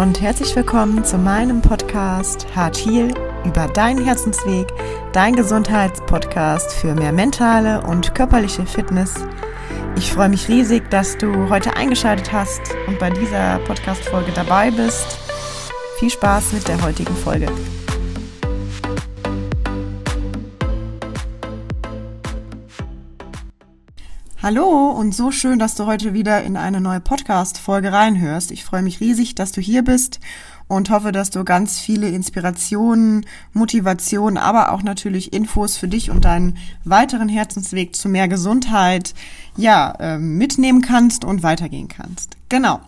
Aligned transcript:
Und 0.00 0.22
herzlich 0.22 0.56
willkommen 0.56 1.04
zu 1.04 1.18
meinem 1.18 1.60
Podcast 1.60 2.46
Hart 2.56 2.78
Heal 2.78 3.12
über 3.44 3.68
deinen 3.68 4.02
Herzensweg, 4.02 4.66
dein 5.12 5.36
Gesundheitspodcast 5.36 6.72
für 6.72 6.94
mehr 6.94 7.12
mentale 7.12 7.82
und 7.82 8.14
körperliche 8.14 8.64
Fitness. 8.64 9.14
Ich 9.98 10.10
freue 10.10 10.30
mich 10.30 10.48
riesig, 10.48 10.88
dass 10.88 11.18
du 11.18 11.50
heute 11.50 11.76
eingeschaltet 11.76 12.32
hast 12.32 12.62
und 12.86 12.98
bei 12.98 13.10
dieser 13.10 13.58
Podcast-Folge 13.58 14.32
dabei 14.32 14.70
bist. 14.70 15.18
Viel 15.98 16.08
Spaß 16.08 16.54
mit 16.54 16.66
der 16.66 16.80
heutigen 16.80 17.14
Folge. 17.14 17.48
Hallo 24.42 24.88
und 24.88 25.14
so 25.14 25.30
schön, 25.30 25.58
dass 25.58 25.74
du 25.74 25.84
heute 25.84 26.14
wieder 26.14 26.42
in 26.42 26.56
eine 26.56 26.80
neue 26.80 27.00
Podcast-Folge 27.00 27.92
reinhörst. 27.92 28.50
Ich 28.52 28.64
freue 28.64 28.80
mich 28.80 28.98
riesig, 28.98 29.34
dass 29.34 29.52
du 29.52 29.60
hier 29.60 29.84
bist 29.84 30.18
und 30.66 30.88
hoffe, 30.88 31.12
dass 31.12 31.28
du 31.28 31.44
ganz 31.44 31.78
viele 31.78 32.08
Inspirationen, 32.08 33.26
Motivationen, 33.52 34.38
aber 34.38 34.72
auch 34.72 34.82
natürlich 34.82 35.34
Infos 35.34 35.76
für 35.76 35.88
dich 35.88 36.10
und 36.10 36.24
deinen 36.24 36.56
weiteren 36.84 37.28
Herzensweg 37.28 37.94
zu 37.94 38.08
mehr 38.08 38.28
Gesundheit, 38.28 39.12
ja, 39.58 39.92
äh, 39.98 40.16
mitnehmen 40.16 40.80
kannst 40.80 41.22
und 41.22 41.42
weitergehen 41.42 41.88
kannst. 41.88 42.38
Genau. 42.48 42.80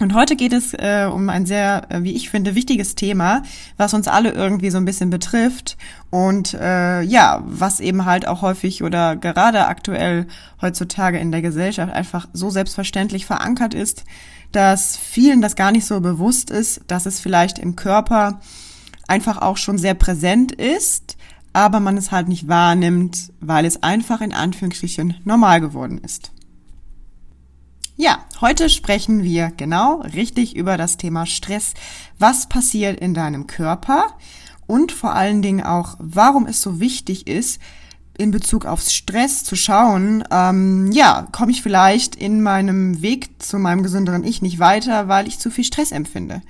Und 0.00 0.14
heute 0.14 0.34
geht 0.34 0.54
es 0.54 0.72
äh, 0.72 1.06
um 1.12 1.28
ein 1.28 1.44
sehr, 1.44 1.84
äh, 1.90 2.02
wie 2.02 2.12
ich 2.12 2.30
finde, 2.30 2.54
wichtiges 2.54 2.94
Thema, 2.94 3.42
was 3.76 3.92
uns 3.92 4.08
alle 4.08 4.30
irgendwie 4.30 4.70
so 4.70 4.78
ein 4.78 4.86
bisschen 4.86 5.10
betrifft 5.10 5.76
und 6.08 6.54
äh, 6.54 7.02
ja, 7.02 7.42
was 7.44 7.80
eben 7.80 8.06
halt 8.06 8.26
auch 8.26 8.40
häufig 8.40 8.82
oder 8.82 9.14
gerade 9.14 9.66
aktuell 9.66 10.26
heutzutage 10.62 11.18
in 11.18 11.30
der 11.30 11.42
Gesellschaft 11.42 11.92
einfach 11.92 12.28
so 12.32 12.48
selbstverständlich 12.48 13.26
verankert 13.26 13.74
ist, 13.74 14.04
dass 14.52 14.96
vielen 14.96 15.42
das 15.42 15.54
gar 15.54 15.70
nicht 15.70 15.84
so 15.84 16.00
bewusst 16.00 16.50
ist, 16.50 16.80
dass 16.86 17.04
es 17.04 17.20
vielleicht 17.20 17.58
im 17.58 17.76
Körper 17.76 18.40
einfach 19.06 19.42
auch 19.42 19.58
schon 19.58 19.76
sehr 19.76 19.94
präsent 19.94 20.50
ist, 20.50 21.18
aber 21.52 21.78
man 21.78 21.98
es 21.98 22.10
halt 22.10 22.26
nicht 22.26 22.48
wahrnimmt, 22.48 23.34
weil 23.40 23.66
es 23.66 23.82
einfach 23.82 24.22
in 24.22 24.32
Anführungsstrichen 24.32 25.16
normal 25.24 25.60
geworden 25.60 25.98
ist. 25.98 26.32
Ja, 28.02 28.20
heute 28.40 28.70
sprechen 28.70 29.22
wir 29.22 29.52
genau 29.54 30.00
richtig 30.00 30.56
über 30.56 30.78
das 30.78 30.96
Thema 30.96 31.26
Stress. 31.26 31.74
Was 32.18 32.48
passiert 32.48 32.98
in 32.98 33.12
deinem 33.12 33.46
Körper? 33.46 34.16
Und 34.66 34.90
vor 34.90 35.12
allen 35.12 35.42
Dingen 35.42 35.62
auch, 35.62 35.96
warum 35.98 36.46
es 36.46 36.62
so 36.62 36.80
wichtig 36.80 37.26
ist, 37.26 37.60
in 38.16 38.30
Bezug 38.30 38.64
aufs 38.64 38.94
Stress 38.94 39.44
zu 39.44 39.54
schauen, 39.54 40.24
ähm, 40.30 40.90
ja, 40.92 41.28
komme 41.30 41.52
ich 41.52 41.60
vielleicht 41.60 42.16
in 42.16 42.40
meinem 42.40 43.02
Weg 43.02 43.42
zu 43.42 43.58
meinem 43.58 43.82
gesünderen 43.82 44.24
Ich 44.24 44.40
nicht 44.40 44.58
weiter, 44.58 45.08
weil 45.08 45.28
ich 45.28 45.38
zu 45.38 45.50
viel 45.50 45.64
Stress 45.64 45.92
empfinde? 45.92 46.40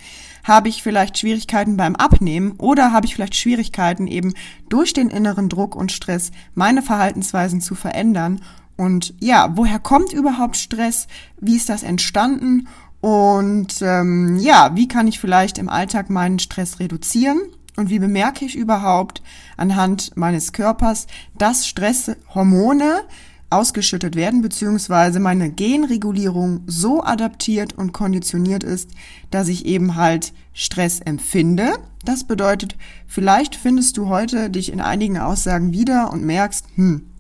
Habe 0.45 0.69
ich 0.69 0.85
vielleicht 0.85 1.19
Schwierigkeiten 1.19 1.77
beim 1.77 1.97
Abnehmen 1.97 2.53
oder 2.59 2.92
habe 2.92 3.07
ich 3.07 3.17
vielleicht 3.17 3.35
Schwierigkeiten 3.35 4.07
eben 4.07 4.35
durch 4.69 4.92
den 4.92 5.11
inneren 5.11 5.48
Druck 5.48 5.75
und 5.75 5.91
Stress 5.91 6.31
meine 6.55 6.81
Verhaltensweisen 6.81 7.61
zu 7.61 7.75
verändern 7.75 8.41
und 8.81 9.12
ja, 9.20 9.53
woher 9.56 9.78
kommt 9.78 10.14
überhaupt 10.14 10.56
Stress? 10.56 11.06
Wie 11.39 11.56
ist 11.56 11.69
das 11.69 11.83
entstanden? 11.83 12.67
Und 13.03 13.83
ähm, 13.83 14.39
ja, 14.39 14.75
wie 14.75 14.89
kann 14.89 15.06
ich 15.06 15.20
vielleicht 15.20 15.59
im 15.59 15.69
Alltag 15.69 16.09
meinen 16.09 16.39
Stress 16.39 16.81
reduzieren? 16.81 17.41
Und 17.77 17.91
wie 17.91 17.98
bemerke 17.98 18.46
ich 18.46 18.57
überhaupt 18.57 19.23
anhand 19.58 20.17
meines 20.17 20.55
Körpers, 20.55 21.08
dass 21.36 21.68
Stresshormone 21.68 23.02
ausgeschüttet 23.51 24.17
werden, 24.17 24.41
beziehungsweise 24.41 25.20
meine 25.20 25.51
Genregulierung 25.51 26.62
so 26.67 27.02
adaptiert 27.05 27.77
und 27.77 27.92
konditioniert 27.92 28.64
ist, 28.64 28.89
dass 29.30 29.48
ich 29.48 29.67
eben 29.67 29.97
halt 29.97 30.33
Stress 30.55 31.01
empfinde. 31.01 31.74
Das 32.07 32.24
bedeutet, 32.24 32.77
vielleicht 33.07 33.57
findest 33.57 33.98
du 33.98 34.08
heute 34.08 34.48
dich 34.48 34.73
in 34.73 34.80
einigen 34.80 35.18
Aussagen 35.18 35.74
wieder 35.74 36.11
und 36.11 36.24
merkst, 36.24 36.64
hm, 36.77 37.11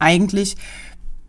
eigentlich 0.00 0.56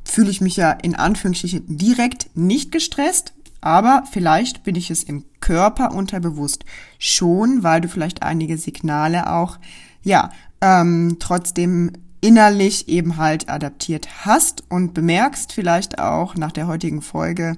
fühle 0.03 0.29
ich 0.29 0.41
mich 0.41 0.57
ja 0.57 0.71
in 0.71 0.95
Anführungsstrichen 0.95 1.63
direkt 1.67 2.29
nicht 2.35 2.71
gestresst, 2.71 3.33
aber 3.61 4.03
vielleicht 4.11 4.63
bin 4.63 4.75
ich 4.75 4.89
es 4.89 5.03
im 5.03 5.23
Körper 5.39 5.93
unterbewusst 5.93 6.65
schon, 6.97 7.63
weil 7.63 7.81
du 7.81 7.87
vielleicht 7.87 8.23
einige 8.23 8.57
Signale 8.57 9.31
auch, 9.31 9.59
ja, 10.03 10.31
ähm, 10.61 11.17
trotzdem 11.19 11.91
innerlich 12.21 12.87
eben 12.87 13.17
halt 13.17 13.49
adaptiert 13.49 14.25
hast 14.25 14.63
und 14.69 14.93
bemerkst 14.93 15.53
vielleicht 15.53 15.99
auch 15.99 16.35
nach 16.35 16.51
der 16.51 16.67
heutigen 16.67 17.01
Folge, 17.01 17.57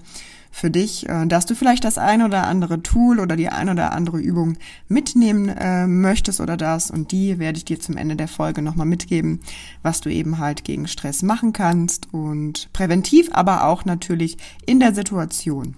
für 0.56 0.70
dich, 0.70 1.10
äh, 1.10 1.26
dass 1.26 1.48
du 1.48 1.56
vielleicht 1.56 1.84
das 1.84 1.98
ein 1.98 2.22
oder 2.22 2.46
andere 2.46 2.84
Tool 2.84 3.20
oder 3.20 3.36
die 3.36 3.50
ein 3.50 3.70
oder 3.70 3.92
andere 3.92 4.20
Übung 4.20 4.56
mitnehmen 4.88 5.50
äh, 5.50 5.88
möchtest 5.88 6.40
oder 6.40 6.58
das. 6.58 6.92
Und 6.92 7.12
die 7.12 7.40
werde 7.40 7.58
ich 7.58 7.66
dir 7.66 7.80
zum 7.80 7.98
Ende 7.98 8.16
der 8.16 8.28
Folge 8.28 8.62
nochmal 8.62 8.86
mitgeben, 8.86 9.40
was 9.82 10.00
du 10.00 10.10
eben 10.10 10.38
halt 10.38 10.64
gegen 10.64 10.88
Stress 10.88 11.24
machen 11.24 11.54
kannst 11.54 12.14
und 12.14 12.72
präventiv, 12.72 13.30
aber 13.34 13.66
auch 13.66 13.84
natürlich 13.84 14.38
in 14.68 14.80
der 14.80 14.94
Situation. 14.94 15.76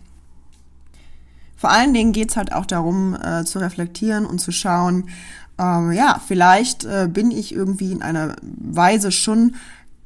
Vor 1.56 1.72
allen 1.72 1.94
Dingen 1.94 2.12
geht's 2.12 2.35
halt 2.35 2.52
auch 2.52 2.66
darum, 2.66 3.16
äh, 3.16 3.46
zu 3.46 3.59
reflektieren 3.59 4.25
und 4.25 4.40
zu 4.40 4.52
schauen, 4.52 5.06
ähm, 5.58 5.94
ja, 5.94 6.19
vielleicht 6.28 6.84
äh, 6.84 7.08
bin 7.09 7.31
ich 7.31 7.56
irgendwie 7.56 7.94
in 7.94 8.02
einer 8.02 8.35
Weise 8.41 9.14
schon 9.14 9.56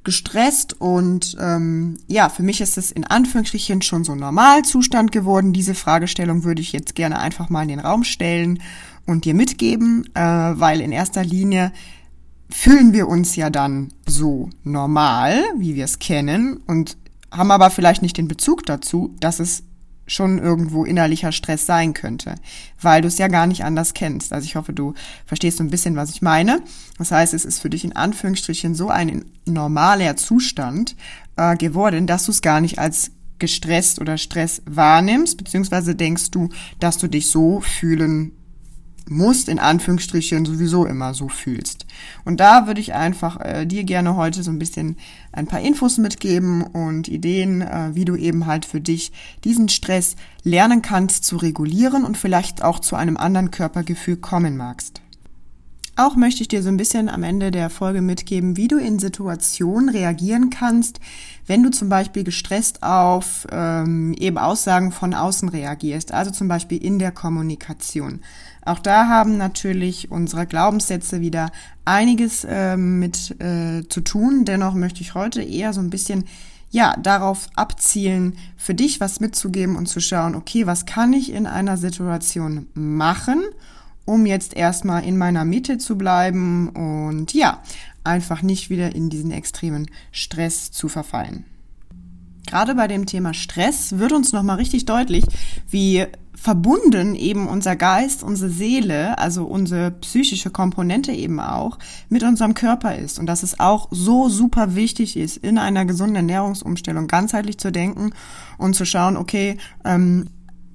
gestresst 0.09 0.81
und 0.81 1.37
ähm, 1.39 1.99
ja, 2.07 2.29
für 2.29 2.41
mich 2.41 2.61
ist 2.61 2.79
es 2.79 2.91
in 2.91 3.03
Anführungsstrichen 3.03 3.83
schon 3.83 4.03
so 4.03 4.13
ein 4.13 4.17
Normalzustand 4.17 5.11
geworden. 5.11 5.53
Diese 5.53 5.75
Fragestellung 5.75 6.43
würde 6.43 6.63
ich 6.63 6.73
jetzt 6.73 6.95
gerne 6.95 7.19
einfach 7.19 7.49
mal 7.49 7.61
in 7.61 7.67
den 7.67 7.79
Raum 7.79 8.03
stellen 8.03 8.59
und 9.05 9.25
dir 9.25 9.35
mitgeben, 9.35 10.09
äh, 10.15 10.19
weil 10.19 10.81
in 10.81 10.91
erster 10.91 11.23
Linie 11.23 11.71
fühlen 12.49 12.91
wir 12.91 13.07
uns 13.07 13.35
ja 13.35 13.51
dann 13.51 13.93
so 14.07 14.49
normal, 14.63 15.43
wie 15.59 15.75
wir 15.75 15.85
es 15.85 15.99
kennen 15.99 16.57
und 16.65 16.97
haben 17.29 17.51
aber 17.51 17.69
vielleicht 17.69 18.01
nicht 18.01 18.17
den 18.17 18.27
Bezug 18.27 18.65
dazu, 18.65 19.13
dass 19.19 19.39
es 19.39 19.61
schon 20.09 20.39
irgendwo 20.39 20.83
innerlicher 20.83 21.31
Stress 21.31 21.65
sein 21.65 21.93
könnte, 21.93 22.35
weil 22.81 23.01
du 23.01 23.07
es 23.07 23.17
ja 23.17 23.27
gar 23.27 23.47
nicht 23.47 23.63
anders 23.63 23.93
kennst. 23.93 24.33
Also 24.33 24.45
ich 24.45 24.55
hoffe, 24.55 24.73
du 24.73 24.93
verstehst 25.25 25.57
so 25.57 25.63
ein 25.63 25.69
bisschen, 25.69 25.95
was 25.95 26.09
ich 26.09 26.21
meine. 26.21 26.61
Das 26.97 27.11
heißt, 27.11 27.33
es 27.33 27.45
ist 27.45 27.59
für 27.59 27.69
dich 27.69 27.85
in 27.85 27.95
Anführungsstrichen 27.95 28.75
so 28.75 28.89
ein 28.89 29.25
normaler 29.45 30.15
Zustand 30.17 30.95
äh, 31.37 31.55
geworden, 31.55 32.07
dass 32.07 32.25
du 32.25 32.31
es 32.31 32.41
gar 32.41 32.59
nicht 32.59 32.79
als 32.79 33.11
gestresst 33.37 33.99
oder 33.99 34.17
Stress 34.17 34.61
wahrnimmst, 34.65 35.37
beziehungsweise 35.37 35.95
denkst 35.95 36.31
du, 36.31 36.49
dass 36.79 36.97
du 36.97 37.07
dich 37.07 37.29
so 37.29 37.61
fühlen 37.61 38.33
musst, 39.09 39.49
in 39.49 39.59
Anführungsstrichen, 39.59 40.45
sowieso 40.45 40.85
immer 40.85 41.13
so 41.13 41.27
fühlst. 41.27 41.85
Und 42.25 42.39
da 42.39 42.67
würde 42.67 42.81
ich 42.81 42.93
einfach 42.93 43.39
äh, 43.41 43.65
dir 43.65 43.83
gerne 43.83 44.15
heute 44.15 44.43
so 44.43 44.51
ein 44.51 44.59
bisschen 44.59 44.97
ein 45.31 45.47
paar 45.47 45.61
Infos 45.61 45.97
mitgeben 45.97 46.63
und 46.63 47.07
Ideen, 47.07 47.61
äh, 47.61 47.91
wie 47.93 48.05
du 48.05 48.15
eben 48.15 48.45
halt 48.45 48.65
für 48.65 48.81
dich 48.81 49.11
diesen 49.43 49.69
Stress 49.69 50.15
lernen 50.43 50.81
kannst 50.81 51.25
zu 51.25 51.37
regulieren 51.37 52.05
und 52.05 52.17
vielleicht 52.17 52.63
auch 52.63 52.79
zu 52.79 52.95
einem 52.95 53.17
anderen 53.17 53.51
Körpergefühl 53.51 54.17
kommen 54.17 54.57
magst. 54.57 55.01
Auch 55.99 56.15
möchte 56.15 56.43
ich 56.43 56.47
dir 56.47 56.63
so 56.63 56.69
ein 56.69 56.77
bisschen 56.77 57.09
am 57.09 57.23
Ende 57.23 57.51
der 57.51 57.69
Folge 57.69 58.01
mitgeben, 58.01 58.55
wie 58.55 58.69
du 58.69 58.77
in 58.77 58.99
Situationen 58.99 59.89
reagieren 59.89 60.49
kannst, 60.49 61.01
wenn 61.45 61.61
du 61.61 61.71
zum 61.71 61.89
Beispiel 61.89 62.23
gestresst 62.23 62.83
auf 62.83 63.45
ähm, 63.51 64.13
eben 64.13 64.37
Aussagen 64.37 64.93
von 64.93 65.13
außen 65.13 65.49
reagierst, 65.49 66.13
also 66.13 66.31
zum 66.31 66.47
Beispiel 66.47 66.81
in 66.81 66.99
der 66.99 67.11
Kommunikation. 67.11 68.21
Auch 68.69 68.77
da 68.77 69.07
haben 69.07 69.37
natürlich 69.37 70.11
unsere 70.11 70.45
Glaubenssätze 70.45 71.21
wieder 71.21 71.51
einiges 71.85 72.43
äh, 72.43 72.77
mit 72.77 73.35
äh, 73.41 73.81
zu 73.89 74.01
tun. 74.01 74.45
Dennoch 74.45 74.75
möchte 74.75 75.01
ich 75.01 75.15
heute 75.15 75.41
eher 75.41 75.73
so 75.73 75.81
ein 75.81 75.89
bisschen 75.89 76.25
ja, 76.69 76.95
darauf 77.01 77.47
abzielen, 77.55 78.37
für 78.57 78.75
dich 78.75 78.99
was 78.99 79.21
mitzugeben 79.21 79.75
und 79.75 79.87
zu 79.87 79.99
schauen, 79.99 80.35
okay, 80.35 80.67
was 80.67 80.85
kann 80.85 81.13
ich 81.13 81.33
in 81.33 81.47
einer 81.47 81.77
Situation 81.77 82.67
machen, 82.75 83.41
um 84.05 84.27
jetzt 84.27 84.55
erstmal 84.55 85.03
in 85.03 85.17
meiner 85.17 85.45
Mitte 85.45 85.79
zu 85.79 85.97
bleiben 85.97 86.69
und 86.69 87.33
ja, 87.33 87.63
einfach 88.03 88.43
nicht 88.43 88.69
wieder 88.69 88.93
in 88.93 89.09
diesen 89.09 89.31
extremen 89.31 89.89
Stress 90.11 90.71
zu 90.71 90.89
verfallen. 90.89 91.43
Gerade 92.49 92.73
bei 92.73 92.87
dem 92.87 93.05
Thema 93.05 93.35
Stress 93.35 93.99
wird 93.99 94.11
uns 94.11 94.33
nochmal 94.33 94.57
richtig 94.57 94.85
deutlich, 94.85 95.23
wie 95.69 96.07
verbunden 96.33 97.13
eben 97.13 97.47
unser 97.47 97.75
Geist, 97.75 98.23
unsere 98.23 98.49
Seele, 98.49 99.19
also 99.19 99.45
unsere 99.45 99.91
psychische 99.91 100.49
Komponente 100.49 101.11
eben 101.11 101.39
auch 101.39 101.77
mit 102.07 102.23
unserem 102.23 102.55
Körper 102.55 102.95
ist. 102.95 103.19
Und 103.19 103.27
dass 103.27 103.43
es 103.43 103.59
auch 103.59 103.89
so 103.91 104.29
super 104.29 104.73
wichtig 104.73 105.15
ist, 105.15 105.37
in 105.37 105.59
einer 105.59 105.85
gesunden 105.85 106.15
Ernährungsumstellung 106.15 107.05
ganzheitlich 107.05 107.59
zu 107.59 107.71
denken 107.71 108.13
und 108.57 108.75
zu 108.75 108.85
schauen, 108.85 109.15
okay, 109.15 109.57
ähm, 109.85 110.25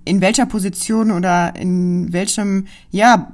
in 0.04 0.20
welcher 0.20 0.46
Position 0.46 1.10
oder 1.10 1.56
in 1.56 2.12
welchem, 2.12 2.66
ja, 2.90 3.32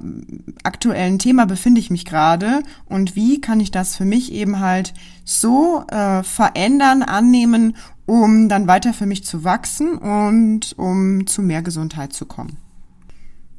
aktuellen 0.63 1.19
Thema 1.19 1.45
befinde 1.45 1.79
ich 1.79 1.89
mich 1.89 2.05
gerade 2.05 2.63
und 2.85 3.15
wie 3.15 3.41
kann 3.41 3.59
ich 3.59 3.71
das 3.71 3.95
für 3.95 4.05
mich 4.05 4.31
eben 4.31 4.59
halt 4.59 4.93
so 5.25 5.83
äh, 5.87 6.23
verändern, 6.23 7.03
annehmen, 7.03 7.75
um 8.05 8.49
dann 8.49 8.67
weiter 8.67 8.93
für 8.93 9.05
mich 9.05 9.23
zu 9.23 9.43
wachsen 9.43 9.97
und 9.97 10.77
um 10.77 11.27
zu 11.27 11.41
mehr 11.41 11.61
Gesundheit 11.61 12.13
zu 12.13 12.25
kommen. 12.25 12.57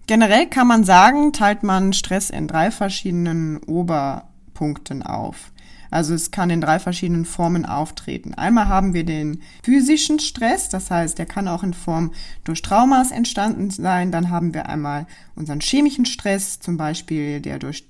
Generell 0.06 0.46
kann 0.46 0.66
man 0.66 0.84
sagen, 0.84 1.32
teilt 1.32 1.62
man 1.62 1.92
Stress 1.92 2.28
in 2.30 2.48
drei 2.48 2.70
verschiedenen 2.70 3.58
Oberpunkten 3.58 5.02
auf. 5.02 5.51
Also 5.92 6.14
es 6.14 6.30
kann 6.30 6.50
in 6.50 6.60
drei 6.60 6.78
verschiedenen 6.78 7.24
Formen 7.24 7.66
auftreten. 7.66 8.34
Einmal 8.34 8.68
haben 8.68 8.94
wir 8.94 9.04
den 9.04 9.42
physischen 9.62 10.18
Stress, 10.18 10.68
das 10.68 10.90
heißt, 10.90 11.18
der 11.18 11.26
kann 11.26 11.48
auch 11.48 11.62
in 11.62 11.74
Form 11.74 12.12
durch 12.44 12.62
Traumas 12.62 13.10
entstanden 13.10 13.70
sein. 13.70 14.10
Dann 14.10 14.30
haben 14.30 14.54
wir 14.54 14.68
einmal 14.68 15.06
unseren 15.34 15.60
chemischen 15.60 16.06
Stress, 16.06 16.60
zum 16.60 16.76
Beispiel 16.76 17.40
der 17.40 17.58
durch 17.58 17.84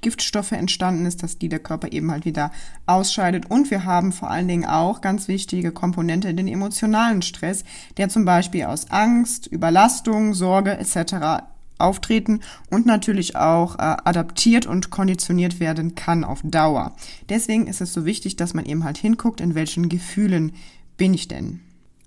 Giftstoffe 0.00 0.52
entstanden 0.52 1.06
ist, 1.06 1.24
dass 1.24 1.38
die 1.38 1.48
der 1.48 1.58
Körper 1.58 1.90
eben 1.92 2.12
halt 2.12 2.24
wieder 2.24 2.52
ausscheidet. 2.86 3.50
Und 3.50 3.70
wir 3.72 3.84
haben 3.84 4.12
vor 4.12 4.30
allen 4.30 4.46
Dingen 4.46 4.64
auch 4.64 5.00
ganz 5.00 5.26
wichtige 5.26 5.72
Komponente 5.72 6.34
den 6.34 6.46
emotionalen 6.46 7.22
Stress, 7.22 7.64
der 7.96 8.08
zum 8.08 8.24
Beispiel 8.24 8.64
aus 8.64 8.90
Angst, 8.90 9.48
Überlastung, 9.48 10.34
Sorge 10.34 10.78
etc 10.78 11.42
auftreten 11.78 12.40
und 12.70 12.86
natürlich 12.86 13.36
auch 13.36 13.76
äh, 13.76 13.96
adaptiert 14.04 14.66
und 14.66 14.90
konditioniert 14.90 15.60
werden 15.60 15.94
kann 15.94 16.24
auf 16.24 16.40
Dauer. 16.44 16.94
Deswegen 17.28 17.66
ist 17.66 17.80
es 17.80 17.92
so 17.92 18.04
wichtig, 18.04 18.36
dass 18.36 18.54
man 18.54 18.66
eben 18.66 18.84
halt 18.84 18.98
hinguckt, 18.98 19.40
in 19.40 19.54
welchen 19.54 19.88
Gefühlen 19.88 20.52
bin 20.96 21.14
ich 21.14 21.28
denn. 21.28 21.60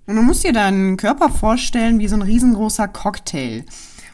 Und 0.06 0.16
du 0.16 0.22
musst 0.22 0.44
dir 0.44 0.52
deinen 0.52 0.96
Körper 0.96 1.28
vorstellen 1.28 1.98
wie 1.98 2.08
so 2.08 2.16
ein 2.16 2.22
riesengroßer 2.22 2.88
Cocktail. 2.88 3.64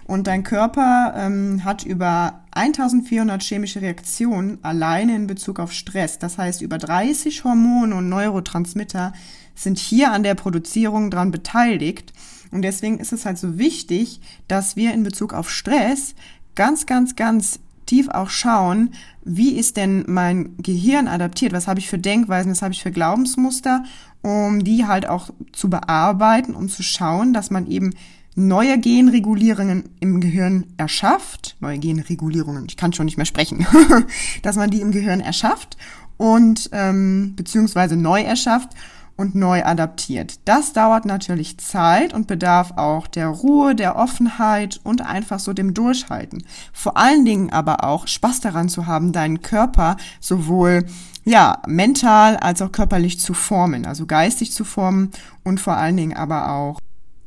Und 0.08 0.26
dein 0.26 0.42
Körper 0.42 1.12
ähm, 1.16 1.64
hat 1.64 1.84
über 1.84 2.40
1400 2.52 3.42
chemische 3.42 3.82
Reaktionen 3.82 4.58
alleine 4.62 5.14
in 5.14 5.26
Bezug 5.26 5.60
auf 5.60 5.72
Stress. 5.72 6.18
Das 6.18 6.38
heißt, 6.38 6.62
über 6.62 6.78
30 6.78 7.44
Hormone 7.44 7.94
und 7.94 8.08
Neurotransmitter 8.08 9.12
sind 9.54 9.78
hier 9.78 10.10
an 10.12 10.22
der 10.22 10.34
Produzierung 10.34 11.10
dran 11.10 11.30
beteiligt. 11.30 12.14
Und 12.50 12.62
deswegen 12.62 12.98
ist 12.98 13.12
es 13.12 13.26
halt 13.26 13.38
so 13.38 13.58
wichtig, 13.58 14.20
dass 14.46 14.76
wir 14.76 14.92
in 14.94 15.02
Bezug 15.02 15.32
auf 15.32 15.50
Stress 15.50 16.14
ganz, 16.54 16.86
ganz, 16.86 17.16
ganz 17.16 17.60
tief 17.86 18.08
auch 18.08 18.30
schauen, 18.30 18.90
wie 19.24 19.58
ist 19.58 19.76
denn 19.76 20.04
mein 20.06 20.56
Gehirn 20.58 21.08
adaptiert? 21.08 21.52
Was 21.52 21.66
habe 21.66 21.80
ich 21.80 21.88
für 21.88 21.98
Denkweisen? 21.98 22.50
Was 22.50 22.62
habe 22.62 22.74
ich 22.74 22.82
für 22.82 22.90
Glaubensmuster? 22.90 23.84
Um 24.22 24.62
die 24.62 24.86
halt 24.86 25.08
auch 25.08 25.30
zu 25.52 25.70
bearbeiten, 25.70 26.54
um 26.54 26.68
zu 26.68 26.82
schauen, 26.82 27.32
dass 27.32 27.50
man 27.50 27.66
eben 27.66 27.94
neue 28.34 28.78
Genregulierungen 28.78 29.84
im 30.00 30.20
Gehirn 30.20 30.66
erschafft, 30.76 31.56
neue 31.60 31.78
Genregulierungen, 31.78 32.66
ich 32.68 32.76
kann 32.76 32.92
schon 32.92 33.06
nicht 33.06 33.16
mehr 33.16 33.26
sprechen, 33.26 33.66
dass 34.42 34.56
man 34.56 34.70
die 34.70 34.80
im 34.80 34.92
Gehirn 34.92 35.20
erschafft 35.20 35.76
und 36.16 36.70
ähm, 36.72 37.34
beziehungsweise 37.36 37.96
neu 37.96 38.22
erschafft 38.22 38.70
und 39.18 39.34
neu 39.34 39.64
adaptiert. 39.64 40.38
Das 40.46 40.72
dauert 40.72 41.04
natürlich 41.04 41.58
Zeit 41.58 42.14
und 42.14 42.28
bedarf 42.28 42.72
auch 42.76 43.08
der 43.08 43.26
Ruhe, 43.26 43.74
der 43.74 43.96
Offenheit 43.96 44.80
und 44.84 45.02
einfach 45.04 45.40
so 45.40 45.52
dem 45.52 45.74
Durchhalten. 45.74 46.44
Vor 46.72 46.96
allen 46.96 47.24
Dingen 47.24 47.50
aber 47.50 47.84
auch 47.84 48.06
Spaß 48.06 48.40
daran 48.40 48.68
zu 48.68 48.86
haben, 48.86 49.12
deinen 49.12 49.42
Körper 49.42 49.96
sowohl 50.20 50.86
ja, 51.24 51.60
mental 51.66 52.36
als 52.36 52.62
auch 52.62 52.72
körperlich 52.72 53.20
zu 53.20 53.34
formen, 53.34 53.84
also 53.84 54.06
geistig 54.06 54.52
zu 54.52 54.64
formen 54.64 55.10
und 55.44 55.60
vor 55.60 55.76
allen 55.76 55.96
Dingen 55.96 56.16
aber 56.16 56.50
auch 56.52 56.78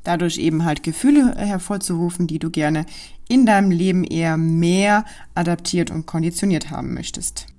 dadurch 0.03 0.37
eben 0.37 0.65
halt 0.65 0.81
Gefühle 0.81 1.35
hervorzurufen, 1.35 2.25
die 2.25 2.39
du 2.39 2.49
gerne 2.49 2.85
in 3.27 3.45
deinem 3.45 3.69
Leben 3.69 4.03
eher 4.03 4.37
mehr 4.37 5.05
adaptiert 5.35 5.91
und 5.91 6.05
konditioniert 6.05 6.71
haben 6.71 6.93
möchtest. 6.93 7.50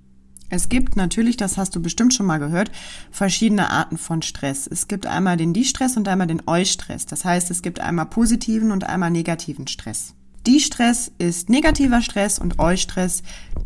Es 0.54 0.69
gibt 0.69 0.96
natürlich, 0.96 1.38
das 1.38 1.56
hast 1.56 1.75
du 1.75 1.81
bestimmt 1.81 2.12
schon 2.12 2.26
mal 2.26 2.37
gehört, 2.37 2.70
verschiedene 3.10 3.70
Arten 3.70 3.96
von 3.96 4.20
Stress. 4.20 4.66
Es 4.66 4.87
gibt 4.87 5.06
einmal 5.06 5.38
den 5.38 5.54
Die-Stress 5.54 5.96
und 5.96 6.06
einmal 6.08 6.26
den 6.26 6.43
Eu-Stress. 6.46 7.06
Das 7.06 7.25
heißt, 7.25 7.50
es 7.50 7.62
gibt 7.62 7.81
einmal 7.81 8.04
positiven 8.04 8.70
und 8.70 8.84
einmal 8.84 9.10
negativen 9.10 9.66
Stress. 9.66 10.12
Die-Stress 10.46 11.10
ist 11.16 11.49
negativer 11.49 12.02
Stress 12.02 12.38
und 12.38 12.58
Eu-Stress, 12.58 13.22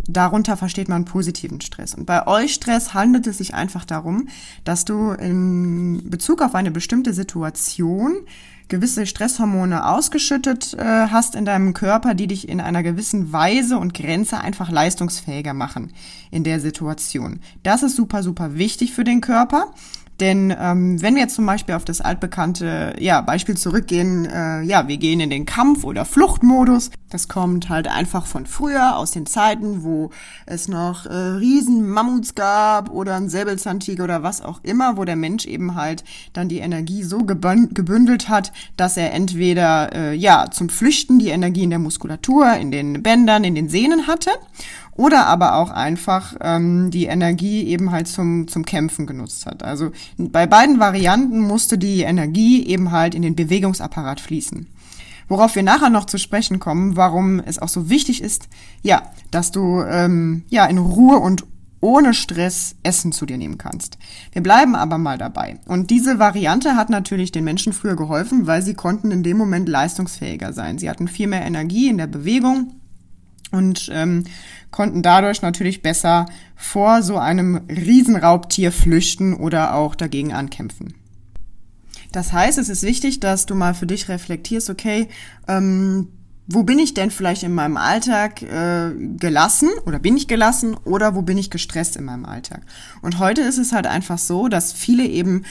darunter 0.06 0.56
versteht 0.56 0.88
man 0.88 1.04
positiven 1.06 1.60
Stress. 1.60 1.92
Und 1.92 2.06
bei 2.06 2.24
Eu-Stress 2.24 2.94
handelt 2.94 3.26
es 3.26 3.38
sich 3.38 3.52
einfach 3.52 3.84
darum, 3.84 4.28
dass 4.62 4.84
du 4.84 5.10
in 5.10 6.08
Bezug 6.08 6.40
auf 6.40 6.54
eine 6.54 6.70
bestimmte 6.70 7.12
Situation 7.14 8.18
gewisse 8.68 9.06
Stresshormone 9.06 9.86
ausgeschüttet 9.86 10.74
äh, 10.74 10.84
hast 10.84 11.34
in 11.34 11.44
deinem 11.44 11.72
Körper, 11.72 12.14
die 12.14 12.26
dich 12.26 12.48
in 12.48 12.60
einer 12.60 12.82
gewissen 12.82 13.32
Weise 13.32 13.78
und 13.78 13.94
Grenze 13.94 14.38
einfach 14.38 14.70
leistungsfähiger 14.70 15.54
machen 15.54 15.92
in 16.30 16.44
der 16.44 16.60
Situation. 16.60 17.40
Das 17.62 17.82
ist 17.82 17.96
super, 17.96 18.22
super 18.22 18.56
wichtig 18.56 18.92
für 18.92 19.04
den 19.04 19.20
Körper. 19.20 19.72
Denn 20.20 20.54
ähm, 20.58 21.00
wenn 21.02 21.14
wir 21.14 21.22
jetzt 21.22 21.34
zum 21.34 21.44
Beispiel 21.44 21.74
auf 21.74 21.84
das 21.84 22.00
altbekannte 22.00 22.94
ja, 22.98 23.20
Beispiel 23.20 23.56
zurückgehen, 23.56 24.24
äh, 24.24 24.62
ja, 24.62 24.88
wir 24.88 24.96
gehen 24.96 25.20
in 25.20 25.30
den 25.30 25.44
Kampf- 25.44 25.84
oder 25.84 26.04
Fluchtmodus. 26.04 26.90
Das 27.10 27.28
kommt 27.28 27.68
halt 27.68 27.86
einfach 27.86 28.26
von 28.26 28.46
früher, 28.46 28.96
aus 28.96 29.10
den 29.10 29.26
Zeiten, 29.26 29.84
wo 29.84 30.10
es 30.46 30.68
noch 30.68 31.06
äh, 31.06 31.14
riesen 31.14 31.88
Mammuts 31.88 32.34
gab 32.34 32.90
oder 32.90 33.14
ein 33.14 33.28
Säbelzahntiger 33.28 34.04
oder 34.04 34.22
was 34.22 34.42
auch 34.42 34.60
immer, 34.62 34.96
wo 34.96 35.04
der 35.04 35.16
Mensch 35.16 35.46
eben 35.46 35.74
halt 35.74 36.02
dann 36.32 36.48
die 36.48 36.58
Energie 36.58 37.02
so 37.02 37.18
gebündelt 37.18 38.28
hat, 38.28 38.52
dass 38.76 38.96
er 38.96 39.12
entweder 39.12 39.94
äh, 39.94 40.14
ja 40.14 40.46
zum 40.50 40.68
Flüchten 40.68 41.18
die 41.18 41.28
Energie 41.28 41.64
in 41.64 41.70
der 41.70 41.78
Muskulatur, 41.78 42.54
in 42.54 42.70
den 42.70 43.02
Bändern, 43.02 43.44
in 43.44 43.54
den 43.54 43.68
Sehnen 43.68 44.06
hatte 44.06 44.30
oder 44.96 45.26
aber 45.26 45.56
auch 45.56 45.70
einfach 45.70 46.34
ähm, 46.40 46.90
die 46.90 47.06
Energie 47.06 47.64
eben 47.64 47.92
halt 47.92 48.08
zum, 48.08 48.48
zum 48.48 48.64
Kämpfen 48.64 49.06
genutzt 49.06 49.46
hat. 49.46 49.62
Also 49.62 49.92
bei 50.16 50.46
beiden 50.46 50.80
Varianten 50.80 51.40
musste 51.40 51.78
die 51.78 52.02
Energie 52.02 52.66
eben 52.66 52.90
halt 52.92 53.14
in 53.14 53.22
den 53.22 53.36
Bewegungsapparat 53.36 54.20
fließen. 54.20 54.66
Worauf 55.28 55.56
wir 55.56 55.62
nachher 55.62 55.90
noch 55.90 56.04
zu 56.04 56.18
sprechen 56.18 56.60
kommen, 56.60 56.96
warum 56.96 57.40
es 57.40 57.58
auch 57.58 57.68
so 57.68 57.90
wichtig 57.90 58.22
ist, 58.22 58.48
ja, 58.82 59.02
dass 59.30 59.50
du 59.50 59.82
ähm, 59.82 60.44
ja 60.48 60.66
in 60.66 60.78
Ruhe 60.78 61.18
und 61.18 61.44
ohne 61.80 62.14
Stress 62.14 62.76
Essen 62.82 63.12
zu 63.12 63.26
dir 63.26 63.36
nehmen 63.36 63.58
kannst. 63.58 63.98
Wir 64.32 64.42
bleiben 64.42 64.74
aber 64.74 64.98
mal 64.98 65.18
dabei. 65.18 65.58
Und 65.66 65.90
diese 65.90 66.18
Variante 66.18 66.74
hat 66.74 66.90
natürlich 66.90 67.32
den 67.32 67.44
Menschen 67.44 67.72
früher 67.72 67.96
geholfen, 67.96 68.46
weil 68.46 68.62
sie 68.62 68.74
konnten 68.74 69.10
in 69.10 69.22
dem 69.22 69.36
Moment 69.36 69.68
leistungsfähiger 69.68 70.52
sein. 70.52 70.78
Sie 70.78 70.88
hatten 70.88 71.06
viel 71.06 71.26
mehr 71.26 71.44
Energie 71.44 71.88
in 71.88 71.98
der 71.98 72.06
Bewegung 72.06 72.72
und 73.56 73.90
ähm, 73.92 74.24
konnten 74.70 75.02
dadurch 75.02 75.42
natürlich 75.42 75.82
besser 75.82 76.26
vor 76.54 77.02
so 77.02 77.18
einem 77.18 77.62
Riesenraubtier 77.68 78.72
flüchten 78.72 79.34
oder 79.34 79.74
auch 79.74 79.94
dagegen 79.94 80.32
ankämpfen. 80.32 80.94
Das 82.12 82.32
heißt, 82.32 82.58
es 82.58 82.68
ist 82.68 82.82
wichtig, 82.82 83.20
dass 83.20 83.46
du 83.46 83.54
mal 83.54 83.74
für 83.74 83.86
dich 83.86 84.08
reflektierst, 84.08 84.70
okay, 84.70 85.08
ähm, 85.48 86.08
wo 86.46 86.62
bin 86.62 86.78
ich 86.78 86.94
denn 86.94 87.10
vielleicht 87.10 87.42
in 87.42 87.54
meinem 87.54 87.76
Alltag 87.76 88.40
äh, 88.42 88.92
gelassen 89.18 89.68
oder 89.84 89.98
bin 89.98 90.16
ich 90.16 90.28
gelassen 90.28 90.76
oder 90.84 91.14
wo 91.16 91.22
bin 91.22 91.38
ich 91.38 91.50
gestresst 91.50 91.96
in 91.96 92.04
meinem 92.04 92.24
Alltag? 92.24 92.62
Und 93.02 93.18
heute 93.18 93.40
ist 93.42 93.58
es 93.58 93.72
halt 93.72 93.86
einfach 93.86 94.18
so, 94.18 94.46
dass 94.48 94.72
viele 94.72 95.04
eben 95.06 95.42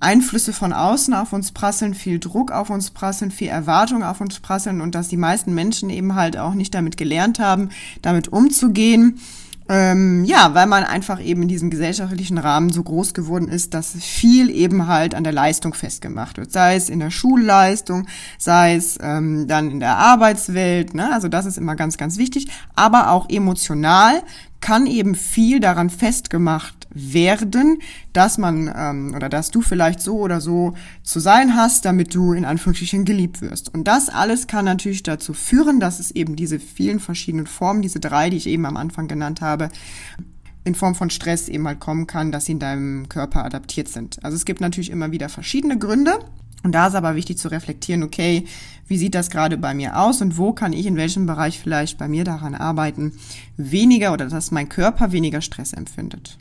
Einflüsse 0.00 0.52
von 0.52 0.72
außen 0.72 1.14
auf 1.14 1.32
uns 1.32 1.52
prasseln, 1.52 1.94
viel 1.94 2.18
Druck 2.18 2.50
auf 2.50 2.70
uns 2.70 2.90
prasseln, 2.90 3.30
viel 3.30 3.48
Erwartung 3.48 4.02
auf 4.02 4.20
uns 4.20 4.40
prasseln 4.40 4.80
und 4.80 4.94
dass 4.94 5.08
die 5.08 5.16
meisten 5.16 5.54
Menschen 5.54 5.90
eben 5.90 6.14
halt 6.14 6.36
auch 6.36 6.54
nicht 6.54 6.74
damit 6.74 6.96
gelernt 6.96 7.38
haben, 7.38 7.70
damit 8.02 8.28
umzugehen. 8.28 9.18
Ähm, 9.66 10.24
ja, 10.26 10.52
weil 10.52 10.66
man 10.66 10.84
einfach 10.84 11.22
eben 11.22 11.42
in 11.42 11.48
diesem 11.48 11.70
gesellschaftlichen 11.70 12.36
Rahmen 12.36 12.70
so 12.70 12.82
groß 12.82 13.14
geworden 13.14 13.48
ist, 13.48 13.72
dass 13.72 13.94
viel 13.94 14.50
eben 14.50 14.88
halt 14.88 15.14
an 15.14 15.24
der 15.24 15.32
Leistung 15.32 15.72
festgemacht 15.72 16.36
wird. 16.36 16.52
Sei 16.52 16.76
es 16.76 16.90
in 16.90 17.00
der 17.00 17.10
Schulleistung, 17.10 18.06
sei 18.36 18.74
es 18.74 18.98
ähm, 19.00 19.46
dann 19.48 19.70
in 19.70 19.80
der 19.80 19.96
Arbeitswelt. 19.96 20.92
Ne? 20.92 21.10
Also 21.10 21.28
das 21.28 21.46
ist 21.46 21.56
immer 21.56 21.76
ganz, 21.76 21.96
ganz 21.96 22.18
wichtig. 22.18 22.48
Aber 22.74 23.10
auch 23.10 23.30
emotional 23.30 24.22
kann 24.60 24.86
eben 24.86 25.14
viel 25.14 25.60
daran 25.60 25.88
festgemacht 25.88 26.83
werden, 26.94 27.78
dass 28.12 28.38
man 28.38 28.72
ähm, 28.74 29.14
oder 29.14 29.28
dass 29.28 29.50
du 29.50 29.60
vielleicht 29.60 30.00
so 30.00 30.18
oder 30.18 30.40
so 30.40 30.74
zu 31.02 31.20
sein 31.20 31.56
hast, 31.56 31.84
damit 31.84 32.14
du 32.14 32.32
in 32.32 32.44
Anführungsstrichen 32.44 33.04
geliebt 33.04 33.42
wirst. 33.42 33.74
Und 33.74 33.84
das 33.84 34.08
alles 34.08 34.46
kann 34.46 34.64
natürlich 34.64 35.02
dazu 35.02 35.34
führen, 35.34 35.80
dass 35.80 36.00
es 36.00 36.12
eben 36.12 36.36
diese 36.36 36.60
vielen 36.60 37.00
verschiedenen 37.00 37.46
Formen, 37.46 37.82
diese 37.82 38.00
drei, 38.00 38.30
die 38.30 38.36
ich 38.36 38.46
eben 38.46 38.64
am 38.64 38.76
Anfang 38.76 39.08
genannt 39.08 39.40
habe, 39.40 39.68
in 40.64 40.74
Form 40.74 40.94
von 40.94 41.10
Stress 41.10 41.48
eben 41.48 41.66
halt 41.66 41.80
kommen 41.80 42.06
kann, 42.06 42.32
dass 42.32 42.46
sie 42.46 42.52
in 42.52 42.58
deinem 42.58 43.08
Körper 43.08 43.44
adaptiert 43.44 43.88
sind. 43.88 44.24
Also 44.24 44.36
es 44.36 44.44
gibt 44.44 44.60
natürlich 44.60 44.90
immer 44.90 45.12
wieder 45.12 45.28
verschiedene 45.28 45.78
Gründe. 45.78 46.18
Und 46.62 46.72
da 46.72 46.86
ist 46.86 46.94
aber 46.94 47.14
wichtig 47.14 47.36
zu 47.36 47.48
reflektieren, 47.48 48.02
okay, 48.02 48.46
wie 48.88 48.96
sieht 48.96 49.14
das 49.14 49.28
gerade 49.28 49.58
bei 49.58 49.74
mir 49.74 49.98
aus 49.98 50.22
und 50.22 50.38
wo 50.38 50.54
kann 50.54 50.72
ich 50.72 50.86
in 50.86 50.96
welchem 50.96 51.26
Bereich 51.26 51.60
vielleicht 51.60 51.98
bei 51.98 52.08
mir 52.08 52.24
daran 52.24 52.54
arbeiten, 52.54 53.12
weniger 53.58 54.14
oder 54.14 54.26
dass 54.28 54.50
mein 54.50 54.70
Körper 54.70 55.12
weniger 55.12 55.42
Stress 55.42 55.74
empfindet. 55.74 56.38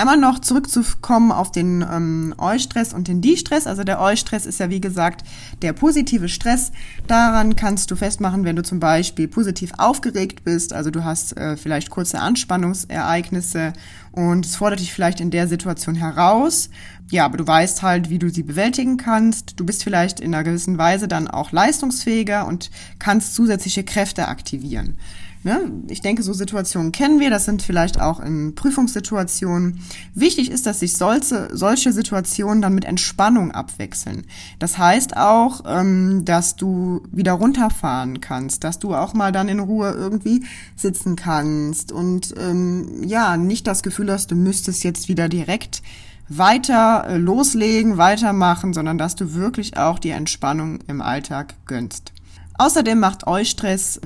Einmal 0.00 0.16
noch 0.16 0.38
zurückzukommen 0.38 1.30
auf 1.30 1.52
den 1.52 1.82
ähm, 1.82 2.34
Eustress 2.38 2.94
und 2.94 3.06
den 3.06 3.20
Die-Stress. 3.20 3.66
Also 3.66 3.84
der 3.84 4.00
Eustress 4.00 4.46
ist 4.46 4.58
ja 4.58 4.70
wie 4.70 4.80
gesagt 4.80 5.26
der 5.60 5.74
positive 5.74 6.30
Stress. 6.30 6.72
Daran 7.06 7.54
kannst 7.54 7.90
du 7.90 7.96
festmachen, 7.96 8.44
wenn 8.44 8.56
du 8.56 8.62
zum 8.62 8.80
Beispiel 8.80 9.28
positiv 9.28 9.72
aufgeregt 9.76 10.42
bist. 10.42 10.72
Also 10.72 10.90
du 10.90 11.04
hast 11.04 11.36
äh, 11.36 11.58
vielleicht 11.58 11.90
kurze 11.90 12.18
Anspannungsereignisse 12.18 13.74
und 14.12 14.46
es 14.46 14.56
fordert 14.56 14.80
dich 14.80 14.94
vielleicht 14.94 15.20
in 15.20 15.30
der 15.30 15.48
Situation 15.48 15.96
heraus. 15.96 16.70
Ja, 17.10 17.26
aber 17.26 17.36
du 17.36 17.46
weißt 17.46 17.82
halt, 17.82 18.08
wie 18.08 18.18
du 18.18 18.30
sie 18.30 18.42
bewältigen 18.42 18.96
kannst. 18.96 19.60
Du 19.60 19.66
bist 19.66 19.84
vielleicht 19.84 20.18
in 20.18 20.34
einer 20.34 20.44
gewissen 20.44 20.78
Weise 20.78 21.08
dann 21.08 21.28
auch 21.28 21.52
leistungsfähiger 21.52 22.46
und 22.46 22.70
kannst 22.98 23.34
zusätzliche 23.34 23.84
Kräfte 23.84 24.28
aktivieren. 24.28 24.96
Ne? 25.42 25.72
Ich 25.88 26.02
denke, 26.02 26.22
so 26.22 26.34
Situationen 26.34 26.92
kennen 26.92 27.18
wir. 27.18 27.30
Das 27.30 27.46
sind 27.46 27.62
vielleicht 27.62 28.00
auch 28.00 28.20
in 28.20 28.54
Prüfungssituationen. 28.54 29.80
Wichtig 30.14 30.50
ist, 30.50 30.66
dass 30.66 30.80
sich 30.80 30.96
solche, 30.96 31.48
solche 31.52 31.92
Situationen 31.92 32.60
dann 32.60 32.74
mit 32.74 32.84
Entspannung 32.84 33.50
abwechseln. 33.50 34.26
Das 34.58 34.76
heißt 34.76 35.16
auch, 35.16 35.62
ähm, 35.66 36.26
dass 36.26 36.56
du 36.56 37.02
wieder 37.10 37.32
runterfahren 37.32 38.20
kannst, 38.20 38.64
dass 38.64 38.78
du 38.78 38.94
auch 38.94 39.14
mal 39.14 39.32
dann 39.32 39.48
in 39.48 39.60
Ruhe 39.60 39.92
irgendwie 39.92 40.44
sitzen 40.76 41.16
kannst 41.16 41.90
und 41.90 42.34
ähm, 42.36 43.02
ja, 43.04 43.38
nicht 43.38 43.66
das 43.66 43.82
Gefühl 43.82 44.12
hast, 44.12 44.30
du 44.30 44.34
müsstest 44.34 44.84
jetzt 44.84 45.08
wieder 45.08 45.28
direkt 45.30 45.82
weiter 46.28 47.06
äh, 47.08 47.16
loslegen, 47.16 47.96
weitermachen, 47.96 48.74
sondern 48.74 48.98
dass 48.98 49.16
du 49.16 49.34
wirklich 49.34 49.78
auch 49.78 49.98
die 49.98 50.10
Entspannung 50.10 50.80
im 50.86 51.00
Alltag 51.00 51.54
gönnst. 51.66 52.12
Außerdem 52.58 53.00
macht 53.00 53.26
Eustress 53.26 54.00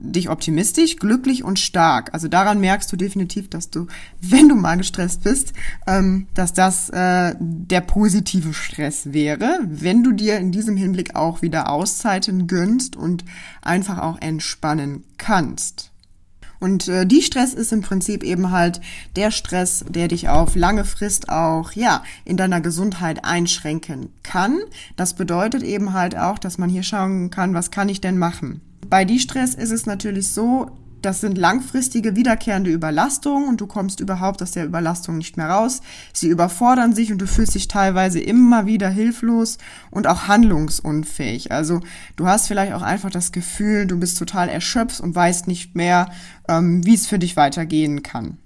dich 0.00 0.28
optimistisch, 0.28 0.96
glücklich 0.96 1.44
und 1.44 1.58
stark. 1.58 2.12
Also 2.12 2.28
daran 2.28 2.60
merkst 2.60 2.90
du 2.92 2.96
definitiv, 2.96 3.48
dass 3.48 3.70
du, 3.70 3.86
wenn 4.20 4.48
du 4.48 4.54
mal 4.54 4.76
gestresst 4.76 5.24
bist, 5.24 5.52
ähm, 5.86 6.26
dass 6.34 6.52
das 6.52 6.90
äh, 6.90 7.34
der 7.38 7.80
positive 7.80 8.54
Stress 8.54 9.12
wäre, 9.12 9.60
wenn 9.66 10.02
du 10.02 10.12
dir 10.12 10.38
in 10.38 10.52
diesem 10.52 10.76
Hinblick 10.76 11.14
auch 11.14 11.42
wieder 11.42 11.70
Auszeiten 11.70 12.46
gönnst 12.46 12.96
und 12.96 13.24
einfach 13.62 13.98
auch 13.98 14.20
entspannen 14.20 15.04
kannst. 15.18 15.90
Und 16.64 16.88
äh, 16.88 17.04
die 17.04 17.20
Stress 17.20 17.52
ist 17.52 17.74
im 17.74 17.82
Prinzip 17.82 18.24
eben 18.24 18.50
halt 18.50 18.80
der 19.16 19.30
Stress, 19.30 19.84
der 19.86 20.08
dich 20.08 20.30
auf 20.30 20.56
lange 20.56 20.86
Frist 20.86 21.28
auch, 21.28 21.72
ja, 21.72 22.02
in 22.24 22.38
deiner 22.38 22.62
Gesundheit 22.62 23.22
einschränken 23.22 24.08
kann. 24.22 24.60
Das 24.96 25.12
bedeutet 25.12 25.62
eben 25.62 25.92
halt 25.92 26.16
auch, 26.16 26.38
dass 26.38 26.56
man 26.56 26.70
hier 26.70 26.82
schauen 26.82 27.28
kann, 27.28 27.52
was 27.52 27.70
kann 27.70 27.90
ich 27.90 28.00
denn 28.00 28.16
machen? 28.16 28.62
Bei 28.88 29.04
Die-Stress 29.04 29.54
ist 29.54 29.70
es 29.70 29.86
natürlich 29.86 30.28
so, 30.28 30.70
das 31.04 31.20
sind 31.20 31.36
langfristige, 31.36 32.16
wiederkehrende 32.16 32.70
Überlastungen 32.70 33.48
und 33.48 33.60
du 33.60 33.66
kommst 33.66 34.00
überhaupt 34.00 34.42
aus 34.42 34.52
der 34.52 34.64
Überlastung 34.64 35.18
nicht 35.18 35.36
mehr 35.36 35.50
raus. 35.50 35.82
Sie 36.14 36.28
überfordern 36.28 36.94
sich 36.94 37.12
und 37.12 37.18
du 37.18 37.26
fühlst 37.26 37.54
dich 37.54 37.68
teilweise 37.68 38.20
immer 38.20 38.64
wieder 38.64 38.88
hilflos 38.88 39.58
und 39.90 40.06
auch 40.06 40.28
handlungsunfähig. 40.28 41.52
Also 41.52 41.80
du 42.16 42.26
hast 42.26 42.48
vielleicht 42.48 42.72
auch 42.72 42.82
einfach 42.82 43.10
das 43.10 43.32
Gefühl, 43.32 43.86
du 43.86 43.98
bist 43.98 44.18
total 44.18 44.48
erschöpft 44.48 45.00
und 45.00 45.14
weißt 45.14 45.46
nicht 45.46 45.74
mehr, 45.74 46.10
ähm, 46.48 46.84
wie 46.86 46.94
es 46.94 47.06
für 47.06 47.18
dich 47.18 47.36
weitergehen 47.36 48.02
kann. 48.02 48.38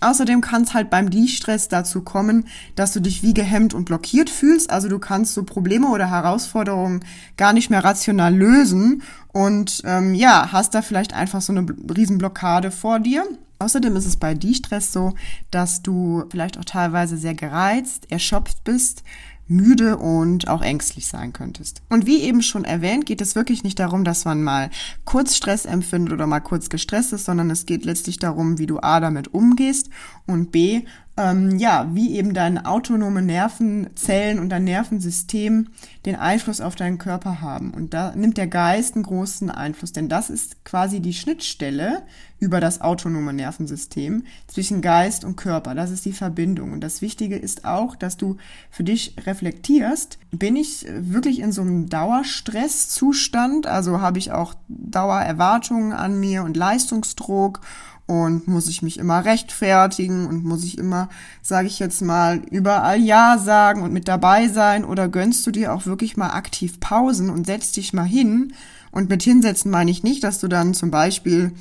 Außerdem 0.00 0.40
kann 0.40 0.62
es 0.62 0.74
halt 0.74 0.90
beim 0.90 1.10
De-Stress 1.10 1.68
dazu 1.68 2.02
kommen, 2.02 2.46
dass 2.76 2.92
du 2.92 3.00
dich 3.00 3.22
wie 3.22 3.34
gehemmt 3.34 3.74
und 3.74 3.84
blockiert 3.84 4.30
fühlst. 4.30 4.70
Also 4.70 4.88
du 4.88 4.98
kannst 4.98 5.34
so 5.34 5.42
Probleme 5.42 5.88
oder 5.88 6.10
Herausforderungen 6.10 7.04
gar 7.36 7.52
nicht 7.52 7.70
mehr 7.70 7.84
rational 7.84 8.34
lösen 8.34 9.02
und 9.32 9.82
ähm, 9.84 10.14
ja, 10.14 10.50
hast 10.52 10.74
da 10.74 10.82
vielleicht 10.82 11.14
einfach 11.14 11.40
so 11.40 11.52
eine 11.52 11.66
Riesenblockade 11.94 12.70
vor 12.70 13.00
dir. 13.00 13.24
Außerdem 13.60 13.96
ist 13.96 14.06
es 14.06 14.16
bei 14.16 14.34
De-Stress 14.34 14.92
so, 14.92 15.14
dass 15.50 15.82
du 15.82 16.24
vielleicht 16.30 16.58
auch 16.58 16.64
teilweise 16.64 17.16
sehr 17.16 17.34
gereizt, 17.34 18.10
erschöpft 18.10 18.62
bist, 18.62 19.02
müde 19.48 19.96
und 19.96 20.48
auch 20.48 20.62
ängstlich 20.62 21.06
sein 21.06 21.32
könntest. 21.32 21.82
Und 21.88 22.06
wie 22.06 22.22
eben 22.22 22.42
schon 22.42 22.64
erwähnt, 22.64 23.06
geht 23.06 23.20
es 23.20 23.34
wirklich 23.34 23.64
nicht 23.64 23.78
darum, 23.78 24.04
dass 24.04 24.24
man 24.24 24.42
mal 24.42 24.70
kurz 25.04 25.36
Stress 25.36 25.64
empfindet 25.64 26.12
oder 26.12 26.26
mal 26.26 26.40
kurz 26.40 26.68
gestresst 26.68 27.12
ist, 27.12 27.24
sondern 27.24 27.50
es 27.50 27.66
geht 27.66 27.84
letztlich 27.84 28.18
darum, 28.18 28.58
wie 28.58 28.66
du 28.66 28.78
A 28.80 29.00
damit 29.00 29.32
umgehst 29.34 29.88
und 30.26 30.52
B, 30.52 30.82
ähm, 31.18 31.58
ja, 31.58 31.88
wie 31.92 32.14
eben 32.14 32.32
deine 32.32 32.64
autonome 32.64 33.22
Nervenzellen 33.22 34.38
und 34.38 34.50
dein 34.50 34.62
Nervensystem 34.62 35.66
den 36.06 36.14
Einfluss 36.14 36.60
auf 36.60 36.76
deinen 36.76 36.98
Körper 36.98 37.40
haben. 37.40 37.72
Und 37.72 37.92
da 37.92 38.14
nimmt 38.14 38.36
der 38.36 38.46
Geist 38.46 38.94
einen 38.94 39.02
großen 39.02 39.50
Einfluss, 39.50 39.92
denn 39.92 40.08
das 40.08 40.30
ist 40.30 40.64
quasi 40.64 41.00
die 41.00 41.12
Schnittstelle 41.12 42.02
über 42.38 42.60
das 42.60 42.80
autonome 42.80 43.32
Nervensystem 43.32 44.22
zwischen 44.46 44.80
Geist 44.80 45.24
und 45.24 45.34
Körper. 45.34 45.74
Das 45.74 45.90
ist 45.90 46.04
die 46.04 46.12
Verbindung. 46.12 46.70
Und 46.70 46.82
das 46.82 47.02
Wichtige 47.02 47.36
ist 47.36 47.64
auch, 47.64 47.96
dass 47.96 48.16
du 48.16 48.36
für 48.70 48.84
dich 48.84 49.16
reflektierst, 49.26 50.20
bin 50.30 50.54
ich 50.54 50.86
wirklich 50.88 51.40
in 51.40 51.50
so 51.50 51.62
einem 51.62 51.88
Dauerstresszustand? 51.88 53.66
Also 53.66 54.00
habe 54.00 54.18
ich 54.18 54.30
auch 54.30 54.54
Dauererwartungen 54.68 55.92
an 55.92 56.20
mir 56.20 56.44
und 56.44 56.56
Leistungsdruck 56.56 57.60
und 58.08 58.48
muss 58.48 58.68
ich 58.68 58.80
mich 58.80 58.98
immer 58.98 59.26
rechtfertigen 59.26 60.26
und 60.26 60.42
muss 60.42 60.64
ich 60.64 60.78
immer, 60.78 61.10
sage 61.42 61.68
ich 61.68 61.78
jetzt 61.78 62.00
mal, 62.00 62.38
überall 62.50 62.98
Ja 62.98 63.36
sagen 63.36 63.82
und 63.82 63.92
mit 63.92 64.08
dabei 64.08 64.48
sein? 64.48 64.86
Oder 64.86 65.08
gönnst 65.08 65.46
du 65.46 65.50
dir 65.50 65.74
auch 65.74 65.84
wirklich 65.84 66.16
mal 66.16 66.30
aktiv 66.30 66.80
Pausen 66.80 67.28
und 67.28 67.44
setzt 67.44 67.76
dich 67.76 67.92
mal 67.92 68.06
hin? 68.06 68.54
Und 68.92 69.10
mit 69.10 69.22
hinsetzen 69.22 69.70
meine 69.70 69.90
ich 69.90 70.02
nicht, 70.02 70.24
dass 70.24 70.40
du 70.40 70.48
dann 70.48 70.72
zum 70.72 70.90
Beispiel 70.90 71.52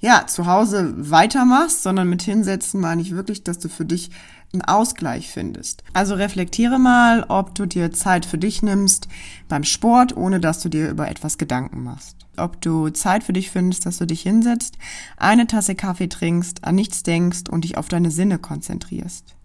ja 0.00 0.26
zu 0.26 0.46
Hause 0.46 0.94
weitermachst, 0.96 1.82
sondern 1.82 2.08
mit 2.08 2.22
hinsetzen 2.22 2.80
meine 2.80 3.02
ich 3.02 3.14
wirklich, 3.14 3.44
dass 3.44 3.58
du 3.58 3.68
für 3.68 3.84
dich 3.84 4.10
einen 4.54 4.62
Ausgleich 4.62 5.28
findest. 5.28 5.84
Also 5.92 6.14
reflektiere 6.14 6.78
mal, 6.78 7.26
ob 7.28 7.54
du 7.54 7.66
dir 7.66 7.92
Zeit 7.92 8.24
für 8.24 8.38
dich 8.38 8.62
nimmst 8.62 9.06
beim 9.50 9.64
Sport, 9.64 10.16
ohne 10.16 10.40
dass 10.40 10.60
du 10.60 10.70
dir 10.70 10.88
über 10.88 11.10
etwas 11.10 11.36
Gedanken 11.36 11.82
machst 11.82 12.16
ob 12.40 12.60
du 12.60 12.88
Zeit 12.90 13.24
für 13.24 13.32
dich 13.32 13.50
findest, 13.50 13.86
dass 13.86 13.98
du 13.98 14.06
dich 14.06 14.22
hinsetzt, 14.22 14.76
eine 15.16 15.46
Tasse 15.46 15.74
Kaffee 15.74 16.08
trinkst, 16.08 16.64
an 16.64 16.74
nichts 16.74 17.02
denkst 17.02 17.48
und 17.50 17.64
dich 17.64 17.76
auf 17.76 17.88
deine 17.88 18.10
Sinne 18.10 18.38
konzentrierst. 18.38 19.36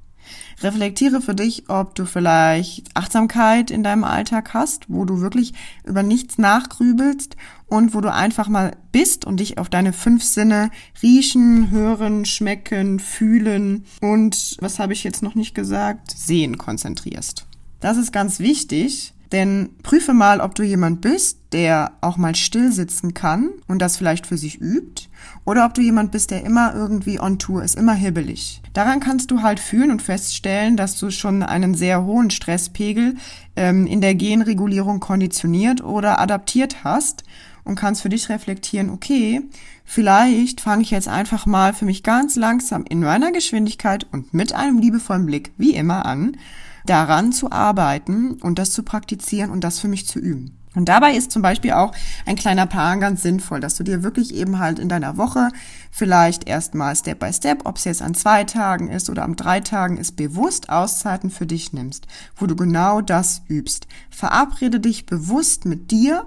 Reflektiere 0.62 1.22
für 1.22 1.36
dich, 1.36 1.70
ob 1.70 1.96
du 1.96 2.06
vielleicht 2.06 2.90
Achtsamkeit 2.96 3.72
in 3.72 3.84
deinem 3.84 4.04
Alltag 4.04 4.54
hast, 4.54 4.86
wo 4.90 5.06
du 5.06 5.22
wirklich 5.22 5.54
über 5.84 6.02
nichts 6.02 6.38
nachgrübelst 6.38 7.36
und 7.68 7.94
wo 7.94 8.02
du 8.02 8.12
einfach 8.12 8.48
mal 8.48 8.76
bist 8.92 9.26
und 9.26 9.40
dich 9.40 9.58
auf 9.58 9.70
deine 9.70 9.94
fünf 9.94 10.24
Sinne 10.24 10.72
riechen, 11.04 11.72
hören, 11.72 12.26
schmecken, 12.26 13.00
fühlen 13.00 13.86
und, 14.02 14.58
was 14.60 14.80
habe 14.80 14.94
ich 14.94 15.04
jetzt 15.04 15.22
noch 15.22 15.36
nicht 15.36 15.56
gesagt, 15.56 16.12
sehen 16.12 16.58
konzentrierst. 16.58 17.46
Das 17.80 17.98
ist 17.98 18.12
ganz 18.12 18.40
wichtig, 18.40 19.14
denn 19.36 19.70
prüfe 19.84 20.14
mal, 20.14 20.40
ob 20.40 20.56
du 20.56 20.64
jemand 20.64 21.02
bist, 21.02 21.40
der 21.52 21.92
auch 22.00 22.16
mal 22.16 22.36
still 22.36 22.72
sitzen 22.72 23.14
kann 23.14 23.50
und 23.68 23.80
das 23.80 23.98
vielleicht 23.98 24.26
für 24.26 24.38
sich 24.38 24.62
übt, 24.62 25.10
oder 25.44 25.66
ob 25.66 25.74
du 25.74 25.82
jemand 25.82 26.12
bist, 26.12 26.32
der 26.32 26.44
immer 26.44 26.74
irgendwie 26.74 27.20
on 27.20 27.38
Tour 27.38 27.62
ist, 27.62 27.76
immer 27.76 27.94
hibbelig. 27.94 28.62
Daran 28.74 29.02
kannst 29.02 29.32
du 29.32 29.42
halt 29.42 29.60
fühlen 29.60 29.92
und 29.92 30.02
feststellen, 30.02 30.78
dass 30.78 30.98
du 30.98 31.12
schon 31.12 31.44
einen 31.44 31.76
sehr 31.76 32.06
hohen 32.06 32.30
Stresspegel 32.30 33.16
ähm, 33.58 33.86
in 33.88 34.00
der 34.00 34.16
Genregulierung 34.16 35.02
konditioniert 35.02 35.84
oder 35.84 36.20
adaptiert 36.20 36.84
hast 36.86 37.24
und 37.66 37.76
kannst 37.76 38.02
für 38.02 38.10
dich 38.10 38.30
reflektieren, 38.30 38.90
okay, 38.90 39.42
vielleicht 39.84 40.62
fange 40.62 40.84
ich 40.84 40.92
jetzt 40.92 41.10
einfach 41.10 41.46
mal 41.46 41.74
für 41.74 41.86
mich 41.86 42.04
ganz 42.04 42.38
langsam 42.38 42.86
in 42.88 43.02
meiner 43.02 43.34
Geschwindigkeit 43.34 44.08
und 44.14 44.34
mit 44.34 44.54
einem 44.54 44.80
liebevollen 44.80 45.26
Blick, 45.26 45.52
wie 45.58 45.76
immer, 45.76 46.06
an 46.06 46.38
daran 46.86 47.32
zu 47.32 47.52
arbeiten 47.52 48.34
und 48.42 48.60
das 48.60 48.72
zu 48.72 48.84
praktizieren 48.84 49.52
und 49.52 49.64
das 49.64 49.80
für 49.80 49.88
mich 49.88 50.08
zu 50.08 50.20
üben. 50.20 50.58
Und 50.76 50.86
dabei 50.90 51.16
ist 51.16 51.32
zum 51.32 51.42
Beispiel 51.42 51.72
auch 51.72 51.94
ein 52.26 52.36
kleiner 52.36 52.66
Plan 52.66 53.00
ganz 53.00 53.22
sinnvoll, 53.22 53.62
dass 53.62 53.76
du 53.76 53.84
dir 53.84 54.04
wirklich 54.04 54.34
eben 54.34 54.60
halt 54.60 54.78
in 54.78 54.90
deiner 54.90 55.18
Woche 55.18 55.50
vielleicht 55.90 56.48
erstmal 56.48 56.96
Step 56.96 57.20
by 57.20 57.32
Step, 57.32 57.62
ob 57.66 57.78
es 57.78 57.86
jetzt 57.86 58.02
an 58.02 58.14
zwei 58.14 58.44
Tagen 58.44 58.90
ist 58.90 59.10
oder 59.10 59.24
am 59.24 59.38
drei 59.38 59.62
Tagen 59.62 59.98
ist, 59.98 60.18
bewusst 60.18 60.70
Auszeiten 60.70 61.30
für 61.30 61.46
dich 61.46 61.72
nimmst, 61.72 62.08
wo 62.36 62.46
du 62.46 62.56
genau 62.56 63.00
das 63.02 63.42
übst. 63.48 63.88
Verabrede 64.10 64.82
dich 64.82 65.06
bewusst 65.06 65.66
mit 65.66 65.92
dir, 65.92 66.26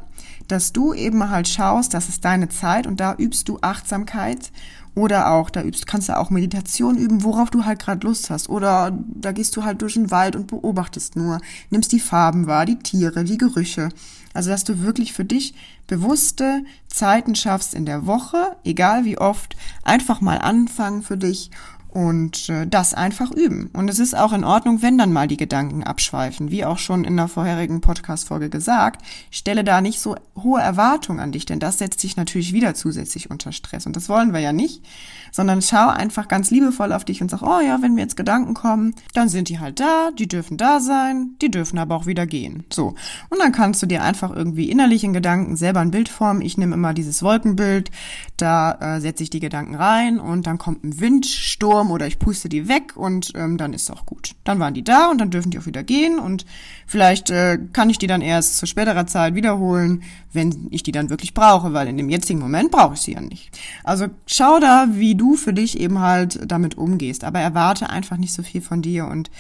dass 0.49 0.73
du 0.73 0.95
eben 0.95 1.31
halt 1.31 1.47
schaust, 1.47 1.95
das 1.95 2.09
ist 2.09 2.25
deine 2.25 2.49
Zeit 2.49 2.87
und 2.87 3.01
da 3.01 3.15
übst 3.15 3.49
du 3.49 3.59
Achtsamkeit 3.61 4.51
oder 4.99 5.31
auch, 5.31 5.49
da 5.49 5.63
übst, 5.63 5.87
kannst 5.87 6.09
du 6.09 6.17
auch 6.17 6.31
Meditation 6.31 6.97
üben, 6.97 7.23
worauf 7.23 7.51
du 7.51 7.65
halt 7.65 7.79
gerade 7.79 8.05
Lust 8.05 8.31
hast. 8.31 8.49
Oder 8.49 8.99
da 9.07 9.31
gehst 9.31 9.57
du 9.57 9.63
halt 9.63 9.81
durch 9.81 9.95
den 9.95 10.11
Wald 10.11 10.35
und 10.35 10.49
beobachtest 10.49 11.15
nur, 11.15 11.41
nimmst 11.71 11.93
die 11.93 12.01
Farben 12.01 12.49
wahr, 12.49 12.67
die 12.67 12.81
Tiere, 12.81 13.23
die 13.23 13.39
Gerüche. 13.39 13.91
Also, 14.35 14.51
dass 14.51 14.65
du 14.65 14.83
wirklich 14.83 15.13
für 15.13 15.25
dich 15.25 15.55
bewusste 15.87 16.65
Zeiten 16.89 17.35
schaffst 17.35 17.75
in 17.75 17.87
der 17.87 18.07
Woche, 18.07 18.57
egal 18.65 19.05
wie 19.05 19.19
oft, 19.19 19.57
einfach 19.85 20.21
mal 20.21 20.39
anfangen 20.39 21.03
für 21.03 21.17
dich 21.17 21.51
und 21.89 22.49
äh, 22.51 22.67
das 22.67 22.95
einfach 22.95 23.31
üben. 23.31 23.71
Und 23.73 23.89
es 23.89 23.99
ist 23.99 24.17
auch 24.17 24.33
in 24.33 24.45
Ordnung, 24.45 24.83
wenn 24.83 24.99
dann 24.99 25.13
mal 25.13 25.27
die 25.27 25.37
Gedanken 25.37 25.83
abschweifen. 25.83 26.51
Wie 26.51 26.65
auch 26.65 26.79
schon 26.79 27.05
in 27.05 27.17
der 27.17 27.29
vorherigen 27.29 27.81
Podcast-Folge 27.81 28.51
gesagt, 28.51 29.03
stelle 29.31 29.65
da 29.65 29.81
nicht 29.81 30.01
so 30.01 30.17
hohe 30.37 30.61
Erwartungen 30.61 31.21
an 31.21 31.33
dich, 31.33 31.47
denn 31.47 31.61
das 31.61 31.79
setzt 31.79 32.03
dich 32.03 32.17
natürlich 32.17 32.53
wieder 32.53 32.75
zusätzlich 32.75 33.31
unter 33.31 33.53
Stress. 33.53 33.87
Und 33.87 33.97
das 33.97 34.09
wollen 34.09 34.33
wir 34.33 34.41
ja 34.41 34.53
nicht, 34.53 34.85
sondern 35.33 35.63
schau 35.63 35.89
einfach 35.89 36.29
ganz 36.29 36.51
liebevoll 36.51 36.93
auf 36.93 37.05
dich 37.05 37.23
und 37.23 37.31
sag, 37.31 37.43
oh 37.43 37.61
ja, 37.61 37.83
wenn 37.83 37.95
mir 37.95 38.03
jetzt 38.03 38.17
Gedanken 38.17 38.55
kommen, 38.55 38.95
dann 39.15 39.29
sind 39.29 39.49
die 39.49 39.59
halt 39.59 39.81
da, 39.81 40.11
die 40.19 40.29
dürfen 40.29 40.57
da 40.57 40.81
sein, 40.81 41.37
die 41.41 41.51
dürfen 41.51 41.79
aber 41.79 41.97
auch 41.97 42.07
wieder 42.07 42.27
gehen. 42.27 42.65
So. 42.73 42.95
Und 43.29 43.39
dann 43.39 43.53
kannst 43.53 43.83
du 43.83 43.87
dir 43.87 44.03
einfach 44.03 44.35
irgendwie 44.35 44.71
innerlich 44.71 45.05
in 45.05 45.13
Gedanken 45.13 45.57
selber 45.57 45.81
ein 45.81 45.91
Bild 45.91 46.09
formen. 46.09 46.43
Ich 46.43 46.59
nehme 46.59 46.75
immer 46.75 46.95
dieses 46.95 47.23
Wolkenbild, 47.23 47.91
da 48.37 48.97
äh, 48.97 49.01
setze 49.01 49.23
ich 49.23 49.31
die 49.31 49.41
Gedanken 49.41 49.75
rein 49.75 50.19
und 50.19 50.47
dann 50.47 50.59
kommt 50.59 50.85
ein 50.85 51.01
Windsturm 51.01 51.91
oder 51.91 52.07
ich 52.07 52.19
puste 52.19 52.49
die 52.49 52.69
weg 52.69 52.97
und 52.97 53.33
ähm, 53.35 53.59
dann 53.59 53.73
ist 53.73 53.91
auch 53.91 54.07
gut. 54.07 54.35
Dann 54.45 54.59
waren 54.59 54.75
die 54.75 54.85
da 54.85 55.11
und 55.11 55.19
dann 55.19 55.31
dürfen 55.31 55.51
die 55.51 55.59
auch 55.59 55.67
wieder 55.67 55.83
gehen 55.83 56.19
und 56.19 56.47
vielleicht 56.87 57.31
äh, 57.31 57.59
kann 57.73 57.91
ich 57.91 57.99
die 57.99 58.07
dann 58.07 58.23
erst 58.23 58.59
zu 58.59 58.67
späterer 58.67 59.07
Zeit 59.07 59.35
wiederholen, 59.35 60.03
wenn 60.33 60.69
ich 60.71 60.83
die 60.83 60.93
dann 60.93 61.11
wirklich 61.11 61.35
brauche, 61.35 61.73
weil 61.73 61.89
in 61.89 61.97
dem 61.97 62.09
jetzigen 62.09 62.39
Moment 62.39 62.71
brauche 62.71 62.95
ich 62.95 63.01
sie 63.01 63.15
ja 63.15 63.21
nicht. 63.21 63.51
Also 63.85 64.07
schau 64.27 64.61
da, 64.61 64.89
wie 64.93 65.15
du 65.15 65.37
für 65.37 65.53
dich 65.53 65.79
eben 65.79 66.01
halt 66.01 66.41
damit 66.47 66.77
umgehst, 66.77 67.25
aber 67.25 67.41
erwarte 67.41 67.91
einfach 67.91 68.17
nicht 68.17 68.33
so 68.33 68.43
viel 68.43 68.61
von 68.61 68.83
dir 68.83 69.07
und 69.07 69.31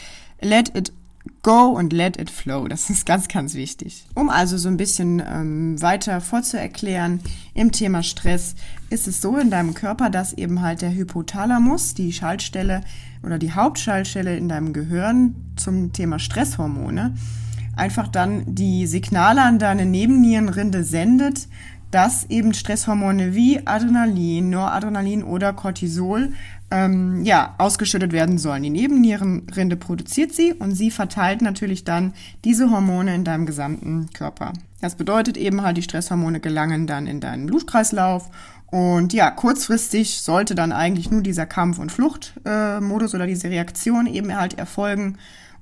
let 0.40 0.74
it 0.76 0.92
go 1.42 1.66
und 1.68 1.92
let 1.92 2.18
it 2.18 2.30
flow. 2.30 2.68
Das 2.68 2.90
ist 2.90 3.06
ganz, 3.06 3.28
ganz 3.28 3.54
wichtig. 3.54 4.06
Um 4.14 4.30
also 4.30 4.56
so 4.56 4.68
ein 4.68 4.76
bisschen 4.76 5.20
ähm, 5.20 5.80
weiter 5.80 6.20
vorzuerklären 6.20 7.20
im 7.54 7.72
Thema 7.72 8.02
Stress, 8.02 8.54
ist 8.90 9.08
es 9.08 9.20
so 9.20 9.36
in 9.36 9.50
deinem 9.50 9.74
Körper, 9.74 10.10
dass 10.10 10.32
eben 10.32 10.62
halt 10.62 10.82
der 10.82 10.94
Hypothalamus, 10.94 11.94
die 11.94 12.12
Schaltstelle 12.12 12.82
oder 13.22 13.38
die 13.38 13.52
Hauptschaltstelle 13.52 14.36
in 14.36 14.48
deinem 14.48 14.72
Gehirn 14.72 15.34
zum 15.56 15.92
Thema 15.92 16.18
Stresshormone, 16.18 17.14
einfach 17.78 18.08
dann 18.08 18.42
die 18.46 18.86
Signale 18.86 19.42
an 19.42 19.58
deine 19.58 19.86
Nebennierenrinde 19.86 20.84
sendet, 20.84 21.48
dass 21.90 22.24
eben 22.28 22.52
Stresshormone 22.52 23.34
wie 23.34 23.66
Adrenalin, 23.66 24.50
Noradrenalin 24.50 25.24
oder 25.24 25.54
Cortisol 25.54 26.32
ähm, 26.70 27.24
ja, 27.24 27.54
ausgeschüttet 27.56 28.12
werden 28.12 28.36
sollen. 28.36 28.62
Die 28.62 28.70
Nebennierenrinde 28.70 29.76
produziert 29.76 30.34
sie 30.34 30.52
und 30.52 30.72
sie 30.72 30.90
verteilt 30.90 31.40
natürlich 31.40 31.84
dann 31.84 32.12
diese 32.44 32.70
Hormone 32.70 33.14
in 33.14 33.24
deinem 33.24 33.46
gesamten 33.46 34.10
Körper. 34.12 34.52
Das 34.80 34.96
bedeutet 34.96 35.36
eben 35.38 35.62
halt, 35.62 35.78
die 35.78 35.82
Stresshormone 35.82 36.40
gelangen 36.40 36.86
dann 36.86 37.06
in 37.06 37.20
deinen 37.20 37.46
Blutkreislauf 37.46 38.30
und 38.70 39.14
ja, 39.14 39.30
kurzfristig 39.30 40.20
sollte 40.20 40.54
dann 40.54 40.72
eigentlich 40.72 41.10
nur 41.10 41.22
dieser 41.22 41.46
Kampf- 41.46 41.78
und 41.78 41.90
Fluchtmodus 41.90 43.12
äh, 43.12 43.16
oder 43.16 43.26
diese 43.26 43.48
Reaktion 43.48 44.06
eben 44.06 44.36
halt 44.36 44.58
erfolgen. 44.58 45.16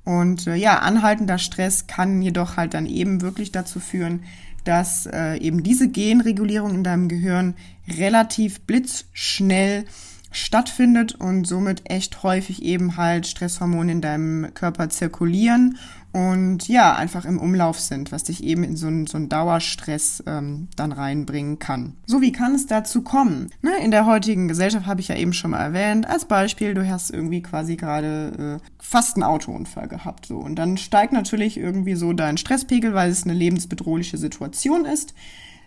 Und 0.06 0.46
äh, 0.46 0.54
ja, 0.54 0.78
anhaltender 0.78 1.36
Stress 1.36 1.88
kann 1.88 2.22
jedoch 2.22 2.56
halt 2.56 2.74
dann 2.74 2.86
eben 2.86 3.20
wirklich 3.20 3.50
dazu 3.50 3.80
führen, 3.80 4.22
dass 4.62 5.06
äh, 5.06 5.36
eben 5.38 5.64
diese 5.64 5.88
Genregulierung 5.88 6.74
in 6.74 6.84
deinem 6.84 7.08
Gehirn 7.08 7.54
relativ 7.88 8.60
blitzschnell 8.60 9.84
stattfindet 10.30 11.16
und 11.16 11.46
somit 11.46 11.90
echt 11.90 12.22
häufig 12.22 12.62
eben 12.62 12.96
halt 12.96 13.26
Stresshormone 13.26 13.90
in 13.92 14.00
deinem 14.00 14.54
Körper 14.54 14.88
zirkulieren 14.90 15.78
und 16.16 16.66
ja, 16.66 16.96
einfach 16.96 17.26
im 17.26 17.38
Umlauf 17.38 17.78
sind, 17.78 18.10
was 18.10 18.24
dich 18.24 18.42
eben 18.42 18.64
in 18.64 18.74
so 18.74 18.86
einen, 18.86 19.06
so 19.06 19.18
einen 19.18 19.28
Dauerstress 19.28 20.24
ähm, 20.26 20.68
dann 20.74 20.92
reinbringen 20.92 21.58
kann. 21.58 21.92
So, 22.06 22.22
wie 22.22 22.32
kann 22.32 22.54
es 22.54 22.66
dazu 22.66 23.02
kommen? 23.02 23.50
Ne, 23.60 23.72
in 23.84 23.90
der 23.90 24.06
heutigen 24.06 24.48
Gesellschaft 24.48 24.86
habe 24.86 25.02
ich 25.02 25.08
ja 25.08 25.14
eben 25.14 25.34
schon 25.34 25.50
mal 25.50 25.60
erwähnt, 25.60 26.08
als 26.08 26.24
Beispiel, 26.24 26.72
du 26.72 26.88
hast 26.88 27.10
irgendwie 27.10 27.42
quasi 27.42 27.76
gerade 27.76 28.60
äh, 28.62 28.66
fast 28.82 29.16
einen 29.16 29.24
Autounfall 29.24 29.88
gehabt. 29.88 30.24
So. 30.24 30.38
Und 30.38 30.54
dann 30.54 30.78
steigt 30.78 31.12
natürlich 31.12 31.58
irgendwie 31.58 31.96
so 31.96 32.14
dein 32.14 32.38
Stresspegel, 32.38 32.94
weil 32.94 33.10
es 33.10 33.24
eine 33.24 33.34
lebensbedrohliche 33.34 34.16
Situation 34.16 34.86
ist 34.86 35.12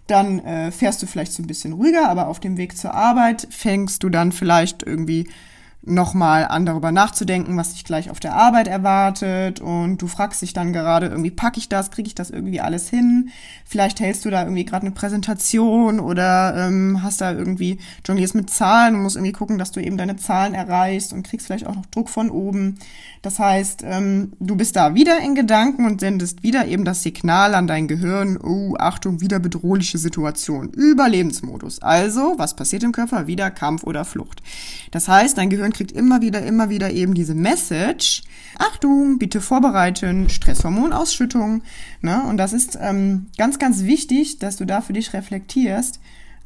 dann 0.08 0.40
äh, 0.40 0.72
fährst 0.72 1.04
du 1.04 1.06
vielleicht 1.06 1.34
so 1.34 1.44
ein 1.44 1.46
bisschen 1.46 1.74
ruhiger, 1.74 2.10
aber 2.10 2.30
auf 2.30 2.40
dem 2.40 2.58
Weg 2.58 2.76
zur 2.76 2.96
Arbeit 2.96 3.48
fängst 3.52 4.02
du 4.02 4.10
dann 4.10 4.32
vielleicht 4.32 4.82
irgendwie 4.82 5.30
nochmal 5.82 6.46
an 6.46 6.66
darüber 6.66 6.92
nachzudenken, 6.92 7.56
was 7.56 7.74
dich 7.74 7.86
gleich 7.86 8.10
auf 8.10 8.20
der 8.20 8.36
Arbeit 8.36 8.68
erwartet 8.68 9.62
und 9.62 10.02
du 10.02 10.08
fragst 10.08 10.42
dich 10.42 10.52
dann 10.52 10.74
gerade 10.74 11.08
irgendwie, 11.08 11.32
packe 11.32 11.58
ich 11.58 11.70
das, 11.70 11.90
kriege 11.90 12.08
ich 12.08 12.16
das 12.16 12.30
irgendwie 12.30 12.60
alles 12.60 12.90
hin? 12.90 13.30
Vielleicht 13.66 14.02
hältst 14.02 14.26
du 14.26 14.30
da 14.30 14.44
irgendwie 14.44 14.66
gerade 14.66 14.86
eine 14.86 14.94
Präsentation 14.94 16.02
oder 16.02 16.68
ähm, 16.68 17.02
hast 17.02 17.22
da 17.22 17.32
irgendwie 17.32 17.80
jonglierst 18.06 18.36
mit 18.36 18.50
Zahlen 18.50 18.96
und 18.96 19.04
musst 19.04 19.16
irgendwie 19.16 19.32
gucken, 19.32 19.58
dass 19.58 19.72
du 19.72 19.80
eben 19.80 19.98
deine 19.98 20.18
Zahlen 20.18 20.54
erreichst 20.54 21.14
und 21.14 21.24
kriegst 21.24 21.48
vielleicht 21.48 21.66
auch 21.66 21.76
noch 21.76 21.86
Druck 21.86 22.10
von 22.10 22.30
oben. 22.30 22.78
Das 23.22 23.40
heißt, 23.40 23.84
ähm, 23.86 24.34
du 24.40 24.56
bist 24.56 24.76
da 24.76 24.96
wieder 24.96 25.20
in 25.20 25.36
Gedanken 25.36 25.86
und 25.86 26.02
sendest 26.02 26.44
wieder 26.44 26.68
eben 26.68 26.84
das 26.84 27.04
Signal 27.04 27.56
an 27.56 27.68
dein 27.68 27.88
Gehirn, 27.88 28.38
oh, 28.42 28.76
Achtung, 28.78 29.22
wieder 29.22 29.40
bedrohliche 29.40 29.98
Situation, 29.98 30.70
Überlebensmodus. 30.70 31.82
Also, 31.82 32.36
was 32.38 32.56
passiert 32.56 32.84
im 32.84 32.92
Körper? 32.92 33.28
Wieder 33.28 33.50
Kampf 33.52 33.84
oder 33.84 34.06
Flucht. 34.06 34.42
Das 34.92 35.08
heißt, 35.08 35.38
dein 35.38 35.50
Gehirn 35.50 35.69
kriegt 35.72 35.92
immer 35.92 36.22
wieder, 36.22 36.42
immer 36.46 36.70
wieder 36.70 36.92
eben 36.92 37.14
diese 37.14 37.36
Message, 37.36 38.24
Achtung, 38.58 39.20
bitte 39.20 39.42
vorbereiten, 39.42 40.30
Stresshormonausschüttung. 40.30 41.64
Ne? 42.02 42.24
Und 42.24 42.38
das 42.38 42.54
ist 42.54 42.78
ähm, 42.82 43.28
ganz, 43.38 43.60
ganz 43.60 43.84
wichtig, 43.84 44.40
dass 44.40 44.58
du 44.58 44.66
da 44.66 44.82
für 44.82 44.94
dich 44.94 45.14
reflektierst, 45.14 46.00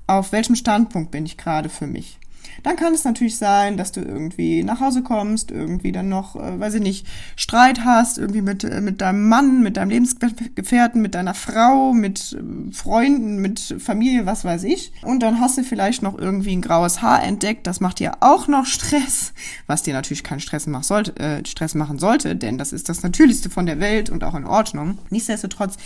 auf 0.08 0.32
welchem 0.32 0.56
Standpunkt 0.56 1.12
bin 1.12 1.26
ich 1.26 1.38
gerade 1.38 1.70
für 1.70 1.88
mich. 1.88 2.20
Dann 2.64 2.76
kann 2.76 2.94
es 2.94 3.04
natürlich 3.04 3.38
sein, 3.38 3.78
dass 3.78 3.92
du 3.92 4.02
irgendwie 4.02 4.64
nach 4.64 4.80
Hause 4.80 5.04
kommst, 5.04 5.52
irgendwie 5.52 5.92
dann 5.92 6.10
noch, 6.10 6.36
äh, 6.36 6.60
weiß 6.60 6.76
ich 6.76 6.82
nicht, 6.82 7.08
Streit 7.36 7.84
hast, 7.84 8.18
irgendwie 8.18 8.42
mit, 8.42 8.64
äh, 8.64 8.82
mit 8.82 9.02
deinem 9.02 9.28
Mann, 9.28 9.62
mit 9.62 9.78
deinem 9.78 9.90
Lebensgefährten, 9.90 11.02
mit 11.02 11.16
deiner 11.16 11.34
Frau, 11.34 11.94
mit 11.94 12.34
äh, 12.34 12.72
Freunden, 12.74 13.38
mit 13.38 13.76
Familie, 13.80 14.26
was 14.26 14.46
weiß 14.46 14.64
ich. 14.64 14.92
Und 15.02 15.22
dann 15.22 15.40
hast 15.40 15.58
du 15.58 15.64
vielleicht 15.64 16.04
noch 16.04 16.18
irgendwie 16.18 16.56
ein 16.56 16.62
graues 16.62 17.02
Haar 17.02 17.24
entdeckt. 17.24 17.68
Das 17.68 17.80
macht 17.80 18.00
dir 18.00 18.18
auch 18.22 18.48
noch 18.48 18.66
Stress, 18.66 19.34
was 19.68 19.84
dir 19.84 19.94
natürlich 19.94 20.24
keinen 20.24 20.40
Stress, 20.40 20.68
machen 20.68 20.84
sollte, 20.84 21.16
äh, 21.18 21.46
Stress 21.46 21.76
machen 21.76 22.00
sollte, 22.00 22.36
denn 22.36 22.58
das 22.58 22.74
ist 22.74 22.90
das 22.90 23.04
Natürlichste 23.04 23.50
von 23.50 23.66
der 23.66 23.80
Welt 23.80 24.10
und 24.10 24.24
auch 24.24 24.36
in 24.36 24.46
Ordnung. 24.46 25.00
Nichtsdestotrotz 25.10 25.78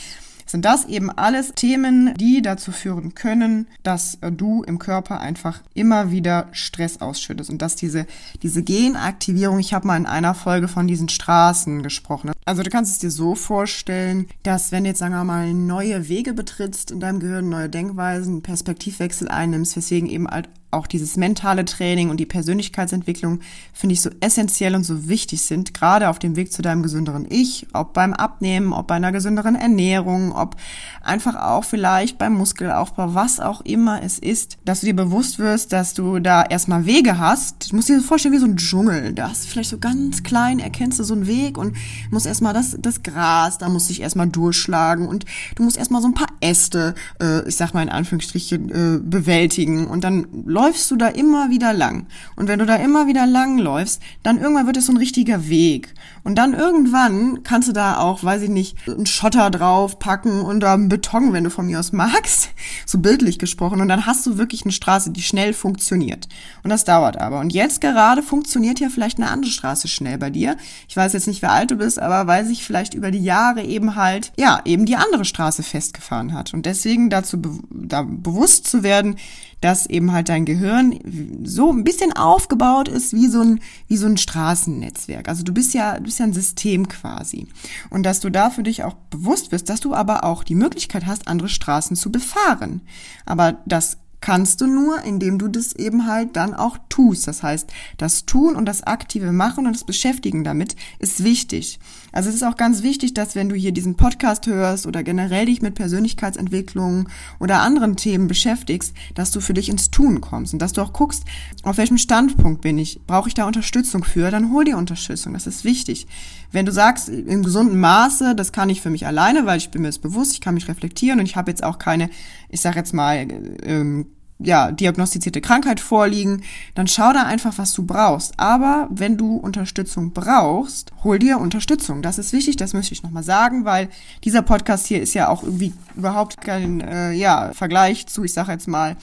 sind 0.48 0.66
das 0.66 0.86
eben 0.86 1.12
alles 1.12 1.52
Themen, 1.54 2.14
die 2.16 2.42
dazu 2.42 2.72
führen 2.72 3.14
können, 3.16 3.68
dass 3.84 4.18
du 4.22 4.64
im 4.64 4.80
Körper 4.80 5.20
einfach 5.20 5.62
immer 5.74 6.12
wieder 6.12 6.48
Stress 6.52 7.02
ausschüttest 7.02 7.50
und 7.50 7.62
dass 7.62 7.76
diese, 7.76 8.08
diese 8.42 8.64
Genaktivierung, 8.64 9.60
ich 9.60 9.74
habe 9.74 9.88
mal 9.88 9.98
in 9.98 10.06
einer 10.06 10.34
Folge 10.34 10.68
von 10.68 10.88
diesen 10.88 11.10
Straßen 11.10 11.84
gesprochen. 11.84 12.32
Also 12.46 12.64
du 12.64 12.70
kannst 12.70 12.94
es 12.94 13.00
dir 13.00 13.12
so 13.12 13.36
vorstellen, 13.36 14.28
dass 14.44 14.72
wenn 14.72 14.84
du 14.84 14.90
jetzt 14.90 15.00
sagen 15.00 15.14
wir 15.14 15.24
mal 15.24 15.54
neue 15.54 16.08
Wege 16.08 16.34
betrittst 16.34 16.92
in 16.92 17.00
deinem 17.00 17.20
Gehirn, 17.20 17.50
neue 17.50 17.70
Denkweisen, 17.70 18.42
Perspektivwechsel 18.42 19.28
einnimmst, 19.28 19.76
weswegen 19.76 20.10
eben 20.10 20.28
halt 20.28 20.50
auch 20.70 20.86
dieses 20.86 21.16
mentale 21.16 21.64
Training 21.64 22.10
und 22.10 22.20
die 22.20 22.26
Persönlichkeitsentwicklung 22.26 23.40
finde 23.74 23.94
ich 23.94 24.02
so 24.02 24.10
essentiell 24.20 24.76
und 24.76 24.84
so 24.84 25.08
wichtig 25.08 25.42
sind, 25.42 25.74
gerade 25.74 26.10
auf 26.10 26.20
dem 26.20 26.36
Weg 26.36 26.52
zu 26.52 26.62
deinem 26.62 26.84
gesünderen 26.84 27.26
Ich, 27.30 27.68
ob 27.74 27.94
beim 27.94 28.14
Abnehmen, 28.14 28.74
ob 28.74 28.88
bei 28.88 28.96
einer 28.96 29.14
gesünderen 29.14 29.56
Ernährung, 29.56 30.34
ob 30.34 30.58
einfach 31.02 31.36
auch 31.36 31.64
vielleicht 31.64 32.18
beim 32.18 32.34
Muskelaufbau, 32.34 33.14
was 33.14 33.40
auch 33.40 33.62
immer 33.62 34.04
es 34.04 34.20
ist, 34.20 34.58
dass 34.66 34.82
du 34.82 34.88
dir 34.88 34.96
bewusst 34.96 35.40
wirst, 35.40 35.72
dass 35.72 35.94
du 35.94 36.20
da 36.20 36.44
erstmal 36.44 36.86
Wege 36.86 37.18
hast. 37.18 37.72
Du 37.72 37.76
musst 37.78 37.88
dir 37.88 37.96
das 37.96 38.06
vorstellen 38.06 38.34
wie 38.34 38.40
so 38.40 38.46
ein 38.46 38.58
Dschungel. 38.58 39.14
Da 39.14 39.30
hast 39.30 39.46
du 39.46 39.48
vielleicht 39.48 39.70
so 39.70 39.78
ganz 39.78 40.24
klein, 40.24 40.60
erkennst 40.60 41.00
du 41.00 41.04
so 41.06 41.14
einen 41.14 41.28
Weg 41.28 41.58
und 41.58 41.78
musst 42.12 42.26
erstmal 42.26 42.54
das, 42.54 42.76
das 42.80 43.04
Gras, 43.04 43.58
da 43.58 43.70
musst 43.70 43.88
du 43.88 43.94
dich 43.94 44.02
erstmal 44.02 44.28
durchschlagen 44.28 45.08
und 45.08 45.24
du 45.56 45.64
musst 45.64 45.78
erstmal 45.78 46.02
so 46.02 46.10
ein 46.10 46.14
paar 46.14 46.28
Äste, 46.42 46.94
äh, 47.22 47.48
ich 47.48 47.56
sag 47.56 47.74
mal 47.74 47.84
in 47.84 47.90
Anführungsstrichen, 47.90 48.70
äh, 48.70 49.00
bewältigen 49.02 49.88
und 49.88 50.04
dann 50.04 50.28
läufst 50.58 50.90
du 50.90 50.96
da 50.96 51.08
immer 51.08 51.52
wieder 51.52 51.72
lang. 51.72 52.08
Und 52.36 52.48
wenn 52.48 52.58
du 52.58 52.66
da 52.66 52.78
immer 52.78 53.06
wieder 53.06 53.28
lang 53.28 53.60
läufst, 53.60 54.02
dann 54.24 54.40
irgendwann 54.40 54.66
wird 54.66 54.78
es 54.78 54.88
so 54.88 54.92
ein 54.92 54.98
richtiger 54.98 55.50
Weg. 55.50 55.94
Und 56.24 56.36
dann 56.36 56.54
irgendwann 56.54 57.44
kannst 57.44 57.70
du 57.70 57.74
da 57.74 58.00
auch, 58.00 58.24
weiß 58.24 58.42
ich 58.42 58.50
nicht, 58.50 58.76
einen 58.88 59.06
Schotter 59.06 59.52
drauf 59.52 60.00
packen 60.00 60.42
und 60.42 60.64
einen 60.64 60.90
Beton, 60.90 61.32
wenn 61.32 61.44
du 61.44 61.52
von 61.52 61.68
mir 61.68 61.80
aus 61.80 61.92
magst, 61.92 62.50
so 62.88 62.98
bildlich 62.98 63.38
gesprochen. 63.38 63.82
Und 63.82 63.88
dann 63.88 64.08
hast 64.08 64.26
du 64.26 64.40
wirklich 64.40 64.64
eine 64.64 64.72
Straße, 64.72 65.12
die 65.12 65.22
schnell 65.22 65.54
funktioniert. 65.54 66.28
Und 66.64 66.72
das 66.72 66.86
dauert 66.86 67.22
aber. 67.22 67.40
Und 67.40 67.54
jetzt 67.54 67.80
gerade 67.80 68.24
funktioniert 68.24 68.80
ja 68.80 68.90
vielleicht 68.90 69.20
eine 69.20 69.30
andere 69.30 69.52
Straße 69.52 69.88
schnell 69.88 70.18
bei 70.18 70.32
dir. 70.32 70.58
Ich 70.90 70.98
weiß 70.98 71.14
jetzt 71.14 71.28
nicht, 71.28 71.44
wie 71.44 71.48
alt 71.48 71.70
du 71.70 71.76
bist, 71.76 72.00
aber 72.00 72.26
weil 72.26 72.46
sich 72.46 72.66
vielleicht 72.66 72.96
über 72.96 73.12
die 73.12 73.24
Jahre 73.24 73.64
eben 73.64 73.96
halt, 73.96 74.34
ja, 74.38 74.60
eben 74.66 74.88
die 74.88 74.96
andere 74.96 75.24
Straße 75.24 75.62
festgefahren 75.62 76.34
hat. 76.34 76.56
Und 76.56 76.66
deswegen 76.66 77.12
dazu 77.12 77.40
be 77.40 77.52
da 77.70 78.02
bewusst 78.02 78.68
zu 78.68 78.82
werden, 78.82 79.18
dass 79.62 79.88
eben 79.88 80.12
halt 80.12 80.30
dein 80.30 80.46
Gehirn 80.46 81.00
so 81.44 81.72
ein 81.72 81.84
bisschen 81.84 82.14
aufgebaut 82.14 82.88
ist 82.88 83.14
wie 83.14 83.28
so 83.28 83.42
ein, 83.42 83.60
wie 83.88 83.98
so 83.98 84.06
ein 84.06 84.18
Straßennetzwerk. 84.18 85.28
Also 85.28 85.44
du 85.44 85.54
bist 85.54 85.74
ja, 85.74 85.98
du 85.98 86.04
bist 86.04 86.20
ja 86.20 86.26
ein 86.26 86.34
System 86.34 86.88
quasi. 86.88 87.48
Und 87.90 88.04
dass 88.04 88.20
du 88.20 88.30
da 88.30 88.50
für 88.50 88.64
dich 88.64 88.84
auch 88.84 88.94
bewusst 89.10 89.52
wirst, 89.52 89.70
dass 89.70 89.80
du 89.80 89.94
aber 89.94 90.24
auch 90.24 90.44
die 90.44 90.56
Möglichkeit 90.56 91.06
hast, 91.06 91.28
andere 91.28 91.50
Straßen 91.50 91.96
zu 91.96 92.12
befahren. 92.12 92.82
Aber 93.26 93.58
das 93.66 93.98
kannst 94.22 94.62
du 94.62 94.68
nur, 94.68 95.04
indem 95.04 95.38
du 95.38 95.48
das 95.48 95.74
eben 95.74 96.08
halt 96.08 96.36
dann 96.36 96.54
auch 96.54 96.78
tust. 96.90 97.28
Das 97.28 97.44
heißt, 97.44 97.70
das 97.98 98.26
Tun 98.26 98.56
und 98.56 98.66
das 98.66 98.84
aktive 98.84 99.32
Machen 99.32 99.68
und 99.68 99.74
das 99.74 99.84
Beschäftigen 99.84 100.44
damit 100.44 100.76
ist 101.00 101.24
wichtig. 101.24 101.80
Also 102.12 102.30
es 102.30 102.36
ist 102.36 102.44
auch 102.44 102.56
ganz 102.56 102.84
wichtig, 102.84 103.14
dass 103.14 103.36
wenn 103.36 103.50
du 103.50 103.56
hier 103.56 103.72
diesen 103.72 103.96
Podcast 103.96 104.48
hörst 104.48 104.88
oder 104.88 105.04
generell 105.04 105.46
dich 105.46 105.62
mit 105.62 105.76
Persönlichkeitsentwicklung 105.76 107.10
oder 107.40 107.62
anderen 107.62 107.96
Themen 107.96 108.28
beschäftigst, 108.28 108.94
dass 109.16 109.32
du 109.32 109.42
für 109.42 109.54
dich 109.54 109.70
ins 109.70 109.92
Tun 109.92 110.22
kommst 110.22 110.54
und 110.54 110.62
dass 110.62 110.74
du 110.74 110.82
auch 110.82 110.94
guckst, 110.94 111.24
auf 111.64 111.78
welchem 111.78 111.98
Standpunkt 111.98 112.62
bin 112.62 112.78
ich, 112.78 113.02
brauche 113.06 113.28
ich 113.28 113.34
da 113.34 113.46
Unterstützung 113.46 114.04
für, 114.04 114.32
dann 114.32 114.52
hol 114.52 114.66
dir 114.66 114.78
Unterstützung. 114.78 115.34
Das 115.34 115.48
ist 115.48 115.64
wichtig. 115.64 116.08
Wenn 116.52 116.66
du 116.66 116.72
sagst, 116.72 117.10
im 117.10 117.44
gesunden 117.44 117.80
Maße, 117.80 118.36
das 118.36 118.52
kann 118.52 118.70
ich 118.70 118.82
für 118.82 118.90
mich 118.90 119.06
alleine, 119.06 119.46
weil 119.46 119.58
ich 119.58 119.70
bin 119.70 119.82
mir 119.82 119.90
das 119.90 120.00
bewusst, 120.00 120.34
ich 120.34 120.42
kann 120.42 120.54
mich 120.54 120.68
reflektieren 120.68 121.20
und 121.20 121.26
ich 121.26 121.36
habe 121.36 121.52
jetzt 121.52 121.64
auch 121.64 121.78
keine, 121.78 122.10
ich 122.50 122.62
sage 122.62 122.78
jetzt 122.78 122.94
mal, 122.94 123.28
ähm, 123.64 124.08
ja, 124.40 124.72
diagnostizierte 124.72 125.42
Krankheit 125.42 125.80
vorliegen, 125.80 126.44
dann 126.76 126.88
schau 126.88 127.12
da 127.14 127.24
einfach, 127.24 127.58
was 127.58 127.74
du 127.74 127.84
brauchst. 127.84 128.40
Aber 128.40 128.88
wenn 128.92 129.18
du 129.18 129.36
Unterstützung 129.36 130.12
brauchst, 130.12 130.92
hol 131.04 131.18
dir 131.18 131.40
Unterstützung. 131.40 132.02
Das 132.02 132.20
ist 132.20 132.34
wichtig, 132.34 132.56
das 132.58 132.74
möchte 132.74 132.94
ich 132.94 133.04
nochmal 133.04 133.24
sagen, 133.24 133.66
weil 133.66 133.90
dieser 134.24 134.44
Podcast 134.44 134.86
hier 134.86 135.02
ist 135.02 135.14
ja 135.14 135.30
auch 135.30 135.44
irgendwie 135.44 135.74
überhaupt 135.96 136.42
kein 136.42 136.82
äh, 136.82 137.14
ja, 137.14 137.52
Vergleich 137.54 138.06
zu, 138.08 138.24
ich 138.24 138.34
sage 138.34 138.52
jetzt 138.52 138.68
mal, 138.68 138.96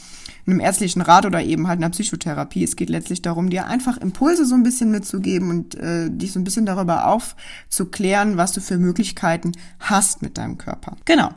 einem 0.46 0.60
ärztlichen 0.60 1.00
Rat 1.00 1.26
oder 1.26 1.42
eben 1.42 1.68
halt 1.68 1.78
einer 1.78 1.90
Psychotherapie. 1.90 2.64
Es 2.64 2.76
geht 2.76 2.90
letztlich 2.90 3.22
darum, 3.22 3.50
dir 3.50 3.66
einfach 3.66 3.96
Impulse 3.96 4.44
so 4.44 4.54
ein 4.54 4.62
bisschen 4.62 4.90
mitzugeben 4.90 5.50
und 5.50 5.74
äh, 5.76 6.10
dich 6.10 6.32
so 6.32 6.40
ein 6.40 6.44
bisschen 6.44 6.66
darüber 6.66 7.06
aufzuklären, 7.06 8.36
was 8.36 8.52
du 8.52 8.60
für 8.60 8.78
Möglichkeiten 8.78 9.52
hast 9.80 10.22
mit 10.22 10.36
deinem 10.36 10.58
Körper. 10.58 10.96
Genau. 11.04 11.30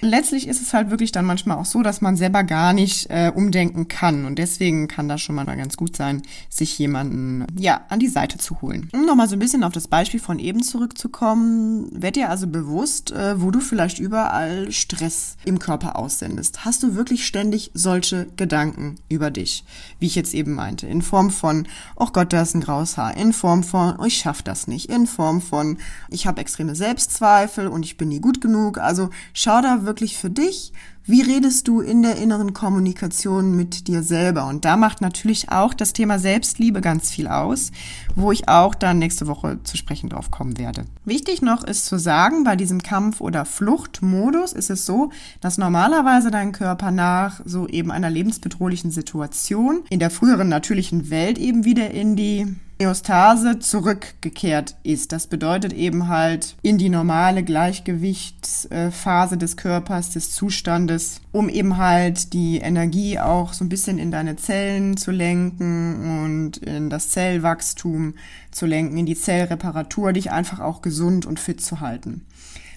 Letztlich 0.00 0.48
ist 0.48 0.60
es 0.60 0.74
halt 0.74 0.90
wirklich 0.90 1.12
dann 1.12 1.24
manchmal 1.24 1.56
auch 1.56 1.64
so, 1.64 1.82
dass 1.82 2.00
man 2.00 2.16
selber 2.16 2.44
gar 2.44 2.72
nicht 2.72 3.06
äh, 3.10 3.32
umdenken 3.34 3.88
kann 3.88 4.24
und 4.24 4.38
deswegen 4.38 4.88
kann 4.88 5.08
das 5.08 5.20
schon 5.20 5.34
mal 5.34 5.44
ganz 5.44 5.76
gut 5.76 5.96
sein, 5.96 6.22
sich 6.48 6.78
jemanden 6.78 7.46
ja 7.56 7.80
an 7.88 7.98
die 7.98 8.08
Seite 8.08 8.38
zu 8.38 8.60
holen. 8.60 8.88
Um 8.92 9.06
nochmal 9.06 9.28
so 9.28 9.36
ein 9.36 9.40
bisschen 9.40 9.64
auf 9.64 9.72
das 9.72 9.88
Beispiel 9.88 10.20
von 10.20 10.38
eben 10.38 10.62
zurückzukommen, 10.62 11.88
werd 11.92 12.16
dir 12.16 12.28
also 12.28 12.46
bewusst, 12.46 13.12
äh, 13.12 13.40
wo 13.40 13.50
du 13.50 13.60
vielleicht 13.60 13.98
überall 13.98 14.70
Stress 14.72 15.36
im 15.44 15.58
Körper 15.58 15.96
aussendest. 15.96 16.64
Hast 16.64 16.82
du 16.82 16.94
wirklich 16.94 17.26
ständig 17.26 17.70
solche 17.74 18.26
Gedanken? 18.36 18.47
Gedanken 18.48 18.96
über 19.10 19.30
dich, 19.30 19.62
wie 19.98 20.06
ich 20.06 20.14
jetzt 20.14 20.32
eben 20.32 20.54
meinte, 20.54 20.86
in 20.86 21.02
Form 21.02 21.30
von, 21.30 21.68
oh 21.96 22.08
Gott, 22.10 22.32
da 22.32 22.40
ist 22.40 22.54
ein 22.54 22.62
graues 22.62 22.96
Haar, 22.96 23.14
in 23.14 23.34
Form 23.34 23.62
von, 23.62 23.96
oh, 23.98 24.04
ich 24.04 24.16
schaff 24.16 24.40
das 24.40 24.66
nicht, 24.66 24.88
in 24.88 25.06
Form 25.06 25.42
von, 25.42 25.76
ich 26.08 26.26
habe 26.26 26.40
extreme 26.40 26.74
Selbstzweifel 26.74 27.68
und 27.68 27.84
ich 27.84 27.98
bin 27.98 28.08
nie 28.08 28.20
gut 28.20 28.40
genug. 28.40 28.78
Also 28.78 29.10
schau 29.34 29.60
da 29.60 29.84
wirklich 29.84 30.16
für 30.16 30.30
dich, 30.30 30.72
wie 31.08 31.22
redest 31.22 31.66
du 31.68 31.80
in 31.80 32.02
der 32.02 32.16
inneren 32.16 32.52
Kommunikation 32.52 33.56
mit 33.56 33.88
dir 33.88 34.02
selber? 34.02 34.46
Und 34.46 34.66
da 34.66 34.76
macht 34.76 35.00
natürlich 35.00 35.50
auch 35.50 35.72
das 35.72 35.94
Thema 35.94 36.18
Selbstliebe 36.18 36.82
ganz 36.82 37.10
viel 37.10 37.28
aus, 37.28 37.72
wo 38.14 38.30
ich 38.30 38.48
auch 38.48 38.74
dann 38.74 38.98
nächste 38.98 39.26
Woche 39.26 39.58
zu 39.64 39.78
sprechen 39.78 40.10
drauf 40.10 40.30
kommen 40.30 40.58
werde. 40.58 40.84
Wichtig 41.06 41.40
noch 41.40 41.64
ist 41.64 41.86
zu 41.86 41.98
sagen, 41.98 42.44
bei 42.44 42.56
diesem 42.56 42.82
Kampf- 42.82 43.22
oder 43.22 43.46
Fluchtmodus 43.46 44.52
ist 44.52 44.68
es 44.68 44.84
so, 44.84 45.10
dass 45.40 45.56
normalerweise 45.56 46.30
dein 46.30 46.52
Körper 46.52 46.90
nach 46.90 47.40
so 47.46 47.66
eben 47.66 47.90
einer 47.90 48.10
lebensbedrohlichen 48.10 48.90
Situation 48.90 49.84
in 49.88 50.00
der 50.00 50.10
früheren 50.10 50.50
natürlichen 50.50 51.08
Welt 51.08 51.38
eben 51.38 51.64
wieder 51.64 51.90
in 51.90 52.16
die 52.16 52.54
Homöostase 52.80 53.58
zurückgekehrt 53.58 54.76
ist. 54.84 55.10
Das 55.12 55.26
bedeutet 55.26 55.72
eben 55.72 56.08
halt 56.08 56.54
in 56.62 56.78
die 56.78 56.88
normale 56.88 57.42
Gleichgewichtsphase 57.42 59.36
des 59.36 59.56
Körpers, 59.56 60.10
des 60.10 60.30
Zustandes, 60.30 61.20
um 61.32 61.48
eben 61.48 61.76
halt 61.76 62.32
die 62.32 62.58
Energie 62.58 63.18
auch 63.18 63.52
so 63.52 63.64
ein 63.64 63.68
bisschen 63.68 63.98
in 63.98 64.12
deine 64.12 64.36
Zellen 64.36 64.96
zu 64.96 65.10
lenken 65.10 66.24
und 66.24 66.58
in 66.58 66.88
das 66.88 67.10
Zellwachstum 67.10 68.14
zu 68.52 68.66
lenken, 68.66 68.96
in 68.96 69.06
die 69.06 69.16
Zellreparatur, 69.16 70.12
dich 70.12 70.30
einfach 70.30 70.60
auch 70.60 70.80
gesund 70.80 71.26
und 71.26 71.40
fit 71.40 71.60
zu 71.60 71.80
halten. 71.80 72.26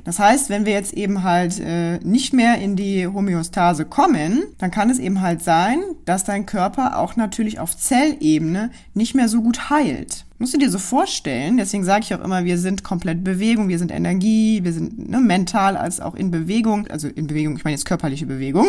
Das 0.03 0.19
heißt, 0.19 0.49
wenn 0.49 0.65
wir 0.65 0.73
jetzt 0.73 0.93
eben 0.93 1.23
halt 1.23 1.59
äh, 1.59 1.99
nicht 1.99 2.33
mehr 2.33 2.55
in 2.57 2.75
die 2.75 3.07
Homöostase 3.07 3.85
kommen, 3.85 4.43
dann 4.57 4.71
kann 4.71 4.89
es 4.89 4.99
eben 4.99 5.21
halt 5.21 5.43
sein, 5.43 5.81
dass 6.05 6.23
dein 6.23 6.45
Körper 6.45 6.97
auch 6.97 7.15
natürlich 7.15 7.59
auf 7.59 7.77
Zellebene 7.77 8.71
nicht 8.93 9.15
mehr 9.15 9.27
so 9.27 9.41
gut 9.41 9.69
heilt. 9.69 10.25
Musst 10.41 10.55
du 10.55 10.57
dir 10.57 10.71
so 10.71 10.79
vorstellen, 10.79 11.57
deswegen 11.57 11.83
sage 11.83 12.03
ich 12.03 12.15
auch 12.15 12.23
immer, 12.23 12.45
wir 12.45 12.57
sind 12.57 12.83
komplett 12.83 13.23
Bewegung, 13.23 13.69
wir 13.69 13.77
sind 13.77 13.91
Energie, 13.91 14.63
wir 14.63 14.73
sind 14.73 15.07
ne, 15.07 15.19
mental 15.19 15.77
als 15.77 15.99
auch 15.99 16.15
in 16.15 16.31
Bewegung, 16.31 16.87
also 16.87 17.07
in 17.07 17.27
Bewegung, 17.27 17.57
ich 17.57 17.63
meine 17.63 17.75
jetzt 17.75 17.85
körperliche 17.85 18.25
Bewegung. 18.25 18.65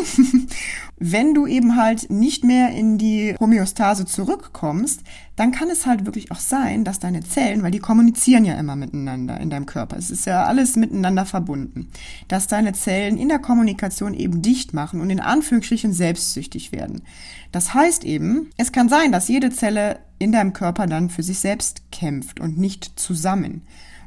Wenn 0.98 1.32
du 1.32 1.46
eben 1.46 1.76
halt 1.76 2.10
nicht 2.10 2.44
mehr 2.44 2.72
in 2.72 2.98
die 2.98 3.34
Homöostase 3.40 4.04
zurückkommst, 4.04 5.00
dann 5.36 5.50
kann 5.50 5.70
es 5.70 5.86
halt 5.86 6.04
wirklich 6.04 6.30
auch 6.30 6.40
sein, 6.40 6.84
dass 6.84 6.98
deine 6.98 7.22
Zellen, 7.22 7.62
weil 7.62 7.70
die 7.70 7.78
kommunizieren 7.78 8.44
ja 8.44 8.52
immer 8.60 8.76
miteinander 8.76 9.40
in 9.40 9.48
deinem 9.48 9.64
Körper, 9.64 9.96
es 9.96 10.10
ist 10.10 10.26
ja 10.26 10.44
alles 10.44 10.76
miteinander 10.76 11.24
verbunden, 11.24 11.88
dass 12.28 12.48
deine 12.48 12.74
Zellen 12.74 13.16
in 13.16 13.30
der 13.30 13.38
Kommunikation 13.38 14.12
eben 14.12 14.42
dicht 14.42 14.74
machen 14.74 15.00
und 15.00 15.08
in 15.08 15.20
Anführungsstrichen 15.20 15.94
selbstsüchtig 15.94 16.70
werden. 16.70 17.00
Das 17.50 17.72
heißt 17.72 18.04
eben, 18.04 18.50
es 18.58 18.72
kann 18.72 18.90
sein, 18.90 19.10
dass 19.10 19.28
jede 19.28 19.50
Zelle 19.50 20.00
in 20.22 20.30
deinem 20.30 20.52
Körper 20.52 20.86
dann 20.86 21.10
für 21.10 21.24
sich 21.24 21.40
selbst 21.40 21.90
kämpft 21.90 22.38
und 22.38 22.56
nicht 22.56 22.92
zusammen. 22.98 23.62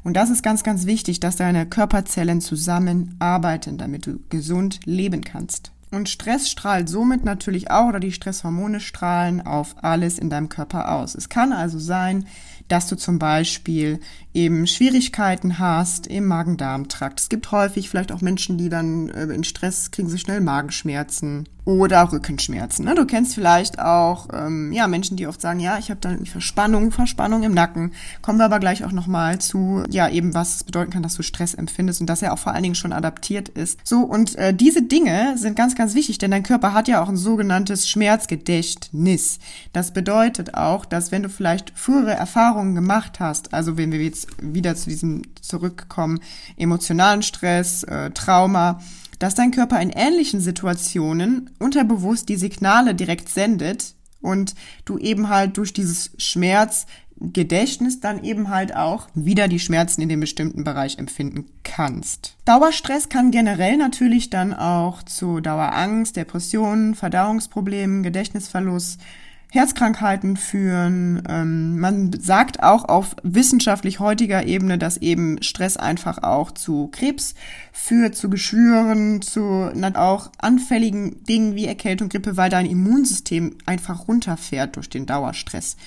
Und 0.05 0.15
das 0.15 0.29
ist 0.29 0.43
ganz, 0.43 0.63
ganz 0.63 0.85
wichtig, 0.85 1.19
dass 1.19 1.35
deine 1.35 1.65
Körperzellen 1.65 2.39
zusammenarbeiten, 2.39 3.77
damit 3.77 4.05
du 4.05 4.19
gesund 4.29 4.79
leben 4.85 5.25
kannst. 5.25 5.73
Und 5.91 6.07
Stress 6.07 6.49
strahlt 6.49 6.87
somit 6.87 7.25
natürlich 7.25 7.69
auch, 7.69 7.89
oder 7.89 7.99
die 7.99 8.13
Stresshormone 8.13 8.79
strahlen 8.79 9.45
auf 9.45 9.75
alles 9.83 10.17
in 10.17 10.29
deinem 10.29 10.47
Körper 10.47 10.93
aus. 10.93 11.15
Es 11.15 11.27
kann 11.27 11.51
also 11.51 11.79
sein, 11.79 12.25
dass 12.67 12.87
du 12.87 12.95
zum 12.95 13.19
Beispiel 13.19 13.99
eben 14.33 14.67
Schwierigkeiten 14.67 15.59
hast 15.59 16.07
im 16.07 16.25
Magen-Darm-Trakt. 16.25 17.19
Es 17.19 17.29
gibt 17.29 17.51
häufig 17.51 17.89
vielleicht 17.89 18.11
auch 18.11 18.21
Menschen, 18.21 18.57
die 18.57 18.69
dann 18.69 19.09
äh, 19.09 19.23
in 19.25 19.43
Stress 19.43 19.91
kriegen 19.91 20.09
sie 20.09 20.19
schnell 20.19 20.41
Magenschmerzen 20.41 21.47
oder 21.65 22.11
Rückenschmerzen. 22.11 22.85
Ne? 22.85 22.93
Du 22.93 23.05
kennst 23.05 23.33
vielleicht 23.33 23.79
auch 23.79 24.27
ähm, 24.31 24.71
ja 24.71 24.87
Menschen, 24.87 25.17
die 25.17 25.25
oft 25.25 25.41
sagen, 25.41 25.59
ja, 25.59 25.79
ich 25.79 25.89
habe 25.89 25.99
dann 25.99 26.25
Verspannung, 26.25 26.91
Verspannung 26.91 27.41
im 27.41 27.53
Nacken. 27.53 27.93
Kommen 28.21 28.37
wir 28.37 28.45
aber 28.45 28.59
gleich 28.59 28.85
auch 28.85 28.91
nochmal 28.91 29.39
zu, 29.39 29.83
ja 29.89 30.07
eben 30.07 30.35
was 30.35 30.57
es 30.57 30.63
bedeuten 30.63 30.91
kann, 30.91 31.01
dass 31.01 31.15
du 31.15 31.23
Stress 31.23 31.55
empfindest 31.55 32.01
und 32.01 32.07
dass 32.07 32.21
er 32.21 32.33
auch 32.33 32.37
vor 32.37 32.53
allen 32.53 32.63
Dingen 32.63 32.75
schon 32.75 32.93
adaptiert 32.93 33.49
ist. 33.49 33.79
So 33.83 34.01
und 34.01 34.35
äh, 34.35 34.53
diese 34.53 34.83
Dinge 34.83 35.37
sind 35.37 35.55
ganz, 35.55 35.75
ganz 35.75 35.95
wichtig, 35.95 36.19
denn 36.19 36.31
dein 36.31 36.43
Körper 36.43 36.73
hat 36.73 36.87
ja 36.87 37.01
auch 37.01 37.09
ein 37.09 37.17
sogenanntes 37.17 37.89
Schmerzgedächtnis. 37.89 39.39
Das 39.73 39.91
bedeutet 39.91 40.53
auch, 40.53 40.85
dass 40.85 41.11
wenn 41.11 41.23
du 41.23 41.29
vielleicht 41.29 41.71
frühere 41.75 42.11
Erfahrungen 42.55 42.75
gemacht 42.75 43.19
hast, 43.19 43.53
also 43.53 43.77
wenn 43.77 43.91
wir 43.91 44.01
jetzt 44.01 44.29
wieder 44.41 44.75
zu 44.75 44.89
diesem 44.89 45.23
zurückkommen, 45.41 46.21
emotionalen 46.55 47.21
Stress, 47.21 47.83
äh, 47.83 48.11
Trauma, 48.11 48.79
dass 49.19 49.35
dein 49.35 49.51
Körper 49.51 49.81
in 49.81 49.89
ähnlichen 49.89 50.39
Situationen 50.39 51.49
unterbewusst 51.59 52.29
die 52.29 52.37
Signale 52.37 52.95
direkt 52.95 53.27
sendet 53.27 53.93
und 54.21 54.55
du 54.85 54.97
eben 54.97 55.27
halt 55.27 55.57
durch 55.57 55.73
dieses 55.73 56.11
Schmerzgedächtnis 56.17 57.99
dann 57.99 58.23
eben 58.23 58.47
halt 58.49 58.73
auch 58.73 59.09
wieder 59.13 59.49
die 59.49 59.59
Schmerzen 59.59 60.01
in 60.01 60.07
dem 60.07 60.21
bestimmten 60.21 60.63
Bereich 60.63 60.97
empfinden 60.97 61.45
kannst. 61.63 62.37
Dauerstress 62.45 63.09
kann 63.09 63.31
generell 63.31 63.75
natürlich 63.75 64.29
dann 64.29 64.53
auch 64.53 65.03
zu 65.03 65.41
Dauerangst, 65.41 66.15
Depressionen, 66.15 66.95
Verdauungsproblemen, 66.95 68.01
Gedächtnisverlust, 68.01 69.01
Herzkrankheiten 69.49 70.37
führen. 70.37 71.23
Ähm, 71.29 71.79
man 71.79 72.11
sagt 72.13 72.61
auch 72.61 72.85
auf 72.85 73.15
wissenschaftlich 73.23 73.99
heutiger 73.99 74.45
Ebene, 74.45 74.77
dass 74.77 74.97
eben 74.97 75.41
Stress 75.41 75.77
einfach 75.77 76.23
auch 76.23 76.51
zu 76.51 76.87
Krebs 76.91 77.35
führt, 77.71 78.15
zu 78.15 78.29
Geschwüren, 78.29 79.21
zu 79.21 79.71
auch 79.95 80.31
anfälligen 80.37 81.23
Dingen 81.23 81.55
wie 81.55 81.65
Erkältung, 81.65 82.09
Grippe, 82.09 82.37
weil 82.37 82.49
dein 82.49 82.65
Immunsystem 82.65 83.55
einfach 83.65 84.07
runterfährt 84.07 84.75
durch 84.75 84.89
den 84.89 85.05
Dauerstress 85.05 85.77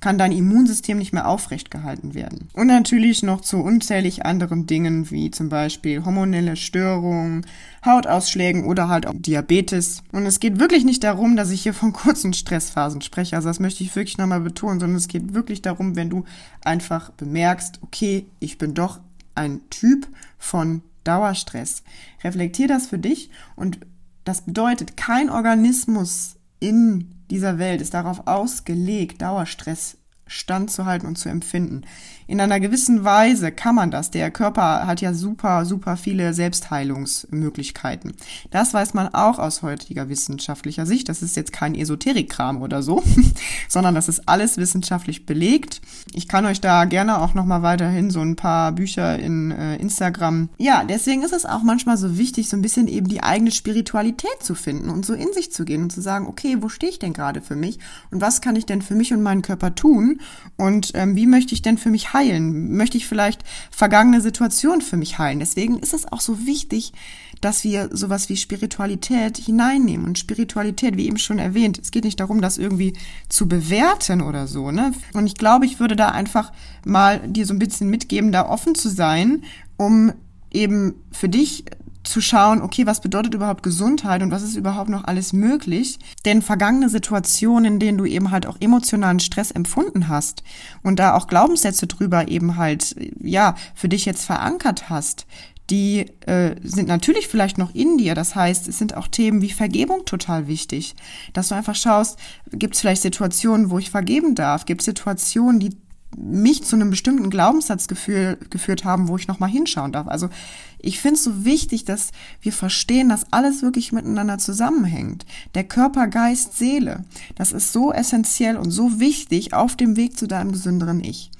kann 0.00 0.18
dein 0.18 0.32
Immunsystem 0.32 0.98
nicht 0.98 1.12
mehr 1.12 1.28
aufrecht 1.28 1.70
gehalten 1.70 2.14
werden. 2.14 2.48
Und 2.52 2.68
natürlich 2.68 3.22
noch 3.22 3.40
zu 3.40 3.58
unzählig 3.58 4.24
anderen 4.24 4.66
Dingen 4.66 5.10
wie 5.10 5.30
zum 5.30 5.48
Beispiel 5.48 6.04
hormonelle 6.04 6.56
Störungen, 6.56 7.44
Hautausschlägen 7.84 8.64
oder 8.64 8.88
halt 8.88 9.06
auch 9.06 9.14
Diabetes. 9.16 10.02
Und 10.12 10.24
es 10.26 10.38
geht 10.38 10.60
wirklich 10.60 10.84
nicht 10.84 11.02
darum, 11.02 11.36
dass 11.36 11.50
ich 11.50 11.62
hier 11.62 11.74
von 11.74 11.92
kurzen 11.94 12.32
Stressphasen 12.32 13.02
spreche. 13.02 13.36
Also 13.36 13.48
das 13.48 13.60
möchte 13.60 13.82
ich 13.82 13.94
wirklich 13.96 14.18
nochmal 14.18 14.40
betonen, 14.40 14.78
sondern 14.78 14.96
es 14.96 15.08
geht 15.08 15.34
wirklich 15.34 15.62
darum, 15.62 15.96
wenn 15.96 16.10
du 16.10 16.24
einfach 16.62 17.10
bemerkst, 17.10 17.80
okay, 17.82 18.26
ich 18.38 18.58
bin 18.58 18.74
doch 18.74 19.00
ein 19.34 19.60
Typ 19.70 20.06
von 20.38 20.82
Dauerstress. 21.02 21.82
Reflektier 22.22 22.68
das 22.68 22.86
für 22.86 22.98
dich 22.98 23.30
und 23.56 23.80
das 24.24 24.42
bedeutet, 24.42 24.96
kein 24.96 25.30
Organismus 25.30 26.36
in 26.60 27.14
dieser 27.30 27.58
Welt 27.58 27.80
ist 27.80 27.94
darauf 27.94 28.26
ausgelegt, 28.26 29.22
Dauerstress 29.22 29.96
standzuhalten 30.26 31.08
und 31.08 31.16
zu 31.16 31.28
empfinden. 31.28 31.82
In 32.28 32.42
einer 32.42 32.60
gewissen 32.60 33.04
Weise 33.04 33.50
kann 33.50 33.74
man 33.74 33.90
das. 33.90 34.10
Der 34.10 34.30
Körper 34.30 34.86
hat 34.86 35.00
ja 35.00 35.14
super, 35.14 35.64
super 35.64 35.96
viele 35.96 36.34
Selbstheilungsmöglichkeiten. 36.34 38.12
Das 38.50 38.74
weiß 38.74 38.92
man 38.92 39.08
auch 39.14 39.38
aus 39.38 39.62
heutiger 39.62 40.10
wissenschaftlicher 40.10 40.84
Sicht. 40.84 41.08
Das 41.08 41.22
ist 41.22 41.36
jetzt 41.36 41.54
kein 41.54 41.74
Esoterikkram 41.74 42.60
oder 42.60 42.82
so, 42.82 43.02
sondern 43.68 43.94
das 43.94 44.10
ist 44.10 44.28
alles 44.28 44.58
wissenschaftlich 44.58 45.24
belegt. 45.24 45.80
Ich 46.12 46.28
kann 46.28 46.44
euch 46.44 46.60
da 46.60 46.84
gerne 46.84 47.22
auch 47.22 47.32
nochmal 47.32 47.62
weiterhin 47.62 48.10
so 48.10 48.20
ein 48.20 48.36
paar 48.36 48.72
Bücher 48.72 49.18
in 49.18 49.50
äh, 49.50 49.76
Instagram. 49.76 50.50
Ja, 50.58 50.84
deswegen 50.84 51.22
ist 51.22 51.32
es 51.32 51.46
auch 51.46 51.62
manchmal 51.62 51.96
so 51.96 52.18
wichtig, 52.18 52.50
so 52.50 52.58
ein 52.58 52.62
bisschen 52.62 52.88
eben 52.88 53.08
die 53.08 53.22
eigene 53.22 53.52
Spiritualität 53.52 54.42
zu 54.42 54.54
finden 54.54 54.90
und 54.90 55.06
so 55.06 55.14
in 55.14 55.32
sich 55.32 55.50
zu 55.50 55.64
gehen 55.64 55.84
und 55.84 55.92
zu 55.92 56.02
sagen, 56.02 56.26
okay, 56.26 56.58
wo 56.60 56.68
stehe 56.68 56.92
ich 56.92 56.98
denn 56.98 57.14
gerade 57.14 57.40
für 57.40 57.56
mich 57.56 57.78
und 58.10 58.20
was 58.20 58.42
kann 58.42 58.54
ich 58.54 58.66
denn 58.66 58.82
für 58.82 58.94
mich 58.94 59.14
und 59.14 59.22
meinen 59.22 59.40
Körper 59.40 59.74
tun 59.74 60.20
und 60.58 60.90
ähm, 60.92 61.16
wie 61.16 61.26
möchte 61.26 61.54
ich 61.54 61.62
denn 61.62 61.78
für 61.78 61.88
mich 61.88 62.12
heilen? 62.18 62.76
Möchte 62.76 62.96
ich 62.96 63.06
vielleicht 63.06 63.44
vergangene 63.70 64.20
Situationen 64.20 64.80
für 64.80 64.96
mich 64.96 65.18
heilen? 65.18 65.38
Deswegen 65.38 65.78
ist 65.78 65.94
es 65.94 66.10
auch 66.10 66.20
so 66.20 66.46
wichtig, 66.46 66.92
dass 67.40 67.64
wir 67.64 67.88
sowas 67.92 68.28
wie 68.28 68.36
Spiritualität 68.36 69.38
hineinnehmen. 69.38 70.06
Und 70.06 70.18
Spiritualität, 70.18 70.96
wie 70.96 71.06
eben 71.06 71.18
schon 71.18 71.38
erwähnt, 71.38 71.78
es 71.78 71.90
geht 71.90 72.04
nicht 72.04 72.20
darum, 72.20 72.40
das 72.40 72.58
irgendwie 72.58 72.94
zu 73.28 73.48
bewerten 73.48 74.20
oder 74.20 74.46
so, 74.46 74.70
ne? 74.70 74.92
Und 75.14 75.26
ich 75.26 75.34
glaube, 75.34 75.66
ich 75.66 75.78
würde 75.78 75.96
da 75.96 76.08
einfach 76.08 76.52
mal 76.84 77.20
dir 77.26 77.46
so 77.46 77.54
ein 77.54 77.58
bisschen 77.58 77.90
mitgeben, 77.90 78.32
da 78.32 78.48
offen 78.48 78.74
zu 78.74 78.88
sein, 78.88 79.44
um 79.76 80.12
eben 80.50 80.94
für 81.12 81.28
dich 81.28 81.64
zu 82.08 82.20
schauen, 82.20 82.62
okay, 82.62 82.86
was 82.86 83.00
bedeutet 83.00 83.34
überhaupt 83.34 83.62
Gesundheit 83.62 84.22
und 84.22 84.30
was 84.30 84.42
ist 84.42 84.56
überhaupt 84.56 84.90
noch 84.90 85.04
alles 85.04 85.32
möglich? 85.32 85.98
Denn 86.24 86.42
vergangene 86.42 86.88
Situationen, 86.88 87.74
in 87.74 87.78
denen 87.80 87.98
du 87.98 88.04
eben 88.04 88.30
halt 88.30 88.46
auch 88.46 88.56
emotionalen 88.60 89.20
Stress 89.20 89.50
empfunden 89.50 90.08
hast 90.08 90.42
und 90.82 90.98
da 90.98 91.14
auch 91.14 91.26
Glaubenssätze 91.26 91.86
drüber 91.86 92.28
eben 92.28 92.56
halt, 92.56 92.96
ja, 93.20 93.54
für 93.74 93.88
dich 93.88 94.04
jetzt 94.04 94.24
verankert 94.24 94.88
hast, 94.88 95.26
die 95.70 96.06
äh, 96.26 96.56
sind 96.62 96.88
natürlich 96.88 97.28
vielleicht 97.28 97.58
noch 97.58 97.74
in 97.74 97.98
dir. 97.98 98.14
Das 98.14 98.34
heißt, 98.34 98.68
es 98.68 98.78
sind 98.78 98.96
auch 98.96 99.06
Themen 99.06 99.42
wie 99.42 99.50
Vergebung 99.50 100.04
total 100.06 100.46
wichtig. 100.46 100.94
Dass 101.34 101.48
du 101.48 101.54
einfach 101.54 101.74
schaust, 101.74 102.18
gibt 102.52 102.74
es 102.74 102.80
vielleicht 102.80 103.02
Situationen, 103.02 103.70
wo 103.70 103.78
ich 103.78 103.90
vergeben 103.90 104.34
darf? 104.34 104.64
Gibt 104.64 104.80
es 104.80 104.86
Situationen, 104.86 105.60
die 105.60 105.76
mich 106.16 106.64
zu 106.64 106.76
einem 106.76 106.90
bestimmten 106.90 107.30
Glaubenssatz 107.30 107.86
geführt 107.86 108.84
haben, 108.84 109.08
wo 109.08 109.16
ich 109.16 109.28
nochmal 109.28 109.50
hinschauen 109.50 109.92
darf. 109.92 110.08
Also 110.08 110.30
ich 110.78 111.00
finde 111.00 111.16
es 111.16 111.24
so 111.24 111.44
wichtig, 111.44 111.84
dass 111.84 112.12
wir 112.40 112.52
verstehen, 112.52 113.08
dass 113.08 113.32
alles 113.32 113.62
wirklich 113.62 113.92
miteinander 113.92 114.38
zusammenhängt. 114.38 115.26
Der 115.54 115.64
Körper, 115.64 116.08
Geist, 116.08 116.56
Seele. 116.56 117.04
Das 117.34 117.52
ist 117.52 117.72
so 117.72 117.92
essentiell 117.92 118.56
und 118.56 118.70
so 118.70 119.00
wichtig 119.00 119.52
auf 119.52 119.76
dem 119.76 119.96
Weg 119.96 120.16
zu 120.18 120.26
deinem 120.26 120.52
gesünderen 120.52 121.02
Ich. 121.02 121.30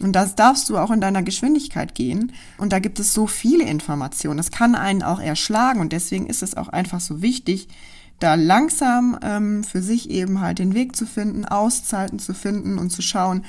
Und 0.00 0.12
das 0.12 0.34
darfst 0.34 0.68
du 0.68 0.78
auch 0.78 0.90
in 0.90 1.00
deiner 1.00 1.22
Geschwindigkeit 1.22 1.94
gehen. 1.94 2.32
Und 2.58 2.72
da 2.72 2.78
gibt 2.78 2.98
es 2.98 3.14
so 3.14 3.26
viele 3.26 3.64
Informationen. 3.64 4.36
Das 4.36 4.50
kann 4.50 4.74
einen 4.74 5.02
auch 5.02 5.20
erschlagen. 5.20 5.80
Und 5.80 5.92
deswegen 5.92 6.26
ist 6.26 6.42
es 6.42 6.56
auch 6.56 6.68
einfach 6.68 7.00
so 7.00 7.22
wichtig, 7.22 7.68
da 8.20 8.34
langsam 8.34 9.18
ähm, 9.22 9.64
für 9.64 9.82
sich 9.82 10.10
eben 10.10 10.40
halt 10.40 10.58
den 10.58 10.74
Weg 10.74 10.94
zu 10.96 11.04
finden, 11.04 11.44
Auszeiten 11.44 12.18
zu 12.18 12.32
finden 12.32 12.78
und 12.78 12.90
zu 12.90 13.02
schauen, 13.02 13.44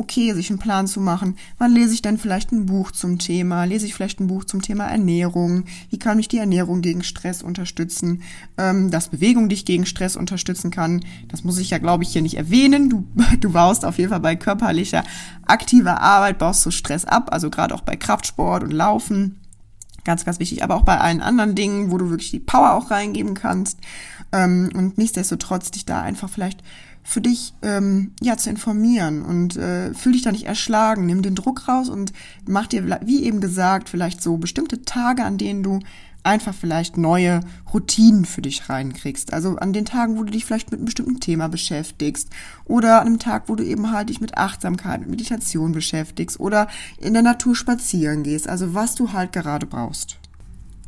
okay, 0.00 0.32
sich 0.32 0.48
einen 0.48 0.58
Plan 0.58 0.86
zu 0.86 0.98
machen, 0.98 1.36
wann 1.58 1.72
lese 1.72 1.92
ich 1.92 2.00
denn 2.00 2.16
vielleicht 2.16 2.52
ein 2.52 2.64
Buch 2.64 2.90
zum 2.90 3.18
Thema, 3.18 3.64
lese 3.64 3.84
ich 3.84 3.94
vielleicht 3.94 4.18
ein 4.18 4.28
Buch 4.28 4.44
zum 4.44 4.62
Thema 4.62 4.86
Ernährung, 4.86 5.64
wie 5.90 5.98
kann 5.98 6.18
ich 6.18 6.26
die 6.26 6.38
Ernährung 6.38 6.80
gegen 6.80 7.02
Stress 7.02 7.42
unterstützen, 7.42 8.22
ähm, 8.56 8.90
dass 8.90 9.08
Bewegung 9.08 9.50
dich 9.50 9.66
gegen 9.66 9.84
Stress 9.84 10.16
unterstützen 10.16 10.70
kann, 10.70 11.04
das 11.28 11.44
muss 11.44 11.58
ich 11.58 11.70
ja, 11.70 11.78
glaube 11.78 12.02
ich, 12.02 12.12
hier 12.12 12.22
nicht 12.22 12.38
erwähnen, 12.38 12.88
du, 12.88 13.06
du 13.40 13.52
baust 13.52 13.84
auf 13.84 13.98
jeden 13.98 14.10
Fall 14.10 14.20
bei 14.20 14.36
körperlicher, 14.36 15.04
aktiver 15.46 16.00
Arbeit, 16.00 16.38
baust 16.38 16.64
du 16.64 16.70
Stress 16.70 17.04
ab, 17.04 17.28
also 17.30 17.50
gerade 17.50 17.74
auch 17.74 17.82
bei 17.82 17.96
Kraftsport 17.96 18.64
und 18.64 18.72
Laufen, 18.72 19.36
Ganz, 20.04 20.24
ganz 20.24 20.38
wichtig, 20.38 20.64
aber 20.64 20.76
auch 20.76 20.84
bei 20.84 20.98
allen 20.98 21.20
anderen 21.20 21.54
Dingen, 21.54 21.90
wo 21.90 21.98
du 21.98 22.08
wirklich 22.08 22.30
die 22.30 22.40
Power 22.40 22.72
auch 22.72 22.90
reingeben 22.90 23.34
kannst. 23.34 23.78
Ähm, 24.32 24.70
und 24.74 24.96
nichtsdestotrotz 24.96 25.70
dich 25.70 25.84
da 25.84 26.00
einfach 26.00 26.30
vielleicht 26.30 26.62
für 27.02 27.20
dich 27.20 27.54
ähm, 27.62 28.12
ja 28.20 28.36
zu 28.36 28.50
informieren 28.50 29.22
und 29.22 29.56
äh, 29.56 29.94
fühl 29.94 30.12
dich 30.12 30.22
da 30.22 30.32
nicht 30.32 30.46
erschlagen, 30.46 31.06
nimm 31.06 31.22
den 31.22 31.34
Druck 31.34 31.66
raus 31.66 31.88
und 31.88 32.12
mach 32.46 32.66
dir, 32.66 33.00
wie 33.04 33.24
eben 33.24 33.40
gesagt, 33.40 33.88
vielleicht 33.88 34.22
so 34.22 34.36
bestimmte 34.36 34.82
Tage, 34.82 35.24
an 35.24 35.38
denen 35.38 35.62
du 35.62 35.80
einfach 36.22 36.54
vielleicht 36.54 36.96
neue 36.96 37.40
Routinen 37.72 38.24
für 38.24 38.42
dich 38.42 38.68
reinkriegst. 38.68 39.32
Also 39.32 39.56
an 39.56 39.72
den 39.72 39.84
Tagen, 39.84 40.18
wo 40.18 40.22
du 40.22 40.32
dich 40.32 40.44
vielleicht 40.44 40.70
mit 40.70 40.78
einem 40.78 40.86
bestimmten 40.86 41.20
Thema 41.20 41.48
beschäftigst 41.48 42.28
oder 42.64 43.00
an 43.00 43.06
einem 43.06 43.18
Tag, 43.18 43.44
wo 43.48 43.54
du 43.54 43.64
eben 43.64 43.90
halt 43.90 44.10
dich 44.10 44.20
mit 44.20 44.36
Achtsamkeit, 44.36 45.00
mit 45.00 45.10
Meditation 45.10 45.72
beschäftigst 45.72 46.38
oder 46.38 46.68
in 46.98 47.14
der 47.14 47.22
Natur 47.22 47.56
spazieren 47.56 48.22
gehst. 48.22 48.48
Also 48.48 48.74
was 48.74 48.94
du 48.94 49.12
halt 49.12 49.32
gerade 49.32 49.66
brauchst. 49.66 50.18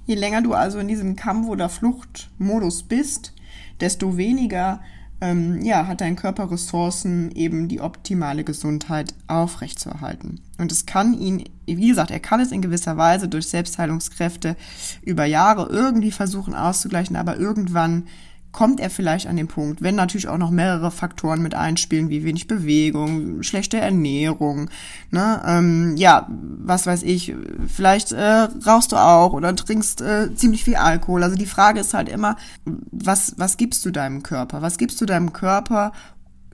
Je 0.04 0.14
länger 0.16 0.42
du 0.42 0.52
also 0.52 0.78
in 0.78 0.88
diesem 0.88 1.16
Kampf- 1.16 1.48
oder 1.48 1.68
Fluchtmodus 1.68 2.82
bist, 2.82 3.32
desto 3.80 4.16
weniger 4.16 4.80
ähm, 5.22 5.62
ja, 5.62 5.86
hat 5.86 6.00
dein 6.00 6.16
Körper 6.16 6.50
Ressourcen, 6.50 7.30
eben 7.30 7.68
die 7.68 7.80
optimale 7.80 8.42
Gesundheit 8.42 9.14
aufrechtzuerhalten. 9.28 10.40
Und 10.58 10.72
es 10.72 10.84
kann 10.84 11.14
ihn, 11.14 11.44
wie 11.64 11.88
gesagt, 11.88 12.10
er 12.10 12.18
kann 12.18 12.40
es 12.40 12.50
in 12.50 12.60
gewisser 12.60 12.96
Weise 12.96 13.28
durch 13.28 13.46
Selbstheilungskräfte 13.46 14.56
über 15.02 15.24
Jahre 15.24 15.68
irgendwie 15.70 16.10
versuchen 16.10 16.54
auszugleichen, 16.54 17.14
aber 17.14 17.36
irgendwann 17.36 18.08
kommt 18.52 18.80
er 18.80 18.90
vielleicht 18.90 19.26
an 19.26 19.36
den 19.36 19.48
Punkt, 19.48 19.82
wenn 19.82 19.94
natürlich 19.94 20.28
auch 20.28 20.36
noch 20.36 20.50
mehrere 20.50 20.90
Faktoren 20.90 21.42
mit 21.42 21.54
einspielen, 21.54 22.10
wie 22.10 22.22
wenig 22.22 22.46
Bewegung, 22.46 23.42
schlechte 23.42 23.78
Ernährung, 23.78 24.68
ne, 25.10 25.42
ähm, 25.46 25.96
ja, 25.96 26.28
was 26.28 26.86
weiß 26.86 27.02
ich, 27.02 27.34
vielleicht 27.66 28.12
äh, 28.12 28.48
rauchst 28.66 28.92
du 28.92 28.96
auch 28.96 29.32
oder 29.32 29.56
trinkst 29.56 30.02
äh, 30.02 30.34
ziemlich 30.34 30.64
viel 30.64 30.76
Alkohol. 30.76 31.22
Also 31.22 31.36
die 31.36 31.46
Frage 31.46 31.80
ist 31.80 31.94
halt 31.94 32.10
immer, 32.10 32.36
was, 32.64 33.34
was 33.38 33.56
gibst 33.56 33.84
du 33.86 33.90
deinem 33.90 34.22
Körper? 34.22 34.60
Was 34.60 34.76
gibst 34.76 35.00
du 35.00 35.06
deinem 35.06 35.32
Körper, 35.32 35.92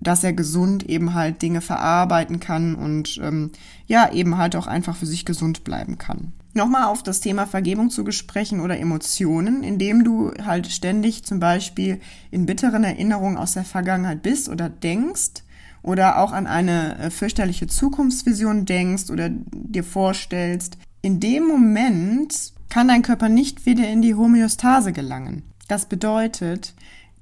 dass 0.00 0.24
er 0.24 0.32
gesund 0.32 0.88
eben 0.88 1.14
halt 1.14 1.42
Dinge 1.42 1.60
verarbeiten 1.60 2.40
kann 2.40 2.74
und 2.74 3.18
ähm, 3.22 3.50
ja, 3.86 4.12
eben 4.12 4.38
halt 4.38 4.56
auch 4.56 4.66
einfach 4.66 4.96
für 4.96 5.06
sich 5.06 5.24
gesund 5.24 5.64
bleiben 5.64 5.98
kann 5.98 6.32
nochmal 6.58 6.84
auf 6.84 7.02
das 7.02 7.20
Thema 7.20 7.46
Vergebung 7.46 7.88
zu 7.88 8.04
besprechen 8.04 8.60
oder 8.60 8.78
Emotionen, 8.78 9.62
indem 9.62 10.04
du 10.04 10.32
halt 10.44 10.66
ständig 10.66 11.24
zum 11.24 11.40
Beispiel 11.40 12.00
in 12.30 12.44
bitteren 12.44 12.84
Erinnerungen 12.84 13.38
aus 13.38 13.54
der 13.54 13.64
Vergangenheit 13.64 14.22
bist 14.22 14.50
oder 14.50 14.68
denkst 14.68 15.42
oder 15.82 16.18
auch 16.18 16.32
an 16.32 16.46
eine 16.46 16.98
äh, 16.98 17.10
fürchterliche 17.10 17.66
Zukunftsvision 17.66 18.66
denkst 18.66 19.08
oder 19.10 19.30
dir 19.30 19.84
vorstellst. 19.84 20.76
In 21.00 21.20
dem 21.20 21.46
Moment 21.46 22.52
kann 22.68 22.88
dein 22.88 23.02
Körper 23.02 23.30
nicht 23.30 23.64
wieder 23.64 23.88
in 23.88 24.02
die 24.02 24.14
Homöostase 24.14 24.92
gelangen. 24.92 25.44
Das 25.68 25.86
bedeutet, 25.86 26.74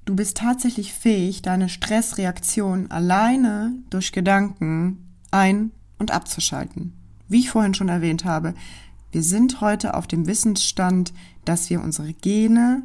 du 0.06 0.14
bist 0.14 0.38
tatsächlich 0.38 0.94
fähig, 0.94 1.42
deine 1.42 1.68
Stressreaktion 1.68 2.90
alleine 2.90 3.74
durch 3.90 4.12
Gedanken 4.12 5.12
ein- 5.30 5.72
und 5.98 6.12
abzuschalten. 6.12 6.94
Wie 7.28 7.40
ich 7.40 7.50
vorhin 7.50 7.74
schon 7.74 7.88
erwähnt 7.88 8.24
habe, 8.24 8.54
wir 9.10 9.22
sind 9.22 9.60
heute 9.60 9.94
auf 9.94 10.06
dem 10.06 10.26
Wissensstand, 10.26 11.12
dass 11.44 11.68
wir 11.68 11.82
unsere 11.82 12.12
Gene 12.12 12.84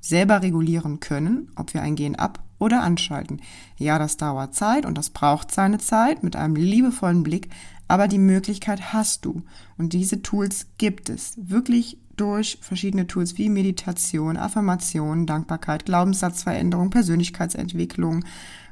selber 0.00 0.42
regulieren 0.42 1.00
können, 1.00 1.50
ob 1.56 1.72
wir 1.72 1.82
ein 1.82 1.96
Gen 1.96 2.16
ab- 2.16 2.42
oder 2.58 2.82
anschalten. 2.82 3.40
Ja, 3.76 3.98
das 3.98 4.16
dauert 4.16 4.54
Zeit 4.54 4.86
und 4.86 4.98
das 4.98 5.10
braucht 5.10 5.52
seine 5.52 5.78
Zeit 5.78 6.22
mit 6.22 6.36
einem 6.36 6.56
liebevollen 6.56 7.22
Blick, 7.22 7.48
aber 7.88 8.08
die 8.08 8.18
Möglichkeit 8.18 8.92
hast 8.92 9.24
du. 9.24 9.42
Und 9.78 9.92
diese 9.92 10.22
Tools 10.22 10.66
gibt 10.78 11.08
es 11.08 11.34
wirklich 11.36 11.98
durch 12.20 12.58
verschiedene 12.60 13.06
Tools 13.06 13.38
wie 13.38 13.48
Meditation, 13.48 14.36
Affirmation, 14.36 15.26
Dankbarkeit, 15.26 15.86
Glaubenssatzveränderung, 15.86 16.90
Persönlichkeitsentwicklung, 16.90 18.24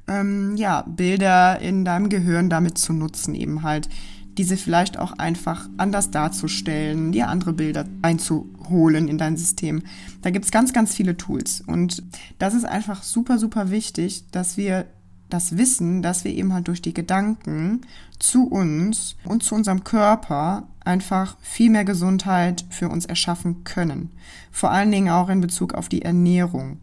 ähm, 0.06 0.56
ja, 0.56 0.82
Bilder 0.82 1.58
in 1.60 1.84
deinem 1.84 2.08
Gehirn 2.08 2.50
damit 2.50 2.78
zu 2.78 2.92
nutzen, 2.92 3.34
eben 3.34 3.62
halt 3.62 3.88
diese 4.36 4.56
vielleicht 4.56 4.98
auch 4.98 5.12
einfach 5.12 5.68
anders 5.78 6.10
darzustellen, 6.10 7.10
dir 7.10 7.28
andere 7.28 7.52
Bilder 7.52 7.84
einzuholen 8.02 9.08
in 9.08 9.18
dein 9.18 9.36
System. 9.36 9.82
Da 10.22 10.30
gibt's 10.30 10.52
ganz, 10.52 10.72
ganz 10.72 10.94
viele 10.94 11.16
Tools. 11.16 11.60
Und 11.66 12.04
das 12.38 12.54
ist 12.54 12.64
einfach 12.64 13.02
super, 13.02 13.38
super 13.38 13.70
wichtig, 13.70 14.30
dass 14.30 14.56
wir 14.56 14.86
das 15.28 15.56
Wissen, 15.56 16.02
dass 16.02 16.24
wir 16.24 16.32
eben 16.32 16.52
halt 16.52 16.68
durch 16.68 16.80
die 16.80 16.94
Gedanken 16.94 17.82
zu 18.18 18.46
uns 18.46 19.16
und 19.24 19.42
zu 19.42 19.54
unserem 19.54 19.84
Körper 19.84 20.68
einfach 20.88 21.36
viel 21.40 21.70
mehr 21.70 21.84
Gesundheit 21.84 22.64
für 22.70 22.88
uns 22.88 23.04
erschaffen 23.04 23.62
können. 23.62 24.10
Vor 24.50 24.70
allen 24.70 24.90
Dingen 24.90 25.10
auch 25.10 25.28
in 25.28 25.40
Bezug 25.40 25.74
auf 25.74 25.88
die 25.88 26.02
Ernährung. 26.02 26.80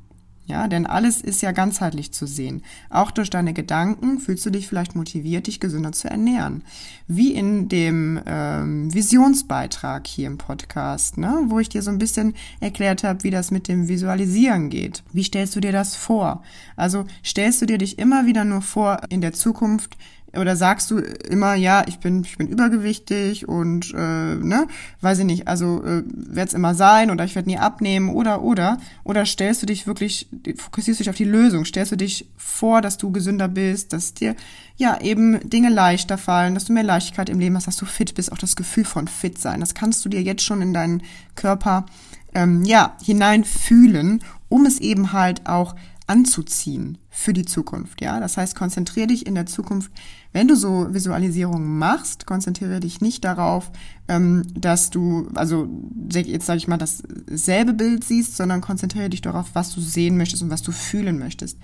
Ja, 0.48 0.68
denn 0.68 0.86
alles 0.86 1.22
ist 1.22 1.42
ja 1.42 1.52
ganzheitlich 1.52 2.14
zu 2.14 2.28
sehen. 2.28 2.62
Auch 2.92 3.10
durch 3.10 3.32
deine 3.32 3.52
Gedanken 3.52 4.20
fühlst 4.20 4.46
du 4.46 4.52
dich 4.52 4.68
vielleicht 4.68 4.96
motiviert, 4.96 5.48
dich 5.48 5.60
gesünder 5.60 5.92
zu 5.92 6.08
ernähren. 6.08 6.64
Wie 7.08 7.34
in 7.34 7.68
dem 7.68 8.22
ähm, 8.28 8.94
Visionsbeitrag 8.94 10.06
hier 10.06 10.28
im 10.28 10.38
Podcast, 10.38 11.18
ne, 11.18 11.46
wo 11.48 11.58
ich 11.58 11.70
dir 11.70 11.82
so 11.82 11.90
ein 11.90 11.98
bisschen 11.98 12.36
erklärt 12.60 13.04
habe, 13.04 13.24
wie 13.24 13.32
das 13.32 13.50
mit 13.50 13.68
dem 13.68 13.88
Visualisieren 13.88 14.70
geht. 14.70 15.04
Wie 15.14 15.24
stellst 15.24 15.56
du 15.56 15.62
dir 15.62 15.72
das 15.72 15.96
vor? 15.96 16.44
Also 16.76 17.06
stellst 17.24 17.64
du 17.64 17.66
dir 17.66 17.80
dich 17.80 17.98
immer 17.98 18.28
wieder 18.28 18.46
nur 18.46 18.62
vor, 18.62 19.02
in 19.10 19.22
der 19.22 19.34
Zukunft 19.34 19.98
oder 20.38 20.56
sagst 20.56 20.92
du 20.92 21.00
immer, 21.00 21.56
ja, 21.56 21.84
ich 21.88 22.00
bin, 22.00 22.24
ich 22.24 22.38
bin 22.38 22.48
übergewichtig 22.48 23.48
und 23.48 23.94
äh, 23.94 24.36
ne, 24.36 24.68
weiß 25.02 25.20
ich 25.20 25.26
nicht, 25.26 25.48
also 25.48 25.84
äh, 25.84 26.04
werde 26.06 26.48
es 26.48 26.54
immer 26.54 26.76
sein 26.76 27.12
oder 27.12 27.26
ich 27.26 27.36
werde 27.36 27.50
nie 27.50 27.58
abnehmen 27.58 28.10
oder 28.10 28.42
oder. 28.42 28.78
Oder 29.04 29.26
stellst 29.26 29.62
du 29.62 29.66
dich 29.66 29.88
wirklich, 29.88 30.28
fokussierst 30.58 31.00
dich 31.00 31.10
auf 31.10 31.16
die 31.16 31.24
Lösung, 31.24 31.66
stellst 31.66 31.92
du 31.92 31.98
dich 31.98 32.28
vor, 32.38 32.82
dass 32.82 32.98
du 32.98 33.12
gesünder 33.12 33.48
bist, 33.48 33.94
dass 33.94 34.14
dir 34.14 34.36
ja 34.78 35.00
eben 35.02 35.50
Dinge 35.50 35.70
leichter 35.70 36.18
fallen, 36.18 36.54
dass 36.54 36.66
du 36.66 36.74
mehr 36.74 36.84
Leichtigkeit 36.84 37.30
im 37.30 37.40
Leben 37.40 37.56
hast, 37.56 37.68
dass 37.68 37.78
du 37.78 37.86
fit 37.86 38.16
bist, 38.16 38.32
auch 38.32 38.38
das 38.38 38.56
Gefühl 38.56 38.86
von 38.86 39.08
fit 39.08 39.38
sein. 39.38 39.60
Das 39.60 39.74
kannst 39.74 40.04
du 40.06 40.10
dir 40.10 40.22
jetzt 40.22 40.44
schon 40.44 40.62
in 40.62 40.74
deinen 40.74 41.04
Körper 41.36 41.86
ähm, 42.34 42.64
ja 42.64 42.96
hineinfühlen, 43.04 44.24
um 44.50 44.66
es 44.66 44.80
eben 44.80 45.14
halt 45.14 45.48
auch 45.48 45.76
anzuziehen 46.08 46.98
für 47.10 47.34
die 47.34 47.46
Zukunft. 47.46 48.02
Ja, 48.02 48.20
das 48.20 48.38
heißt, 48.38 48.56
konzentriere 48.56 49.08
dich 49.08 49.26
in 49.26 49.36
der 49.36 49.48
Zukunft, 49.48 49.92
wenn 50.34 50.48
du 50.48 50.56
so 50.56 50.94
Visualisierungen 50.94 51.80
machst, 51.80 52.28
konzentriere 52.28 52.80
dich 52.80 53.02
nicht 53.02 53.24
darauf, 53.24 53.72
ähm, 54.08 54.44
dass 54.54 54.92
du, 54.92 55.28
also 55.34 55.68
jetzt 56.12 56.46
sage 56.46 56.58
ich 56.58 56.68
mal, 56.68 56.78
dasselbe 56.78 57.74
Bild 57.74 58.04
siehst, 58.04 58.38
sondern 58.38 58.62
konzentriere 58.62 59.10
dich 59.10 59.22
darauf, 59.22 59.50
was 59.54 59.74
du 59.74 59.82
sehen 59.82 60.18
möchtest 60.18 60.44
und 60.44 60.52
was 60.52 60.62
du 60.62 60.72
fühlen 60.72 61.18
möchtest. 61.18 61.58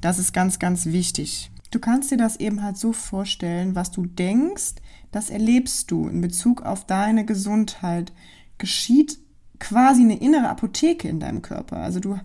Das 0.00 0.18
ist 0.18 0.32
ganz, 0.32 0.58
ganz 0.58 0.86
wichtig. 0.86 1.50
Du 1.70 1.78
kannst 1.78 2.10
dir 2.10 2.16
das 2.16 2.36
eben 2.36 2.62
halt 2.62 2.76
so 2.76 2.92
vorstellen, 2.92 3.74
was 3.74 3.90
du 3.90 4.06
denkst, 4.06 4.74
das 5.10 5.30
erlebst 5.30 5.90
du 5.90 6.08
in 6.08 6.20
Bezug 6.20 6.62
auf 6.62 6.86
deine 6.86 7.24
Gesundheit. 7.24 8.12
Geschieht 8.58 9.18
quasi 9.58 10.02
eine 10.02 10.18
innere 10.18 10.48
Apotheke 10.48 11.08
in 11.08 11.20
deinem 11.20 11.42
Körper. 11.42 11.78
Also 11.78 12.00
du 12.00 12.18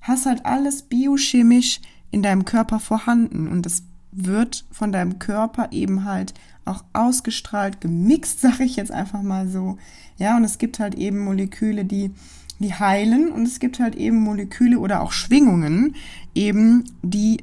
hast 0.00 0.26
halt 0.26 0.46
alles 0.46 0.82
biochemisch 0.82 1.80
in 2.10 2.22
deinem 2.22 2.44
Körper 2.44 2.80
vorhanden 2.80 3.48
und 3.48 3.66
das 3.66 3.84
wird 4.12 4.64
von 4.72 4.90
deinem 4.92 5.18
Körper 5.18 5.68
eben 5.70 6.04
halt 6.04 6.34
auch 6.64 6.84
ausgestrahlt, 6.92 7.80
gemixt, 7.80 8.40
sage 8.40 8.64
ich 8.64 8.76
jetzt 8.76 8.92
einfach 8.92 9.22
mal 9.22 9.48
so. 9.48 9.78
Ja, 10.18 10.36
und 10.36 10.44
es 10.44 10.58
gibt 10.58 10.78
halt 10.78 10.94
eben 10.94 11.18
Moleküle, 11.20 11.84
die 11.84 12.12
die 12.60 12.74
heilen 12.74 13.32
und 13.32 13.46
es 13.46 13.58
gibt 13.58 13.80
halt 13.80 13.96
eben 13.96 14.18
Moleküle 14.18 14.78
oder 14.78 15.00
auch 15.00 15.12
Schwingungen 15.12 15.96
eben, 16.34 16.84
die 17.02 17.38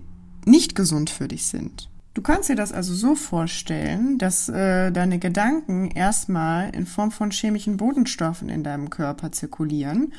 nicht 0.45 0.75
gesund 0.75 1.09
für 1.09 1.27
dich 1.27 1.47
sind. 1.47 1.89
Du 2.13 2.21
kannst 2.21 2.49
dir 2.49 2.55
das 2.55 2.71
also 2.71 2.93
so 2.93 3.15
vorstellen, 3.15 4.17
dass 4.17 4.47
äh, 4.49 4.91
deine 4.91 5.19
Gedanken 5.19 5.91
erstmal 5.91 6.69
in 6.69 6.85
Form 6.85 7.11
von 7.11 7.31
chemischen 7.31 7.77
Botenstoffen 7.77 8.49
in 8.49 8.63
deinem 8.63 8.89
Körper 8.89 9.31
zirkulieren 9.31 10.13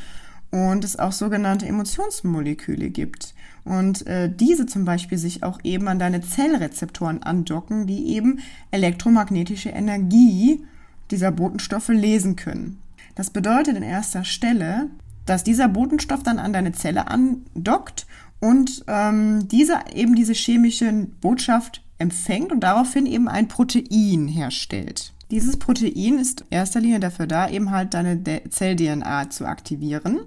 und 0.50 0.84
es 0.84 0.98
auch 0.98 1.12
sogenannte 1.12 1.66
Emotionsmoleküle 1.66 2.90
gibt. 2.90 3.34
Und 3.64 4.06
äh, 4.06 4.32
diese 4.34 4.66
zum 4.66 4.84
Beispiel 4.84 5.18
sich 5.18 5.42
auch 5.42 5.60
eben 5.62 5.88
an 5.88 5.98
deine 5.98 6.22
Zellrezeptoren 6.22 7.22
andocken, 7.22 7.86
die 7.86 8.14
eben 8.14 8.40
elektromagnetische 8.70 9.68
Energie 9.68 10.64
dieser 11.10 11.30
Botenstoffe 11.30 11.88
lesen 11.88 12.36
können. 12.36 12.80
Das 13.14 13.30
bedeutet 13.30 13.76
in 13.76 13.82
erster 13.82 14.24
Stelle, 14.24 14.88
dass 15.26 15.44
dieser 15.44 15.68
Botenstoff 15.68 16.22
dann 16.22 16.38
an 16.38 16.52
deine 16.52 16.72
Zelle 16.72 17.08
andockt 17.08 18.06
und 18.40 18.84
ähm, 18.86 19.48
dieser 19.48 19.94
eben 19.94 20.14
diese 20.14 20.32
chemische 20.32 20.90
Botschaft 21.20 21.82
empfängt 21.98 22.52
und 22.52 22.60
daraufhin 22.60 23.06
eben 23.06 23.28
ein 23.28 23.48
Protein 23.48 24.28
herstellt. 24.28 25.12
Dieses 25.30 25.58
Protein 25.58 26.18
ist 26.18 26.42
in 26.42 26.46
erster 26.50 26.80
Linie 26.80 27.00
dafür 27.00 27.26
da, 27.26 27.50
eben 27.50 27.70
halt 27.70 27.92
deine 27.92 28.22
Zell-DNA 28.48 29.28
zu 29.28 29.46
aktivieren. 29.46 30.20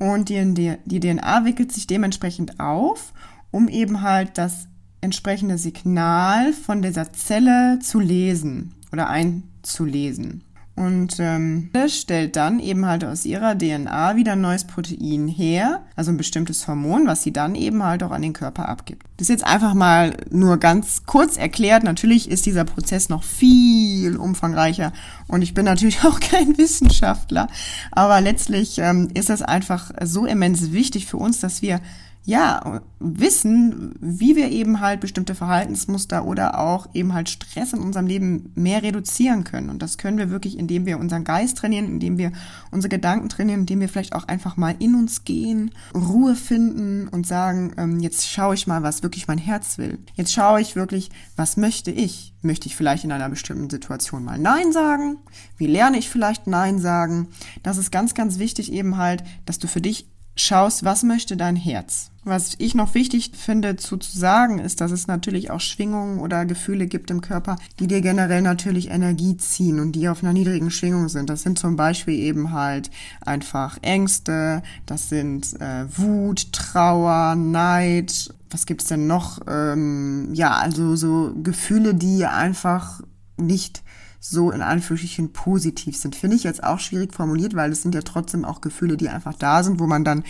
Und 0.00 0.30
die, 0.30 0.78
DNA 0.86 1.44
wickelt 1.44 1.72
sich 1.72 1.86
dementsprechend 1.86 2.58
auf, 2.58 3.12
um 3.50 3.68
eben 3.68 4.00
halt 4.00 4.38
das 4.38 4.66
entsprechende 5.02 5.58
Signal 5.58 6.54
von 6.54 6.80
dieser 6.80 7.12
Zelle 7.12 7.78
zu 7.80 8.00
lesen 8.00 8.74
oder 8.92 9.10
einzulesen. 9.10 10.42
Und 10.80 11.16
ähm, 11.18 11.68
das 11.74 11.94
stellt 11.94 12.36
dann 12.36 12.58
eben 12.58 12.86
halt 12.86 13.04
aus 13.04 13.26
ihrer 13.26 13.54
DNA 13.54 14.16
wieder 14.16 14.32
ein 14.32 14.40
neues 14.40 14.64
Protein 14.64 15.28
her, 15.28 15.82
also 15.94 16.10
ein 16.10 16.16
bestimmtes 16.16 16.66
Hormon, 16.66 17.06
was 17.06 17.22
sie 17.22 17.34
dann 17.34 17.54
eben 17.54 17.82
halt 17.82 18.02
auch 18.02 18.12
an 18.12 18.22
den 18.22 18.32
Körper 18.32 18.66
abgibt. 18.66 19.04
Das 19.18 19.26
ist 19.26 19.28
jetzt 19.28 19.46
einfach 19.46 19.74
mal 19.74 20.16
nur 20.30 20.56
ganz 20.56 21.04
kurz 21.04 21.36
erklärt. 21.36 21.82
Natürlich 21.82 22.30
ist 22.30 22.46
dieser 22.46 22.64
Prozess 22.64 23.10
noch 23.10 23.24
viel 23.24 24.16
umfangreicher 24.16 24.94
und 25.28 25.42
ich 25.42 25.52
bin 25.52 25.66
natürlich 25.66 26.02
auch 26.04 26.18
kein 26.18 26.56
Wissenschaftler, 26.56 27.48
aber 27.90 28.22
letztlich 28.22 28.78
ähm, 28.78 29.10
ist 29.12 29.28
es 29.28 29.42
einfach 29.42 29.90
so 30.02 30.24
immens 30.24 30.72
wichtig 30.72 31.04
für 31.04 31.18
uns, 31.18 31.40
dass 31.40 31.60
wir 31.60 31.82
ja, 32.24 32.82
wissen, 32.98 33.94
wie 34.00 34.36
wir 34.36 34.50
eben 34.50 34.80
halt 34.80 35.00
bestimmte 35.00 35.34
Verhaltensmuster 35.34 36.26
oder 36.26 36.58
auch 36.58 36.94
eben 36.94 37.14
halt 37.14 37.30
Stress 37.30 37.72
in 37.72 37.80
unserem 37.80 38.06
Leben 38.06 38.52
mehr 38.54 38.82
reduzieren 38.82 39.44
können. 39.44 39.70
Und 39.70 39.80
das 39.80 39.96
können 39.96 40.18
wir 40.18 40.30
wirklich, 40.30 40.58
indem 40.58 40.84
wir 40.84 40.98
unseren 40.98 41.24
Geist 41.24 41.56
trainieren, 41.56 41.86
indem 41.86 42.18
wir 42.18 42.32
unsere 42.70 42.90
Gedanken 42.90 43.30
trainieren, 43.30 43.60
indem 43.60 43.80
wir 43.80 43.88
vielleicht 43.88 44.14
auch 44.14 44.28
einfach 44.28 44.58
mal 44.58 44.74
in 44.78 44.94
uns 44.94 45.24
gehen, 45.24 45.70
Ruhe 45.94 46.36
finden 46.36 47.08
und 47.08 47.26
sagen, 47.26 47.72
ähm, 47.78 48.00
jetzt 48.00 48.28
schaue 48.28 48.54
ich 48.54 48.66
mal, 48.66 48.82
was 48.82 49.02
wirklich 49.02 49.26
mein 49.26 49.38
Herz 49.38 49.78
will. 49.78 49.98
Jetzt 50.14 50.34
schaue 50.34 50.60
ich 50.60 50.76
wirklich, 50.76 51.10
was 51.36 51.56
möchte 51.56 51.90
ich? 51.90 52.34
Möchte 52.42 52.68
ich 52.68 52.76
vielleicht 52.76 53.04
in 53.04 53.12
einer 53.12 53.30
bestimmten 53.30 53.70
Situation 53.70 54.24
mal 54.24 54.38
Nein 54.38 54.72
sagen? 54.72 55.16
Wie 55.56 55.66
lerne 55.66 55.98
ich 55.98 56.10
vielleicht 56.10 56.46
Nein 56.46 56.78
sagen? 56.78 57.28
Das 57.62 57.78
ist 57.78 57.90
ganz, 57.90 58.12
ganz 58.12 58.38
wichtig 58.38 58.72
eben 58.72 58.98
halt, 58.98 59.24
dass 59.46 59.58
du 59.58 59.68
für 59.68 59.80
dich 59.80 60.06
schaust, 60.40 60.84
was 60.84 61.02
möchte 61.02 61.36
dein 61.36 61.56
Herz. 61.56 62.10
Was 62.22 62.54
ich 62.58 62.74
noch 62.74 62.94
wichtig 62.94 63.32
finde 63.34 63.76
zu, 63.76 63.96
zu 63.96 64.16
sagen, 64.16 64.58
ist, 64.58 64.82
dass 64.82 64.90
es 64.90 65.06
natürlich 65.06 65.50
auch 65.50 65.60
Schwingungen 65.60 66.20
oder 66.20 66.44
Gefühle 66.44 66.86
gibt 66.86 67.10
im 67.10 67.22
Körper, 67.22 67.56
die 67.78 67.86
dir 67.86 68.02
generell 68.02 68.42
natürlich 68.42 68.90
Energie 68.90 69.38
ziehen 69.38 69.80
und 69.80 69.92
die 69.92 70.08
auf 70.08 70.22
einer 70.22 70.34
niedrigen 70.34 70.70
Schwingung 70.70 71.08
sind. 71.08 71.30
Das 71.30 71.42
sind 71.42 71.58
zum 71.58 71.76
Beispiel 71.76 72.14
eben 72.14 72.52
halt 72.52 72.90
einfach 73.22 73.78
Ängste, 73.80 74.62
das 74.84 75.08
sind 75.08 75.58
äh, 75.62 75.86
Wut, 75.96 76.52
Trauer, 76.52 77.36
Neid. 77.36 78.34
Was 78.50 78.66
gibt's 78.66 78.86
denn 78.86 79.06
noch? 79.06 79.40
Ähm, 79.48 80.28
ja, 80.34 80.56
also 80.58 80.96
so 80.96 81.32
Gefühle, 81.42 81.94
die 81.94 82.26
einfach 82.26 83.00
nicht 83.38 83.82
so 84.20 84.50
in 84.50 84.62
Anführungsstrichen 84.62 85.32
positiv 85.32 85.96
sind. 85.96 86.14
Finde 86.14 86.36
ich 86.36 86.44
jetzt 86.44 86.62
auch 86.62 86.78
schwierig 86.78 87.14
formuliert, 87.14 87.56
weil 87.56 87.72
es 87.72 87.82
sind 87.82 87.94
ja 87.94 88.02
trotzdem 88.02 88.44
auch 88.44 88.60
Gefühle, 88.60 88.96
die 88.96 89.08
einfach 89.08 89.34
da 89.34 89.62
sind, 89.62 89.80
wo 89.80 89.86
man 89.86 90.04
dann 90.04 90.24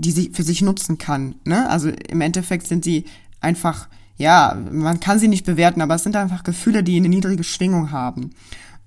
die 0.00 0.12
sie 0.12 0.30
für 0.32 0.42
sich 0.42 0.62
nutzen 0.62 0.98
kann. 0.98 1.34
Ne? 1.44 1.68
Also 1.68 1.90
im 1.90 2.20
Endeffekt 2.20 2.66
sind 2.66 2.84
sie 2.84 3.04
einfach, 3.40 3.88
ja, 4.16 4.56
man 4.70 5.00
kann 5.00 5.18
sie 5.18 5.28
nicht 5.28 5.44
bewerten, 5.44 5.82
aber 5.82 5.94
es 5.94 6.02
sind 6.02 6.16
einfach 6.16 6.42
Gefühle, 6.42 6.82
die 6.82 6.96
eine 6.96 7.08
niedrige 7.08 7.44
Schwingung 7.44 7.90
haben. 7.90 8.30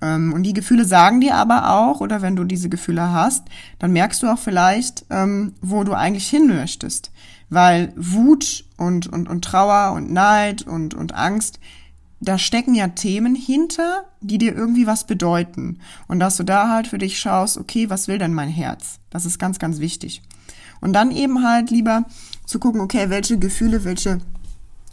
Ähm, 0.01 0.33
und 0.33 0.43
die 0.43 0.53
Gefühle 0.53 0.85
sagen 0.85 1.21
dir 1.21 1.35
aber 1.35 1.71
auch, 1.71 2.01
oder 2.01 2.21
wenn 2.21 2.35
du 2.35 2.43
diese 2.43 2.69
Gefühle 2.69 3.11
hast, 3.11 3.43
dann 3.79 3.93
merkst 3.93 4.23
du 4.23 4.27
auch 4.27 4.39
vielleicht, 4.39 5.05
ähm, 5.09 5.53
wo 5.61 5.83
du 5.83 5.93
eigentlich 5.93 6.27
hin 6.27 6.47
möchtest. 6.47 7.11
Weil 7.49 7.93
Wut 7.95 8.65
und, 8.77 9.05
und, 9.07 9.29
und 9.29 9.45
Trauer 9.45 9.93
und 9.93 10.11
Neid 10.11 10.63
und, 10.63 10.95
und 10.95 11.13
Angst, 11.13 11.59
da 12.23 12.37
stecken 12.37 12.73
ja 12.75 12.87
Themen 12.89 13.35
hinter, 13.35 14.05
die 14.21 14.37
dir 14.37 14.55
irgendwie 14.55 14.87
was 14.87 15.05
bedeuten. 15.05 15.79
Und 16.07 16.19
dass 16.19 16.37
du 16.37 16.43
da 16.43 16.69
halt 16.69 16.87
für 16.87 16.97
dich 16.97 17.19
schaust, 17.19 17.57
okay, 17.57 17.89
was 17.89 18.07
will 18.07 18.17
denn 18.17 18.33
mein 18.33 18.49
Herz? 18.49 18.99
Das 19.09 19.25
ist 19.25 19.39
ganz, 19.39 19.59
ganz 19.59 19.79
wichtig. 19.79 20.21
Und 20.79 20.93
dann 20.93 21.11
eben 21.11 21.43
halt 21.43 21.69
lieber 21.69 22.05
zu 22.45 22.59
gucken, 22.59 22.81
okay, 22.81 23.09
welche 23.09 23.37
Gefühle, 23.37 23.83
welche 23.83 24.19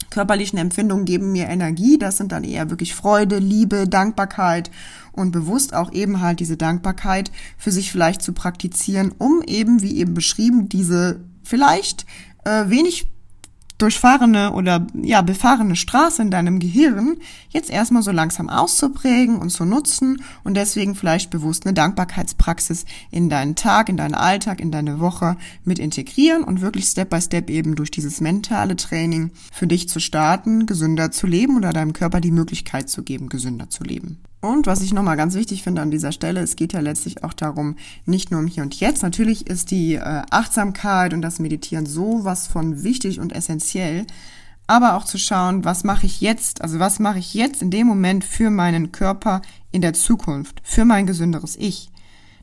körperlichen 0.09 0.59
Empfindungen 0.59 1.05
geben 1.05 1.31
mir 1.31 1.47
Energie. 1.47 1.97
Das 1.97 2.17
sind 2.17 2.31
dann 2.31 2.43
eher 2.43 2.69
wirklich 2.69 2.93
Freude, 2.93 3.39
Liebe, 3.39 3.87
Dankbarkeit 3.87 4.69
und 5.13 5.31
bewusst 5.31 5.73
auch 5.73 5.91
eben 5.91 6.21
halt 6.21 6.39
diese 6.39 6.57
Dankbarkeit 6.57 7.31
für 7.57 7.71
sich 7.71 7.91
vielleicht 7.91 8.21
zu 8.21 8.33
praktizieren, 8.33 9.13
um 9.17 9.41
eben, 9.41 9.81
wie 9.81 9.97
eben 9.97 10.13
beschrieben, 10.13 10.69
diese 10.69 11.21
vielleicht 11.43 12.05
äh, 12.43 12.69
wenig 12.69 13.07
durchfahrene 13.81 14.53
oder 14.53 14.85
ja 14.93 15.21
befahrene 15.21 15.75
Straße 15.75 16.21
in 16.21 16.31
deinem 16.31 16.59
Gehirn 16.59 17.17
jetzt 17.49 17.69
erstmal 17.69 18.03
so 18.03 18.11
langsam 18.11 18.49
auszuprägen 18.49 19.37
und 19.37 19.49
zu 19.49 19.65
nutzen 19.65 20.23
und 20.43 20.55
deswegen 20.55 20.95
vielleicht 20.95 21.29
bewusst 21.29 21.65
eine 21.65 21.73
Dankbarkeitspraxis 21.73 22.85
in 23.09 23.29
deinen 23.29 23.55
Tag, 23.55 23.89
in 23.89 23.97
deinen 23.97 24.15
Alltag, 24.15 24.59
in 24.59 24.71
deine 24.71 24.99
Woche 24.99 25.37
mit 25.63 25.79
integrieren 25.79 26.43
und 26.43 26.61
wirklich 26.61 26.85
Step 26.85 27.09
by 27.09 27.21
Step 27.21 27.49
eben 27.49 27.75
durch 27.75 27.91
dieses 27.91 28.21
mentale 28.21 28.75
Training 28.75 29.31
für 29.51 29.67
dich 29.67 29.89
zu 29.89 29.99
starten, 29.99 30.65
gesünder 30.65 31.11
zu 31.11 31.27
leben 31.27 31.57
oder 31.57 31.73
deinem 31.73 31.93
Körper 31.93 32.21
die 32.21 32.31
Möglichkeit 32.31 32.89
zu 32.89 33.03
geben, 33.03 33.29
gesünder 33.29 33.69
zu 33.69 33.83
leben. 33.83 34.19
Und 34.41 34.65
was 34.65 34.81
ich 34.81 34.91
nochmal 34.91 35.17
ganz 35.17 35.35
wichtig 35.35 35.61
finde 35.61 35.83
an 35.83 35.91
dieser 35.91 36.11
Stelle, 36.11 36.41
es 36.41 36.55
geht 36.55 36.73
ja 36.73 36.79
letztlich 36.79 37.23
auch 37.23 37.33
darum, 37.33 37.75
nicht 38.05 38.31
nur 38.31 38.39
um 38.39 38.47
hier 38.47 38.63
und 38.63 38.79
jetzt. 38.79 39.03
Natürlich 39.03 39.45
ist 39.45 39.69
die 39.69 39.93
äh, 39.93 40.23
Achtsamkeit 40.31 41.13
und 41.13 41.21
das 41.21 41.37
Meditieren 41.37 41.85
sowas 41.85 42.47
von 42.47 42.83
wichtig 42.83 43.19
und 43.19 43.33
essentiell, 43.33 44.07
aber 44.65 44.95
auch 44.95 45.05
zu 45.05 45.19
schauen, 45.19 45.63
was 45.63 45.83
mache 45.83 46.07
ich 46.07 46.21
jetzt, 46.21 46.63
also 46.63 46.79
was 46.79 46.97
mache 46.97 47.19
ich 47.19 47.35
jetzt 47.35 47.61
in 47.61 47.69
dem 47.69 47.85
Moment 47.85 48.23
für 48.23 48.49
meinen 48.49 48.91
Körper 48.91 49.43
in 49.71 49.81
der 49.81 49.93
Zukunft, 49.93 50.59
für 50.63 50.85
mein 50.85 51.05
gesünderes 51.05 51.55
Ich. 51.55 51.91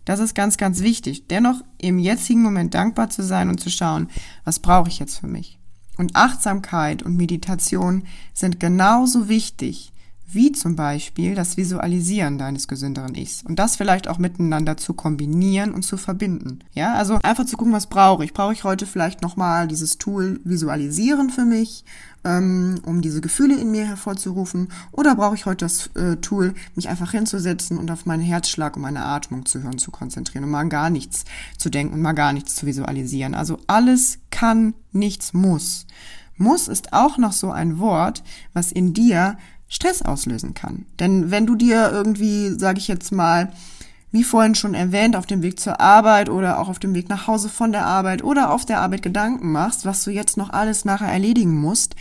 Das 0.04 0.20
ist 0.20 0.36
ganz, 0.36 0.56
ganz 0.56 0.80
wichtig. 0.80 1.26
Dennoch 1.26 1.62
im 1.78 1.98
jetzigen 1.98 2.42
Moment 2.42 2.74
dankbar 2.74 3.10
zu 3.10 3.24
sein 3.24 3.48
und 3.48 3.58
zu 3.58 3.70
schauen, 3.70 4.08
was 4.44 4.60
brauche 4.60 4.88
ich 4.88 5.00
jetzt 5.00 5.18
für 5.18 5.26
mich. 5.26 5.58
Und 5.96 6.14
Achtsamkeit 6.14 7.02
und 7.02 7.16
Meditation 7.16 8.04
sind 8.32 8.60
genauso 8.60 9.28
wichtig 9.28 9.92
wie 10.30 10.52
zum 10.52 10.76
Beispiel 10.76 11.34
das 11.34 11.56
Visualisieren 11.56 12.36
deines 12.36 12.68
gesünderen 12.68 13.14
Ichs 13.14 13.42
und 13.42 13.58
das 13.58 13.76
vielleicht 13.76 14.08
auch 14.08 14.18
miteinander 14.18 14.76
zu 14.76 14.92
kombinieren 14.92 15.72
und 15.72 15.82
zu 15.82 15.96
verbinden. 15.96 16.58
Ja, 16.74 16.94
also 16.94 17.18
einfach 17.22 17.46
zu 17.46 17.56
gucken, 17.56 17.72
was 17.72 17.86
brauche 17.86 18.24
ich. 18.24 18.34
Brauche 18.34 18.52
ich 18.52 18.62
heute 18.62 18.84
vielleicht 18.84 19.22
nochmal 19.22 19.68
dieses 19.68 19.96
Tool 19.96 20.40
Visualisieren 20.44 21.30
für 21.30 21.46
mich, 21.46 21.82
ähm, 22.24 22.80
um 22.84 23.00
diese 23.00 23.22
Gefühle 23.22 23.58
in 23.58 23.70
mir 23.70 23.86
hervorzurufen, 23.86 24.68
oder 24.92 25.14
brauche 25.14 25.34
ich 25.34 25.46
heute 25.46 25.64
das 25.64 25.86
äh, 25.94 26.16
Tool, 26.16 26.52
mich 26.74 26.90
einfach 26.90 27.12
hinzusetzen 27.12 27.78
und 27.78 27.90
auf 27.90 28.04
meinen 28.04 28.22
Herzschlag 28.22 28.76
und 28.76 28.82
meine 28.82 29.04
Atmung 29.04 29.46
zu 29.46 29.62
hören, 29.62 29.78
zu 29.78 29.90
konzentrieren 29.90 30.44
und 30.44 30.50
mal 30.50 30.68
gar 30.68 30.90
nichts 30.90 31.24
zu 31.56 31.70
denken 31.70 31.94
und 31.94 32.02
mal 32.02 32.12
gar 32.12 32.34
nichts 32.34 32.54
zu 32.54 32.66
visualisieren. 32.66 33.34
Also 33.34 33.60
alles 33.66 34.18
kann, 34.30 34.74
nichts 34.92 35.32
muss. 35.32 35.86
Muss 36.36 36.68
ist 36.68 36.92
auch 36.92 37.18
noch 37.18 37.32
so 37.32 37.50
ein 37.50 37.78
Wort, 37.78 38.22
was 38.52 38.70
in 38.70 38.92
dir 38.94 39.36
Stress 39.68 40.02
auslösen 40.02 40.54
kann. 40.54 40.86
Denn 40.98 41.30
wenn 41.30 41.46
du 41.46 41.54
dir 41.54 41.90
irgendwie, 41.92 42.58
sage 42.58 42.78
ich 42.78 42.88
jetzt 42.88 43.12
mal, 43.12 43.52
wie 44.10 44.24
vorhin 44.24 44.54
schon 44.54 44.74
erwähnt, 44.74 45.16
auf 45.16 45.26
dem 45.26 45.42
Weg 45.42 45.60
zur 45.60 45.80
Arbeit 45.80 46.30
oder 46.30 46.58
auch 46.58 46.68
auf 46.68 46.78
dem 46.78 46.94
Weg 46.94 47.08
nach 47.10 47.26
Hause 47.26 47.50
von 47.50 47.72
der 47.72 47.84
Arbeit 47.84 48.24
oder 48.24 48.52
auf 48.52 48.64
der 48.64 48.80
Arbeit 48.80 49.02
Gedanken 49.02 49.52
machst, 49.52 49.84
was 49.84 50.02
du 50.02 50.10
jetzt 50.10 50.38
noch 50.38 50.50
alles 50.50 50.86
nachher 50.86 51.08
erledigen 51.08 51.60
musst, 51.60 51.94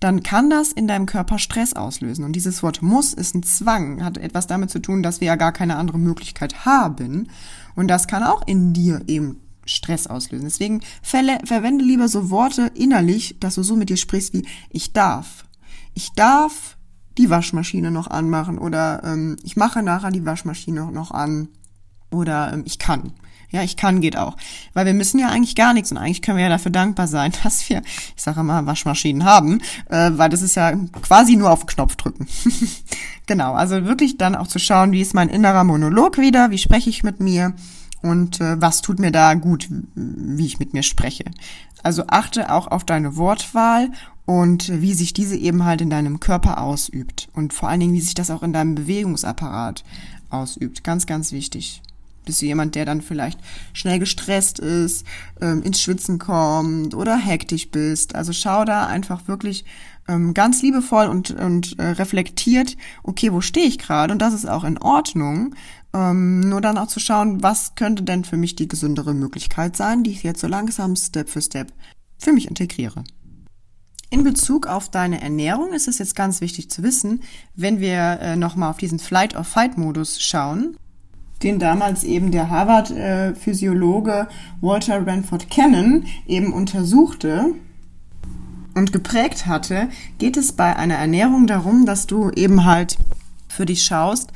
dann 0.00 0.24
kann 0.24 0.50
das 0.50 0.72
in 0.72 0.88
deinem 0.88 1.06
Körper 1.06 1.38
Stress 1.38 1.74
auslösen. 1.74 2.24
Und 2.24 2.32
dieses 2.32 2.64
Wort 2.64 2.82
muss 2.82 3.14
ist 3.14 3.36
ein 3.36 3.44
Zwang, 3.44 4.04
hat 4.04 4.18
etwas 4.18 4.48
damit 4.48 4.70
zu 4.70 4.80
tun, 4.80 5.04
dass 5.04 5.20
wir 5.20 5.28
ja 5.28 5.36
gar 5.36 5.52
keine 5.52 5.76
andere 5.76 5.98
Möglichkeit 5.98 6.64
haben. 6.64 7.28
Und 7.76 7.86
das 7.86 8.08
kann 8.08 8.24
auch 8.24 8.44
in 8.46 8.72
dir 8.72 9.02
eben 9.06 9.38
Stress 9.64 10.08
auslösen. 10.08 10.46
Deswegen 10.46 10.80
verwende 11.02 11.84
lieber 11.84 12.08
so 12.08 12.30
Worte 12.30 12.72
innerlich, 12.74 13.36
dass 13.38 13.54
du 13.54 13.62
so 13.62 13.76
mit 13.76 13.90
dir 13.90 13.96
sprichst 13.96 14.32
wie 14.32 14.44
ich 14.70 14.92
darf. 14.92 15.44
Ich 15.94 16.10
darf 16.16 16.76
die 17.18 17.30
Waschmaschine 17.30 17.90
noch 17.90 18.08
anmachen 18.08 18.58
oder 18.58 19.02
ähm, 19.04 19.36
ich 19.42 19.56
mache 19.56 19.82
nachher 19.82 20.10
die 20.10 20.24
Waschmaschine 20.24 20.90
noch 20.92 21.10
an 21.10 21.48
oder 22.10 22.52
ähm, 22.52 22.62
ich 22.66 22.78
kann. 22.78 23.12
Ja, 23.52 23.62
ich 23.62 23.76
kann 23.76 24.00
geht 24.00 24.16
auch. 24.16 24.36
Weil 24.72 24.86
wir 24.86 24.94
müssen 24.94 25.18
ja 25.18 25.28
eigentlich 25.28 25.54
gar 25.54 25.74
nichts 25.74 25.92
und 25.92 25.98
eigentlich 25.98 26.22
können 26.22 26.38
wir 26.38 26.44
ja 26.44 26.50
dafür 26.50 26.72
dankbar 26.72 27.06
sein, 27.06 27.32
dass 27.42 27.68
wir, 27.68 27.82
ich 28.16 28.22
sage 28.22 28.40
immer, 28.40 28.66
Waschmaschinen 28.66 29.24
haben, 29.24 29.60
äh, 29.90 30.10
weil 30.14 30.30
das 30.30 30.42
ist 30.42 30.56
ja 30.56 30.72
quasi 31.02 31.36
nur 31.36 31.50
auf 31.50 31.66
Knopf 31.66 31.96
drücken. 31.96 32.26
genau, 33.26 33.52
also 33.52 33.84
wirklich 33.84 34.16
dann 34.16 34.34
auch 34.34 34.46
zu 34.46 34.58
schauen, 34.58 34.92
wie 34.92 35.02
ist 35.02 35.14
mein 35.14 35.28
innerer 35.28 35.64
Monolog 35.64 36.18
wieder, 36.18 36.50
wie 36.50 36.58
spreche 36.58 36.88
ich 36.88 37.02
mit 37.02 37.20
mir 37.20 37.52
und 38.00 38.40
äh, 38.40 38.60
was 38.60 38.80
tut 38.80 38.98
mir 38.98 39.12
da 39.12 39.34
gut, 39.34 39.68
wie 39.94 40.46
ich 40.46 40.58
mit 40.58 40.72
mir 40.72 40.82
spreche. 40.82 41.24
Also 41.82 42.04
achte 42.06 42.50
auch 42.50 42.68
auf 42.68 42.84
deine 42.84 43.16
Wortwahl 43.16 43.90
und 44.24 44.80
wie 44.80 44.94
sich 44.94 45.12
diese 45.12 45.36
eben 45.36 45.64
halt 45.64 45.80
in 45.80 45.90
deinem 45.90 46.20
Körper 46.20 46.60
ausübt 46.62 47.28
und 47.32 47.52
vor 47.52 47.68
allen 47.68 47.80
Dingen, 47.80 47.94
wie 47.94 48.00
sich 48.00 48.14
das 48.14 48.30
auch 48.30 48.42
in 48.42 48.52
deinem 48.52 48.74
Bewegungsapparat 48.74 49.84
ausübt. 50.30 50.84
Ganz, 50.84 51.06
ganz 51.06 51.32
wichtig. 51.32 51.82
Bist 52.24 52.40
du 52.40 52.46
jemand, 52.46 52.76
der 52.76 52.84
dann 52.84 53.02
vielleicht 53.02 53.40
schnell 53.72 53.98
gestresst 53.98 54.60
ist, 54.60 55.04
ähm, 55.40 55.62
ins 55.62 55.80
Schwitzen 55.80 56.20
kommt 56.20 56.94
oder 56.94 57.16
hektisch 57.16 57.70
bist? 57.70 58.14
Also 58.14 58.32
schau 58.32 58.64
da 58.64 58.86
einfach 58.86 59.26
wirklich 59.26 59.64
ähm, 60.08 60.32
ganz 60.32 60.62
liebevoll 60.62 61.06
und, 61.06 61.32
und 61.32 61.78
äh, 61.80 61.88
reflektiert, 61.88 62.76
okay, 63.02 63.32
wo 63.32 63.40
stehe 63.40 63.66
ich 63.66 63.78
gerade? 63.78 64.12
Und 64.12 64.20
das 64.20 64.34
ist 64.34 64.48
auch 64.48 64.62
in 64.62 64.78
Ordnung. 64.78 65.54
Ähm, 65.94 66.48
nur 66.48 66.60
dann 66.60 66.78
auch 66.78 66.86
zu 66.86 67.00
schauen, 67.00 67.42
was 67.42 67.74
könnte 67.74 68.04
denn 68.04 68.24
für 68.24 68.36
mich 68.36 68.54
die 68.54 68.68
gesündere 68.68 69.14
Möglichkeit 69.14 69.76
sein, 69.76 70.04
die 70.04 70.12
ich 70.12 70.22
jetzt 70.22 70.40
so 70.40 70.46
langsam 70.46 70.94
Step 70.94 71.28
für 71.28 71.42
Step 71.42 71.72
für 72.18 72.32
mich 72.32 72.48
integriere. 72.48 73.02
In 74.12 74.24
Bezug 74.24 74.66
auf 74.66 74.90
deine 74.90 75.22
Ernährung 75.22 75.72
ist 75.72 75.88
es 75.88 75.96
jetzt 75.96 76.14
ganz 76.14 76.42
wichtig 76.42 76.68
zu 76.68 76.82
wissen, 76.82 77.22
wenn 77.54 77.80
wir 77.80 78.18
äh, 78.20 78.36
nochmal 78.36 78.68
auf 78.68 78.76
diesen 78.76 78.98
Flight 78.98 79.34
or 79.34 79.42
Fight 79.42 79.78
Modus 79.78 80.20
schauen, 80.20 80.76
den 81.42 81.58
damals 81.58 82.04
eben 82.04 82.30
der 82.30 82.50
Harvard-Physiologe 82.50 84.28
Walter 84.60 85.06
Ranford 85.06 85.48
Cannon 85.48 86.04
eben 86.26 86.52
untersuchte 86.52 87.54
und 88.74 88.92
geprägt 88.92 89.46
hatte, 89.46 89.88
geht 90.18 90.36
es 90.36 90.52
bei 90.52 90.76
einer 90.76 90.96
Ernährung 90.96 91.46
darum, 91.46 91.86
dass 91.86 92.06
du 92.06 92.28
eben 92.32 92.66
halt 92.66 92.98
für 93.48 93.64
dich 93.64 93.82
schaust, 93.82 94.30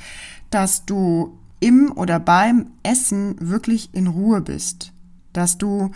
dass 0.48 0.86
du 0.86 1.36
im 1.60 1.92
oder 1.92 2.18
beim 2.18 2.70
Essen 2.82 3.36
wirklich 3.40 3.90
in 3.92 4.06
Ruhe 4.06 4.40
bist, 4.40 4.94
dass 5.34 5.58
du 5.58 5.90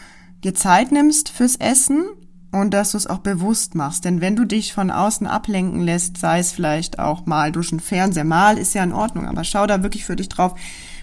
dir 0.45 0.55
Zeit 0.55 0.93
nimmst 0.93 1.31
fürs 1.31 1.57
Essen 1.57 2.05
und 2.53 2.73
dass 2.73 2.93
du 2.93 2.99
es 2.99 3.07
auch 3.07 3.19
bewusst 3.19 3.75
machst. 3.75 4.05
Denn 4.05 4.21
wenn 4.21 4.37
du 4.37 4.45
dich 4.45 4.73
von 4.73 4.91
außen 4.91 5.27
ablenken 5.27 5.81
lässt, 5.81 6.19
sei 6.19 6.41
es 6.41 6.53
vielleicht 6.53 6.99
auch 6.99 7.27
mal 7.27 7.53
durch 7.53 7.71
den 7.71 7.81
Fernseher, 7.81 8.25
mal 8.25 8.59
ist 8.59 8.75
ja 8.75 8.83
in 8.83 8.93
Ordnung, 8.93 9.27
aber 9.27 9.45
schau 9.45 9.67
da 9.67 9.83
wirklich 9.83 10.05
für 10.05 10.17
dich 10.17 10.29
drauf, 10.29 10.55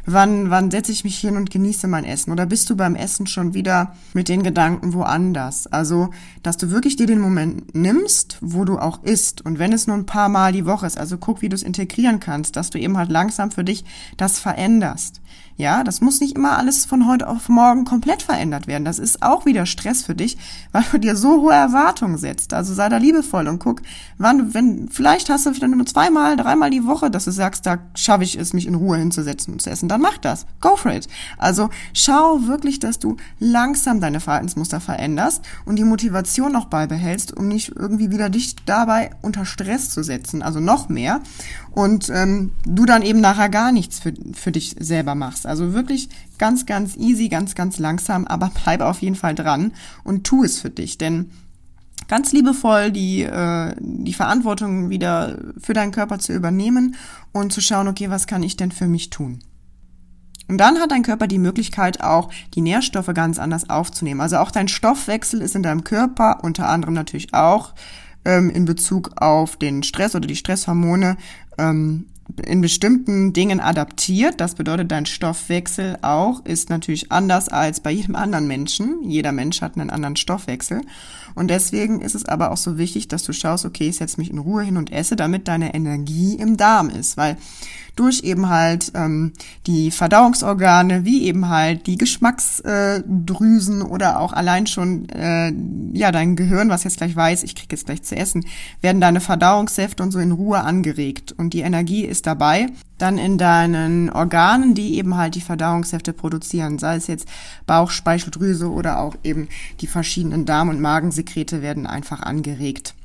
wann, 0.08 0.50
wann 0.50 0.72
setze 0.72 0.91
ich 0.91 1.04
mich 1.04 1.20
hin 1.20 1.36
und 1.36 1.52
genieße 1.52 1.88
mein 1.88 2.06
Essen? 2.06 2.32
Oder 2.32 2.48
bist 2.48 2.70
du 2.70 2.76
beim 2.76 2.95
Essen 2.95 3.28
schon 3.28 3.54
wieder 3.54 3.93
mit 4.14 4.30
den 4.30 4.41
Gedanken 4.41 4.93
woanders? 4.93 5.68
Also, 5.68 6.10
dass 6.41 6.58
du 6.58 6.72
wirklich 6.72 6.95
dir 6.95 7.06
den 7.06 7.20
Moment 7.20 7.76
nimmst, 7.76 8.38
wo 8.41 8.66
du 8.66 8.80
auch 8.80 9.04
isst. 9.04 9.45
Und 9.45 9.60
wenn 9.60 9.74
es 9.74 9.86
nur 9.86 9.98
ein 9.98 10.06
paar 10.06 10.30
Mal 10.30 10.54
die 10.54 10.66
Woche 10.66 10.88
ist, 10.88 10.98
also 10.98 11.18
guck, 11.18 11.41
wie 11.41 11.50
du 11.50 11.56
es 11.56 11.64
integrieren 11.64 12.20
kannst, 12.20 12.56
dass 12.56 12.72
du 12.72 12.80
eben 12.80 12.98
halt 12.98 13.12
langsam 13.12 13.52
für 13.52 13.64
dich 13.64 13.84
das 14.16 14.39
veränderst. 14.39 15.22
Ja, 15.58 15.84
das 15.84 16.01
muss 16.01 16.22
nicht 16.22 16.36
immer 16.36 16.55
alles 16.55 16.86
von 16.86 17.08
heute 17.08 17.28
auf 17.28 17.49
morgen 17.49 17.84
komplett 17.84 18.22
verändert 18.22 18.68
werden. 18.68 18.86
Das 18.86 18.99
ist 18.99 19.24
auch 19.24 19.47
wieder 19.47 19.66
Stress 19.66 20.03
für 20.03 20.14
dich, 20.14 20.38
weil 20.72 20.84
du 20.91 20.99
dir 20.99 21.16
so 21.16 21.41
hohe 21.41 21.53
Erwartungen 21.53 22.18
setzt. 22.18 22.53
Also 22.53 22.76
sei 22.76 22.89
da 22.89 22.97
liebevoll 22.97 23.47
und 23.47 23.58
guck, 23.58 23.82
wann, 24.20 24.53
wenn, 24.53 24.88
vielleicht 24.89 25.30
hast 25.30 25.47
du 25.47 25.53
vielleicht 25.53 25.74
nur 25.74 25.86
zweimal, 25.88 26.38
dreimal 26.38 26.70
die 26.70 26.86
Woche, 26.86 27.10
dass 27.10 27.26
du 27.26 27.32
sagst, 27.32 27.66
da 27.66 27.80
schaffe 27.95 28.24
ich 28.24 28.38
es, 28.38 28.53
mich 28.53 28.68
in 28.68 28.76
Ruhe 28.76 28.97
hinzusetzen 28.97 29.53
und 29.53 29.62
zu 29.62 29.72
essen. 29.72 29.89
Dann 29.89 30.01
mach 30.01 30.20
das. 30.20 30.45
Go 30.62 30.76
for 30.76 30.93
it. 30.93 31.08
Also 31.39 31.70
schau 31.91 32.45
wirklich, 32.45 32.78
dass 32.78 32.99
du 32.99 33.18
langsam 33.39 33.99
deine 33.99 34.20
Verhaltensmuster 34.20 34.80
veränderst 34.80 35.41
und 35.66 35.78
die 35.78 35.84
Motivation 35.84 36.51
noch 36.51 36.66
beibehältst, 36.66 37.36
um 37.36 37.47
nicht 37.47 37.76
irgendwie 37.76 38.12
wieder 38.12 38.30
dich 38.30 38.55
dabei 38.68 39.10
unter 39.24 39.43
Stress 39.43 39.89
zu 39.89 40.03
setzen. 40.03 40.43
Also 40.43 40.60
noch 40.60 40.88
mehr. 40.88 41.22
Und 41.78 42.09
ähm, 42.09 42.53
du 42.65 42.88
dann 42.88 43.03
eben 43.03 43.21
nachher 43.21 43.49
gar 43.49 43.71
nichts 43.71 43.99
für, 43.99 44.11
für 44.34 44.51
dich 44.51 44.75
selber 44.80 45.13
machst. 45.13 45.45
Also 45.45 45.73
wirklich 45.73 46.09
ganz, 46.39 46.65
ganz 46.65 46.95
easy, 46.97 47.30
ganz, 47.30 47.53
ganz 47.53 47.78
langsam, 47.78 48.25
aber 48.25 48.49
bleib 48.63 48.82
auf 48.82 49.03
jeden 49.03 49.15
Fall 49.15 49.36
dran 49.36 49.73
und 50.03 50.23
tu 50.23 50.43
es 50.43 50.59
für 50.59 50.71
dich, 50.71 50.97
denn 50.97 51.30
ganz 52.07 52.32
liebevoll 52.32 52.91
die, 52.91 53.21
äh, 53.21 53.75
die 53.80 54.13
Verantwortung 54.13 54.89
wieder 54.89 55.38
für 55.59 55.73
deinen 55.73 55.91
Körper 55.91 56.17
zu 56.17 56.34
übernehmen 56.34 56.95
und 57.32 57.53
zu 57.53 57.61
schauen, 57.61 57.88
okay, 57.88 58.09
was 58.09 58.25
kann 58.25 58.41
ich 58.41 58.57
denn 58.57 58.71
für 58.71 58.88
mich 58.88 59.11
tun? 59.11 59.43
Und 60.47 60.57
dann 60.57 60.80
hat 60.80 60.89
dein 60.89 61.03
Körper 61.03 61.28
die 61.28 61.38
Möglichkeit 61.38 62.01
auch, 62.01 62.32
die 62.55 62.61
Nährstoffe 62.61 63.13
ganz 63.13 63.38
anders 63.38 63.69
aufzunehmen. 63.69 64.21
Also 64.21 64.38
auch 64.38 64.49
dein 64.49 64.67
Stoffwechsel 64.67 65.43
ist 65.43 65.55
in 65.55 65.61
deinem 65.61 65.84
Körper 65.84 66.39
unter 66.41 66.69
anderem 66.69 66.95
natürlich 66.95 67.36
auch 67.36 67.75
ähm, 68.25 68.49
in 68.49 68.65
Bezug 68.65 69.11
auf 69.21 69.57
den 69.57 69.84
Stress 69.84 70.15
oder 70.15 70.28
die 70.28 70.36
Stresshormone 70.36 71.17
ähm, 71.58 72.05
in 72.45 72.62
bestimmten 72.62 73.34
Dingen 73.34 73.60
adaptiert. 73.60 74.41
Das 74.41 74.55
bedeutet, 74.55 74.91
dein 74.91 75.05
Stoffwechsel 75.05 75.97
auch 76.01 76.45
ist 76.45 76.70
natürlich 76.70 77.12
anders 77.12 77.49
als 77.49 77.80
bei 77.80 77.91
jedem 77.91 78.16
anderen 78.16 78.47
Menschen. 78.47 78.97
Jeder 79.03 79.32
Mensch 79.32 79.62
hat 79.62 79.78
einen 79.78 79.89
anderen 79.89 80.18
Stoffwechsel. 80.18 80.82
Und 81.36 81.49
deswegen 81.49 82.01
ist 82.01 82.16
es 82.16 82.26
aber 82.26 82.51
auch 82.51 82.58
so 82.58 82.78
wichtig, 82.78 83.08
dass 83.08 83.24
du 83.24 83.32
schaust, 83.32 83.66
okay, 83.66 83.89
ich 83.89 83.97
setze 83.97 84.20
mich 84.20 84.30
in 84.30 84.39
Ruhe 84.39 84.64
hin 84.64 84.78
und 84.78 84.91
esse, 84.91 85.16
damit 85.16 85.47
deine 85.47 85.74
Energie 85.74 86.36
im 86.36 86.58
Darm 86.58 86.89
ist. 86.89 87.16
Weil 87.16 87.38
durch 88.00 88.22
eben 88.24 88.50
halt 88.50 88.91
ähm, 88.95 89.34
die 89.66 89.91
Verdauungsorgane, 89.91 91.06
wie 91.06 91.24
eben 91.24 91.50
halt 91.50 91.88
die 91.88 91.98
Geschmacksdrüsen 91.98 93.82
äh, 93.82 93.84
oder 93.84 94.20
auch 94.20 94.34
allein 94.34 94.68
schon 94.68 95.10
äh, 95.10 95.52
ja 95.93 96.12
dein 96.12 96.36
Gehirn, 96.36 96.70
was 96.70 96.84
jetzt 96.84 96.98
gleich 96.98 97.16
weiß, 97.16 97.43
ich 97.43 97.56
krieg 97.56 97.72
jetzt 97.72 97.86
gleich 97.86 98.04
zu 98.04 98.16
essen, 98.16 98.45
werden 98.82 99.02
deine 99.02 99.20
Verdauungssäfte 99.20 100.04
und 100.04 100.12
so 100.12 100.20
in 100.20 100.32
Ruhe 100.32 100.62
angeregt 100.62 101.34
und 101.38 101.54
die 101.54 101.62
Energie 101.62 102.06
ist 102.06 102.28
dabei. 102.28 102.68
Dann 102.98 103.20
in 103.20 103.38
deinen 103.38 104.10
Organen, 104.10 104.74
die 104.74 104.98
eben 104.98 105.18
halt 105.18 105.36
die 105.36 105.41
Verdauungssäfte 105.41 106.14
produzieren, 106.14 106.80
sei 106.80 106.95
es 106.95 107.06
jetzt 107.06 107.28
Bauchspeicheldrüse 107.68 108.72
oder 108.72 109.00
auch 109.00 109.16
eben 109.24 109.50
die 109.82 109.88
verschiedenen 109.88 110.45
Darm- 110.45 110.70
und 110.70 110.82
Magensekrete 110.82 111.62
werden 111.62 111.86
einfach 111.86 112.22
angeregt. 112.22 112.95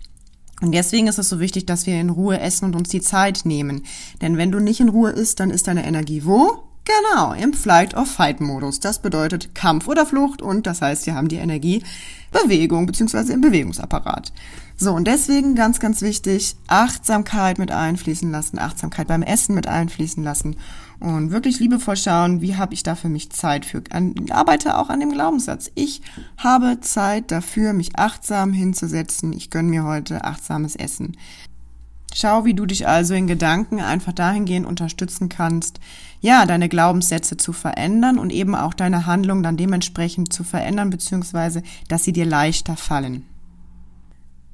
Und 0.63 0.73
deswegen 0.73 1.09
ist 1.09 1.19
es 1.19 1.29
so 1.29 1.41
wichtig, 1.41 1.67
dass 1.67 1.87
wir 1.87 2.01
in 2.01 2.09
Ruhe 2.09 2.41
essen 2.41 2.67
und 2.67 2.77
uns 2.77 2.89
die 2.89 3.01
Zeit 3.01 3.43
nehmen. 3.45 3.85
Denn 4.23 4.37
wenn 4.37 4.53
du 4.53 4.61
nicht 4.61 4.81
in 4.81 4.89
Ruhe 4.89 5.11
isst, 5.11 5.41
dann 5.41 5.51
ist 5.51 5.67
deine 5.67 5.85
Energie 5.85 6.25
wo? 6.25 6.63
Genau, 6.85 7.33
im 7.33 7.53
Flight 7.53 7.97
or 7.97 8.07
Fight 8.07 8.41
Modus. 8.41 8.81
Das 8.81 9.01
bedeutet 9.01 9.55
Kampf 9.55 9.87
oder 9.87 10.07
Flucht 10.07 10.41
und 10.41 10.67
das 10.67 10.81
heißt, 10.81 11.07
wir 11.07 11.15
haben 11.15 11.29
die 11.29 11.37
Energie 11.37 11.83
Bewegung 12.33 12.87
beziehungsweise 12.87 13.33
im 13.33 13.41
Bewegungsapparat. 13.41 14.33
So, 14.77 14.93
und 14.93 15.07
deswegen 15.07 15.55
ganz, 15.55 15.79
ganz 15.79 16.01
wichtig, 16.03 16.57
Achtsamkeit 16.67 17.59
mit 17.59 17.71
einfließen 17.71 18.31
lassen, 18.31 18.59
Achtsamkeit 18.59 19.07
beim 19.07 19.23
Essen 19.23 19.55
mit 19.55 19.69
einfließen 19.69 20.25
lassen 20.25 20.57
und 21.03 21.33
wirklich 21.33 21.59
liebevoll 21.59 21.97
schauen, 21.97 22.41
wie 22.43 22.57
habe 22.57 22.75
ich 22.75 22.85
da 22.85 22.95
für 22.95 23.09
mich 23.09 23.31
Zeit 23.31 23.67
für. 23.67 23.83
Ich 24.25 24.33
arbeite 24.33 24.79
auch 24.79 24.89
an 24.89 25.01
dem 25.01 25.11
Glaubenssatz. 25.11 25.69
Ich 25.75 26.01
habe 26.37 26.79
Zeit 26.81 27.33
dafür, 27.33 27.73
mich 27.73 27.99
achtsam 27.99 28.53
hinzusetzen. 28.53 29.33
Ich 29.33 29.51
gönne 29.51 29.69
mir 29.69 29.83
heute 29.83 30.25
achtsames 30.25 30.77
Essen. 30.77 31.17
Schau, 32.15 32.45
wie 32.45 32.55
du 32.55 32.67
dich 32.67 32.87
also 32.87 33.15
in 33.15 33.27
Gedanken 33.27 33.81
einfach 33.81 34.13
dahingehend 34.13 34.67
unterstützen 34.67 35.29
kannst, 35.29 35.81
ja, 36.21 36.47
deine 36.47 36.69
Glaubenssätze 36.69 37.37
zu 37.37 37.53
verändern 37.53 38.19
und 38.19 38.31
eben 38.31 38.55
auch 38.55 38.75
deine 38.75 39.07
Handlung 39.07 39.43
dann 39.43 39.57
dementsprechend 39.57 40.33
zu 40.33 40.45
verändern, 40.45 40.91
beziehungsweise, 40.91 41.65
dass 41.89 42.05
sie 42.05 42.13
dir 42.13 42.27
leichter 42.27 42.77
fallen. 42.77 43.25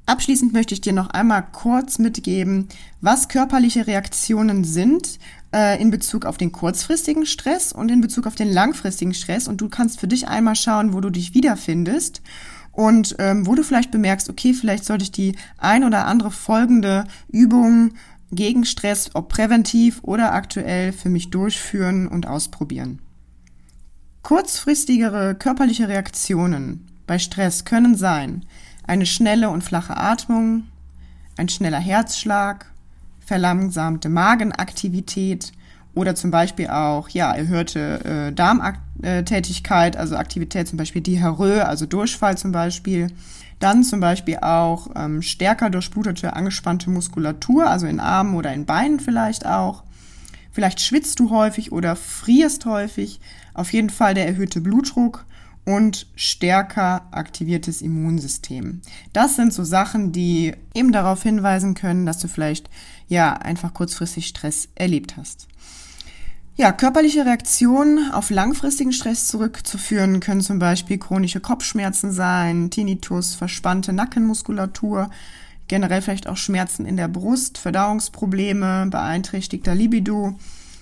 Abschließend 0.09 0.53
möchte 0.53 0.73
ich 0.73 0.81
dir 0.81 0.93
noch 0.93 1.11
einmal 1.11 1.45
kurz 1.51 1.99
mitgeben, 1.99 2.67
was 2.99 3.27
körperliche 3.27 3.85
Reaktionen 3.85 4.63
sind 4.63 5.19
äh, 5.53 5.81
in 5.81 5.91
Bezug 5.91 6.25
auf 6.25 6.37
den 6.37 6.51
kurzfristigen 6.51 7.25
Stress 7.25 7.71
und 7.71 7.89
in 7.89 8.01
Bezug 8.01 8.27
auf 8.27 8.35
den 8.35 8.51
langfristigen 8.51 9.13
Stress. 9.13 9.47
Und 9.47 9.61
du 9.61 9.69
kannst 9.69 9.99
für 9.99 10.07
dich 10.07 10.27
einmal 10.27 10.55
schauen, 10.55 10.93
wo 10.93 11.01
du 11.01 11.09
dich 11.09 11.33
wiederfindest 11.33 12.21
und 12.71 13.15
ähm, 13.19 13.47
wo 13.47 13.55
du 13.55 13.63
vielleicht 13.63 13.91
bemerkst, 13.91 14.29
okay, 14.29 14.53
vielleicht 14.53 14.85
sollte 14.85 15.03
ich 15.03 15.11
die 15.11 15.35
ein 15.57 15.83
oder 15.83 16.05
andere 16.05 16.31
folgende 16.31 17.05
Übung 17.27 17.91
gegen 18.31 18.65
Stress, 18.65 19.11
ob 19.13 19.29
präventiv 19.29 19.99
oder 20.03 20.33
aktuell, 20.33 20.93
für 20.93 21.09
mich 21.09 21.29
durchführen 21.29 22.07
und 22.07 22.27
ausprobieren. 22.27 23.01
Kurzfristigere 24.21 25.35
körperliche 25.35 25.87
Reaktionen 25.87 26.87
bei 27.07 27.17
Stress 27.17 27.65
können 27.65 27.95
sein 27.95 28.45
eine 28.89 29.05
schnelle 29.05 29.49
und 29.51 29.63
flache 29.63 29.95
Atmung, 29.97 30.63
ein 31.37 31.47
schneller 31.47 31.79
Herzschlag, 31.79 32.68
verlangsamte 33.29 34.09
Magenaktivität 34.09 35.51
oder 35.93 36.15
zum 36.15 36.31
Beispiel 36.31 36.67
auch 36.67 37.09
ja 37.09 37.31
erhöhte 37.31 38.03
äh, 38.03 38.33
Darmtätigkeit, 38.33 39.95
also 39.97 40.17
Aktivität 40.17 40.67
zum 40.67 40.77
Beispiel 40.77 41.03
Diarrhoe, 41.03 41.63
also 41.63 41.85
Durchfall 41.85 42.39
zum 42.39 42.51
Beispiel. 42.51 43.11
Dann 43.59 43.83
zum 43.83 43.99
Beispiel 43.99 44.37
auch 44.37 44.89
ähm, 44.95 45.21
stärker 45.21 45.69
durchblutete, 45.69 46.33
angespannte 46.33 46.89
Muskulatur, 46.89 47.69
also 47.69 47.85
in 47.85 47.99
Armen 47.99 48.35
oder 48.35 48.51
in 48.51 48.65
Beinen 48.65 48.99
vielleicht 48.99 49.45
auch. 49.45 49.83
Vielleicht 50.51 50.81
schwitzt 50.81 51.19
du 51.19 51.29
häufig 51.29 51.71
oder 51.71 51.95
frierst 51.95 52.65
häufig. 52.65 53.19
Auf 53.53 53.71
jeden 53.73 53.91
Fall 53.91 54.15
der 54.15 54.25
erhöhte 54.25 54.59
Blutdruck 54.59 55.25
und 55.65 56.07
stärker 56.15 57.07
aktiviertes 57.11 57.83
Immunsystem. 57.83 58.81
Das 59.13 59.35
sind 59.35 59.53
so 59.53 59.63
Sachen, 59.63 60.11
die 60.11 60.53
eben 60.73 60.91
darauf 60.91 61.21
hinweisen 61.21 61.75
können, 61.75 62.07
dass 62.07 62.17
du 62.17 62.27
vielleicht 62.27 62.71
ja 63.09 63.33
einfach 63.33 63.73
kurzfristig 63.73 64.27
Stress 64.27 64.69
erlebt 64.75 65.17
hast. 65.17 65.47
Ja, 66.55 66.71
körperliche 66.71 67.25
Reaktionen 67.25 68.11
auf 68.11 68.29
langfristigen 68.29 68.91
Stress 68.91 69.27
zurückzuführen 69.27 70.19
können 70.19 70.41
zum 70.41 70.59
Beispiel 70.59 70.97
chronische 70.97 71.39
Kopfschmerzen 71.39 72.11
sein, 72.11 72.69
Tinnitus, 72.69 73.35
verspannte 73.35 73.93
Nackenmuskulatur, 73.93 75.09
generell 75.67 76.01
vielleicht 76.01 76.27
auch 76.27 76.37
Schmerzen 76.37 76.85
in 76.85 76.97
der 76.97 77.07
Brust, 77.07 77.57
Verdauungsprobleme, 77.57 78.87
beeinträchtigter 78.89 79.75
Libido, 79.75 80.35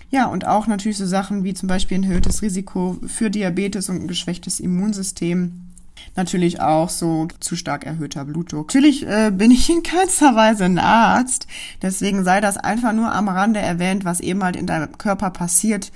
ja, 0.09 0.27
und 0.27 0.47
auch 0.47 0.67
natürlich 0.67 0.97
so 0.97 1.05
Sachen 1.05 1.43
wie 1.43 1.53
zum 1.53 1.67
Beispiel 1.67 1.97
ein 1.97 2.03
erhöhtes 2.03 2.41
Risiko 2.41 2.97
für 3.05 3.29
Diabetes 3.29 3.89
und 3.89 4.01
ein 4.01 4.07
geschwächtes 4.07 4.59
Immunsystem. 4.59 5.66
Natürlich 6.15 6.61
auch 6.61 6.89
so 6.89 7.27
zu 7.39 7.55
stark 7.55 7.85
erhöhter 7.85 8.25
Blutdruck. 8.25 8.67
Natürlich 8.67 9.05
äh, 9.05 9.31
bin 9.31 9.51
ich 9.51 9.69
in 9.69 9.83
keinster 9.83 10.35
Weise 10.35 10.65
ein 10.65 10.79
Arzt, 10.79 11.47
deswegen 11.81 12.23
sei 12.23 12.41
das 12.41 12.57
einfach 12.57 12.93
nur 12.93 13.11
am 13.11 13.29
Rande 13.29 13.59
erwähnt, 13.59 14.05
was 14.05 14.19
eben 14.19 14.43
halt 14.43 14.55
in 14.55 14.67
deinem 14.67 14.97
Körper 14.97 15.29
passiert 15.29 15.91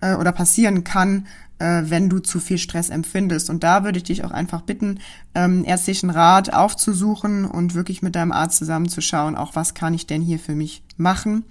äh, 0.00 0.14
oder 0.14 0.32
passieren 0.32 0.84
kann, 0.84 1.26
äh, 1.58 1.82
wenn 1.84 2.08
du 2.08 2.18
zu 2.18 2.40
viel 2.40 2.58
Stress 2.58 2.90
empfindest. 2.90 3.50
Und 3.50 3.62
da 3.62 3.84
würde 3.84 3.98
ich 3.98 4.04
dich 4.04 4.24
auch 4.24 4.30
einfach 4.30 4.62
bitten, 4.62 5.00
ähm, 5.34 5.64
ärztlichen 5.64 6.10
Rat 6.10 6.52
aufzusuchen 6.52 7.44
und 7.44 7.74
wirklich 7.74 8.02
mit 8.02 8.14
deinem 8.14 8.32
Arzt 8.32 8.58
zusammenzuschauen, 8.58 9.36
auch 9.36 9.54
was 9.54 9.74
kann 9.74 9.94
ich 9.94 10.06
denn 10.06 10.22
hier 10.22 10.38
für 10.38 10.54
mich 10.54 10.82
machen. 10.96 11.44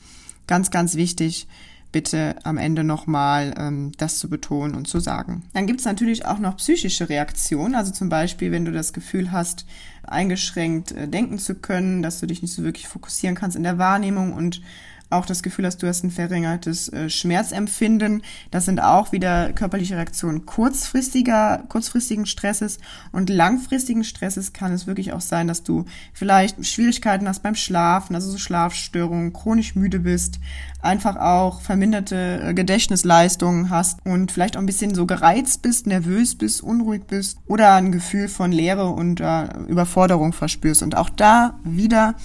Ganz, 0.48 0.70
ganz 0.70 0.96
wichtig 0.96 1.48
bitte 1.96 2.36
am 2.44 2.58
Ende 2.58 2.84
nochmal 2.84 3.54
ähm, 3.58 3.94
das 3.98 4.18
zu 4.20 4.30
betonen 4.30 4.76
und 4.76 4.86
zu 4.86 5.00
sagen. 5.00 5.44
Dann 5.54 5.66
gibt 5.66 5.80
es 5.80 5.86
natürlich 5.86 6.26
auch 6.26 6.40
noch 6.40 6.58
psychische 6.58 7.08
Reaktionen, 7.08 7.74
also 7.74 7.94
zum 7.94 8.10
Beispiel, 8.10 8.52
wenn 8.52 8.66
du 8.66 8.74
das 8.74 8.92
Gefühl 8.92 9.32
hast, 9.32 9.66
eingeschränkt 10.04 10.92
äh, 10.92 11.08
denken 11.08 11.40
zu 11.40 11.56
können, 11.56 12.02
dass 12.02 12.20
du 12.20 12.28
dich 12.28 12.42
nicht 12.42 12.54
so 12.54 12.64
wirklich 12.64 12.90
fokussieren 12.90 13.38
kannst 13.38 13.56
in 13.56 13.64
der 13.64 13.78
Wahrnehmung 13.78 14.34
und 14.34 14.62
auch 15.10 15.26
das 15.26 15.44
Gefühl 15.44 15.66
hast, 15.66 15.82
du 15.84 15.88
hast 15.88 16.04
ein 16.04 16.12
verringertes 16.12 16.90
äh, 16.90 17.10
Schmerzempfinden. 17.10 18.24
Das 18.52 18.66
sind 18.66 18.80
auch 18.80 19.12
wieder 19.12 19.54
körperliche 19.54 19.96
Reaktionen 19.96 20.46
kurzfristiger, 20.46 21.64
kurzfristigen 21.70 22.26
Stresses 22.26 22.80
und 23.12 23.30
langfristigen 23.30 24.04
Stresses 24.04 24.54
kann 24.54 24.74
es 24.74 24.88
wirklich 24.88 25.14
auch 25.14 25.22
sein, 25.22 25.48
dass 25.48 25.64
du 25.64 25.86
vielleicht 26.14 26.66
Schwierigkeiten 26.66 27.28
hast 27.28 27.44
beim 27.44 27.56
Schlafen, 27.56 28.16
also 28.16 28.32
so 28.32 28.38
Schlafstörungen, 28.38 29.34
chronisch 29.34 29.76
müde 29.76 30.00
bist, 30.00 30.40
einfach 30.82 31.18
auch 31.18 31.62
verminderte 31.62 32.42
äh, 32.44 32.54
Gedächtnisleistungen 32.54 33.70
hast 33.70 34.06
und 34.06 34.32
vielleicht 34.32 34.56
auch 34.56 34.62
ein 34.62 34.66
bisschen 34.66 34.96
so 34.96 35.06
gereizt 35.06 35.62
bist, 35.62 35.88
nervös 35.88 36.36
bist, 36.36 36.62
unruhig 36.62 37.04
bist 37.06 37.40
oder 37.48 37.74
ein 37.74 37.92
Gefühl 37.92 38.28
von 38.28 38.52
Leere 38.52 38.90
und 38.90 39.20
äh, 39.20 39.48
Überforderung 39.68 40.34
verspürst. 40.34 40.84
Und 40.84 40.96
auch 40.96 41.10
da 41.10 41.60
wieder 41.64 42.16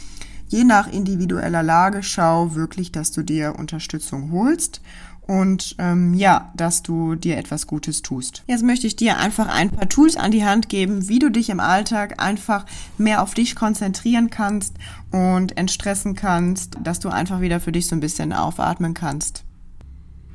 je 0.51 0.65
nach 0.65 0.89
individueller 0.89 1.63
Lage 1.63 2.03
schau 2.03 2.55
wirklich, 2.55 2.93
dass 2.93 3.13
du 3.13 3.23
dir 3.23 3.55
Unterstützung 3.57 4.33
holst 4.33 4.83
und 5.23 5.77
ähm, 5.79 6.13
ja, 6.15 6.51
dass 6.57 6.83
du 6.83 7.15
dir 7.15 7.39
etwas 7.39 7.69
Gutes 7.69 8.03
tust. 8.03 8.43
Jetzt 8.49 8.65
möchte 8.65 8.89
ich 8.89 8.97
dir 8.97 9.19
einfach 9.19 9.47
ein 9.47 9.71
paar 9.71 9.89
Tools 9.89 10.17
an 10.17 10.33
die 10.33 10.45
Hand 10.45 10.69
geben, 10.69 11.09
wie 11.09 11.21
du 11.21 11.31
dich 11.31 11.51
im 11.51 11.61
Alltag 11.61 12.21
einfach 12.21 12.67
mehr 12.99 13.23
auf 13.23 13.35
dich 13.35 13.55
konzentrieren 13.55 14.31
kannst 14.31 14.75
und 15.13 15.57
entstressen 15.57 16.17
kannst, 16.17 16.77
dass 16.83 16.99
du 16.99 17.11
einfach 17.11 17.41
wieder 17.41 17.61
für 17.61 17.71
dich 17.71 17.87
so 17.87 17.95
ein 17.95 18.01
bisschen 18.01 18.33
aufatmen 18.33 18.93
kannst. 18.93 19.45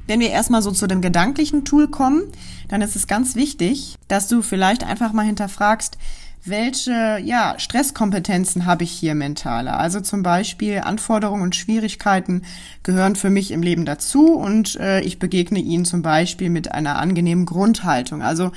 Wenn 0.08 0.22
wir 0.22 0.30
erstmal 0.30 0.62
so 0.62 0.72
zu 0.72 0.88
dem 0.88 1.02
gedanklichen 1.02 1.66
Tool 1.66 1.90
kommen, 1.90 2.22
dann 2.70 2.82
ist 2.82 2.96
es 2.96 3.08
ganz 3.08 3.36
wichtig, 3.36 3.96
dass 4.08 4.30
du 4.30 4.42
vielleicht 4.42 4.86
einfach 4.86 5.12
mal 5.12 5.26
hinterfragst, 5.26 5.98
welche 6.46 7.20
ja, 7.24 7.56
Stresskompetenzen 7.58 8.66
habe 8.66 8.84
ich 8.84 8.92
hier 8.92 9.16
mentale. 9.16 9.74
Also 9.74 10.00
zum 10.00 10.24
Beispiel 10.24 10.80
Anforderungen 10.80 11.42
und 11.42 11.56
Schwierigkeiten 11.56 12.44
gehören 12.84 13.16
für 13.16 13.30
mich 13.30 13.52
im 13.52 13.64
Leben 13.64 13.86
dazu 13.86 14.34
und 14.34 14.76
äh, 14.76 15.02
ich 15.02 15.20
begegne 15.20 15.60
ihnen 15.60 15.86
zum 15.86 16.02
Beispiel 16.02 16.50
mit 16.50 16.72
einer 16.72 17.00
angenehmen 17.00 17.46
Grundhaltung. 17.46 18.22
Also 18.22 18.52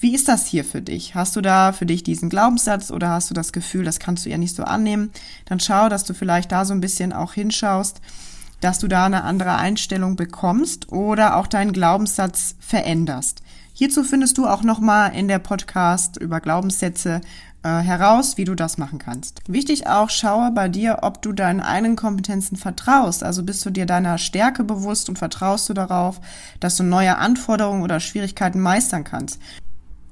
wie 0.00 0.14
ist 0.14 0.28
das 0.28 0.46
hier 0.46 0.64
für 0.64 0.82
dich? 0.82 1.14
Hast 1.14 1.36
du 1.36 1.40
da 1.40 1.72
für 1.72 1.86
dich 1.86 2.02
diesen 2.02 2.28
Glaubenssatz 2.28 2.90
oder 2.90 3.10
hast 3.10 3.30
du 3.30 3.34
das 3.34 3.52
Gefühl, 3.52 3.84
das 3.84 4.00
kannst 4.00 4.24
du 4.24 4.30
ja 4.30 4.38
nicht 4.38 4.56
so 4.56 4.64
annehmen? 4.64 5.10
Dann 5.44 5.60
schau, 5.60 5.88
dass 5.88 6.04
du 6.04 6.14
vielleicht 6.14 6.50
da 6.50 6.64
so 6.64 6.74
ein 6.74 6.80
bisschen 6.80 7.12
auch 7.12 7.34
hinschaust, 7.34 8.00
dass 8.60 8.78
du 8.78 8.88
da 8.88 9.04
eine 9.04 9.24
andere 9.24 9.56
Einstellung 9.56 10.16
bekommst 10.16 10.90
oder 10.90 11.36
auch 11.36 11.46
deinen 11.46 11.72
Glaubenssatz 11.72 12.56
veränderst. 12.58 13.43
Hierzu 13.76 14.04
findest 14.04 14.38
du 14.38 14.46
auch 14.46 14.62
nochmal 14.62 15.12
in 15.16 15.26
der 15.26 15.40
Podcast 15.40 16.16
über 16.16 16.40
Glaubenssätze 16.40 17.20
äh, 17.64 17.68
heraus, 17.80 18.36
wie 18.36 18.44
du 18.44 18.54
das 18.54 18.78
machen 18.78 19.00
kannst. 19.00 19.40
Wichtig 19.48 19.88
auch, 19.88 20.10
schaue 20.10 20.52
bei 20.52 20.68
dir, 20.68 21.00
ob 21.02 21.20
du 21.22 21.32
deinen 21.32 21.60
eigenen 21.60 21.96
Kompetenzen 21.96 22.56
vertraust. 22.56 23.24
Also 23.24 23.42
bist 23.42 23.66
du 23.66 23.70
dir 23.70 23.84
deiner 23.84 24.16
Stärke 24.18 24.62
bewusst 24.62 25.08
und 25.08 25.18
vertraust 25.18 25.68
du 25.68 25.74
darauf, 25.74 26.20
dass 26.60 26.76
du 26.76 26.84
neue 26.84 27.18
Anforderungen 27.18 27.82
oder 27.82 27.98
Schwierigkeiten 27.98 28.60
meistern 28.60 29.02
kannst. 29.02 29.40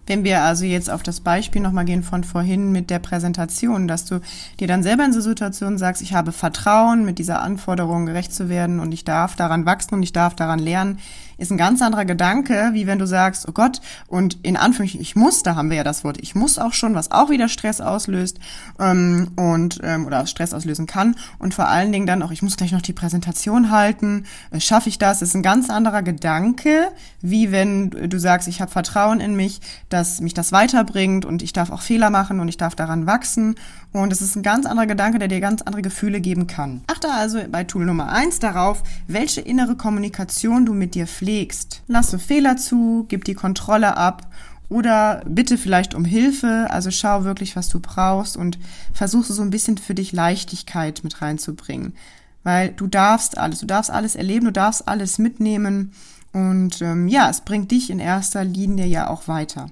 Wenn 0.07 0.25
wir 0.25 0.43
also 0.43 0.65
jetzt 0.65 0.91
auf 0.91 1.05
das 1.05 1.21
Beispiel 1.21 1.63
nochmal 1.63 1.85
gehen 1.85 2.03
von 2.03 2.25
vorhin 2.25 2.73
mit 2.73 2.91
der 2.91 2.99
Präsentation, 2.99 3.87
dass 3.87 4.05
du 4.05 4.21
dir 4.59 4.67
dann 4.67 4.83
selber 4.83 5.05
in 5.05 5.13
so 5.13 5.21
Situationen 5.21 5.79
sagst, 5.79 6.03
ich 6.03 6.13
habe 6.13 6.33
Vertrauen, 6.33 7.05
mit 7.05 7.21
dieser 7.21 7.41
Anforderung 7.41 8.07
gerecht 8.07 8.35
zu 8.35 8.49
werden 8.49 8.81
und 8.81 8.91
ich 8.93 9.05
darf 9.05 9.37
daran 9.37 9.65
wachsen 9.65 9.95
und 9.95 10.03
ich 10.03 10.13
darf 10.13 10.35
daran 10.35 10.59
lernen, 10.59 10.99
ist 11.39 11.51
ein 11.51 11.59
ganz 11.59 11.83
anderer 11.83 12.05
Gedanke, 12.05 12.71
wie 12.73 12.87
wenn 12.87 12.99
du 12.99 13.07
sagst, 13.07 13.49
oh 13.49 13.53
Gott, 13.53 13.81
und 14.07 14.39
in 14.43 14.57
Anführungszeichen, 14.57 15.01
ich 15.01 15.17
muss, 15.17 15.43
da 15.43 15.55
haben 15.55 15.71
wir 15.71 15.79
ja 15.79 15.85
das 15.85 16.05
Wort, 16.05 16.19
ich 16.21 16.35
muss 16.35 16.59
auch 16.59 16.73
schon, 16.73 16.95
was 16.95 17.11
auch 17.11 17.31
wieder 17.31 17.49
Stress 17.49 17.81
auslöst 17.81 18.39
ähm, 18.79 19.33
und 19.37 19.81
ähm, 19.83 20.07
oder 20.07 20.27
Stress 20.27 20.55
auslösen 20.55 20.87
kann. 20.87 21.17
Und 21.39 21.55
vor 21.55 21.69
allen 21.69 21.93
Dingen 21.93 22.07
dann 22.07 22.23
auch, 22.23 22.31
ich 22.31 22.43
muss 22.43 22.57
gleich 22.57 22.73
noch 22.73 22.83
die 22.83 22.93
Präsentation 22.93 23.71
halten, 23.71 24.25
äh, 24.51 24.61
schaffe 24.61 24.89
ich 24.89 24.99
das? 24.99 25.21
Das 25.21 25.31
ist 25.31 25.35
ein 25.35 25.43
ganz 25.43 25.71
anderer 25.71 26.03
Gedanke, 26.03 26.89
wie 27.21 27.53
wenn 27.53 27.91
du 27.91 28.19
sagst, 28.19 28.49
ich 28.49 28.61
habe 28.61 28.71
Vertrauen 28.71 29.21
in 29.21 29.35
mich, 29.35 29.61
dass 29.89 30.21
mich 30.21 30.35
das 30.35 30.53
weiterbringt 30.53 31.25
und 31.25 31.43
ich 31.43 31.53
darf 31.53 31.71
auch 31.71 31.83
Fehler 31.83 32.11
machen 32.11 32.41
und 32.41 32.49
ich 32.49 32.57
darf 32.57 32.75
daran 32.75 33.07
wachsen. 33.07 33.57
Und 33.93 34.13
es 34.13 34.23
ist 34.23 34.37
ein 34.37 34.43
ganz 34.43 34.65
anderer 34.65 34.87
Gedanke, 34.87 35.19
der 35.19 35.29
dir 35.29 35.41
ganz 35.41 35.61
andere 35.63 35.83
Gefühle 35.83 36.21
geben 36.21 36.47
kann. 36.47 36.83
Achte 36.87 37.11
also 37.11 37.41
bei 37.51 37.65
Tool 37.65 37.85
Nummer 37.85 38.11
eins 38.11 38.39
darauf, 38.39 38.83
welche 39.07 39.43
innere 39.43 39.77
Kommunikation 39.77 40.65
du 40.65 40.73
mit 40.73 40.95
dir 40.95 41.07
pflegst 41.07 41.43
legst. 41.43 41.83
Lasse 41.87 42.19
Fehler 42.19 42.57
zu, 42.57 43.07
gib 43.09 43.25
die 43.25 43.35
Kontrolle 43.35 43.97
ab 43.97 44.29
oder 44.69 45.23
bitte 45.27 45.59
vielleicht 45.59 45.95
um 45.95 46.05
Hilfe. 46.05 46.67
Also 46.71 46.91
schau 46.91 47.25
wirklich, 47.25 47.57
was 47.57 47.69
du 47.69 47.81
brauchst 47.81 48.37
und 48.37 48.59
versuche 48.93 49.33
so 49.33 49.43
ein 49.43 49.51
bisschen 49.51 49.79
für 49.79 49.95
dich 49.95 50.13
Leichtigkeit 50.13 51.01
mit 51.05 51.21
reinzubringen. 51.21 51.95
Weil 52.43 52.71
du 52.71 52.87
darfst 52.87 53.39
alles, 53.39 53.61
du 53.61 53.67
darfst 53.67 53.91
alles 53.91 54.17
erleben, 54.17 54.47
du 54.47 54.53
darfst 54.53 54.89
alles 54.89 55.19
mitnehmen. 55.19 55.93
Und 56.33 56.81
ähm, 56.81 57.09
ja, 57.09 57.29
es 57.29 57.43
bringt 57.43 57.71
dich 57.71 57.91
in 57.91 57.99
erster 57.99 58.45
Linie 58.45 58.87
ja 58.87 59.09
auch 59.09 59.29
weiter. 59.29 59.71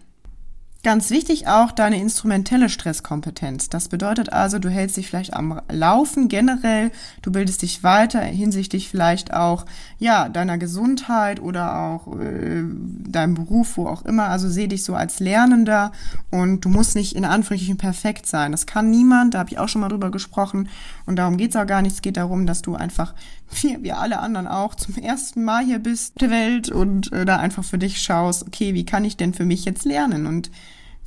Ganz 0.83 1.11
wichtig 1.11 1.47
auch 1.47 1.73
deine 1.73 2.01
instrumentelle 2.01 2.71
Stresskompetenz. 2.71 3.69
Das 3.69 3.89
bedeutet 3.89 4.33
also, 4.33 4.59
du 4.59 4.71
hältst 4.71 4.97
dich 4.97 5.09
vielleicht 5.09 5.35
am 5.35 5.61
Laufen 5.71 6.29
generell, 6.29 6.91
du 7.21 7.31
bildest 7.31 7.61
dich 7.61 7.83
weiter 7.83 8.21
hinsichtlich 8.21 8.89
vielleicht 8.89 9.35
auch 9.35 9.67
ja 9.99 10.31
deiner 10.31 10.57
Gesundheit 10.57 11.39
oder 11.39 11.77
auch 11.77 12.19
äh, 12.19 12.63
deinem 12.65 13.35
Beruf, 13.35 13.77
wo 13.77 13.89
auch 13.89 14.07
immer. 14.07 14.29
Also 14.29 14.49
seh 14.49 14.69
dich 14.69 14.83
so 14.83 14.95
als 14.95 15.21
Lernender 15.21 15.93
und 16.31 16.65
du 16.65 16.71
musst 16.71 16.95
nicht 16.95 17.15
in 17.15 17.27
Anführungsstrichen 17.27 17.77
perfekt 17.77 18.25
sein. 18.25 18.51
Das 18.51 18.65
kann 18.65 18.89
niemand. 18.89 19.35
Da 19.35 19.41
habe 19.41 19.51
ich 19.51 19.59
auch 19.59 19.69
schon 19.69 19.83
mal 19.83 19.89
drüber 19.91 20.11
gesprochen 20.11 20.71
und 21.05 21.17
darum 21.17 21.37
geht's 21.37 21.57
auch 21.57 21.67
gar 21.67 21.83
nicht. 21.83 21.97
Es 21.97 22.03
geht 22.03 22.17
darum, 22.17 22.47
dass 22.47 22.63
du 22.63 22.75
einfach 22.75 23.13
wie 23.63 23.83
wir 23.83 23.99
alle 23.99 24.21
anderen 24.21 24.47
auch 24.47 24.75
zum 24.75 24.97
ersten 24.97 25.45
Mal 25.45 25.65
hier 25.65 25.79
bist 25.79 26.21
der 26.21 26.31
Welt 26.31 26.71
und 26.71 27.13
äh, 27.13 27.25
da 27.25 27.37
einfach 27.37 27.65
für 27.65 27.79
dich 27.79 28.01
schaust, 28.01 28.47
okay, 28.47 28.75
wie 28.75 28.85
kann 28.85 29.05
ich 29.05 29.17
denn 29.17 29.35
für 29.35 29.45
mich 29.45 29.65
jetzt 29.65 29.85
lernen 29.85 30.27
und 30.27 30.51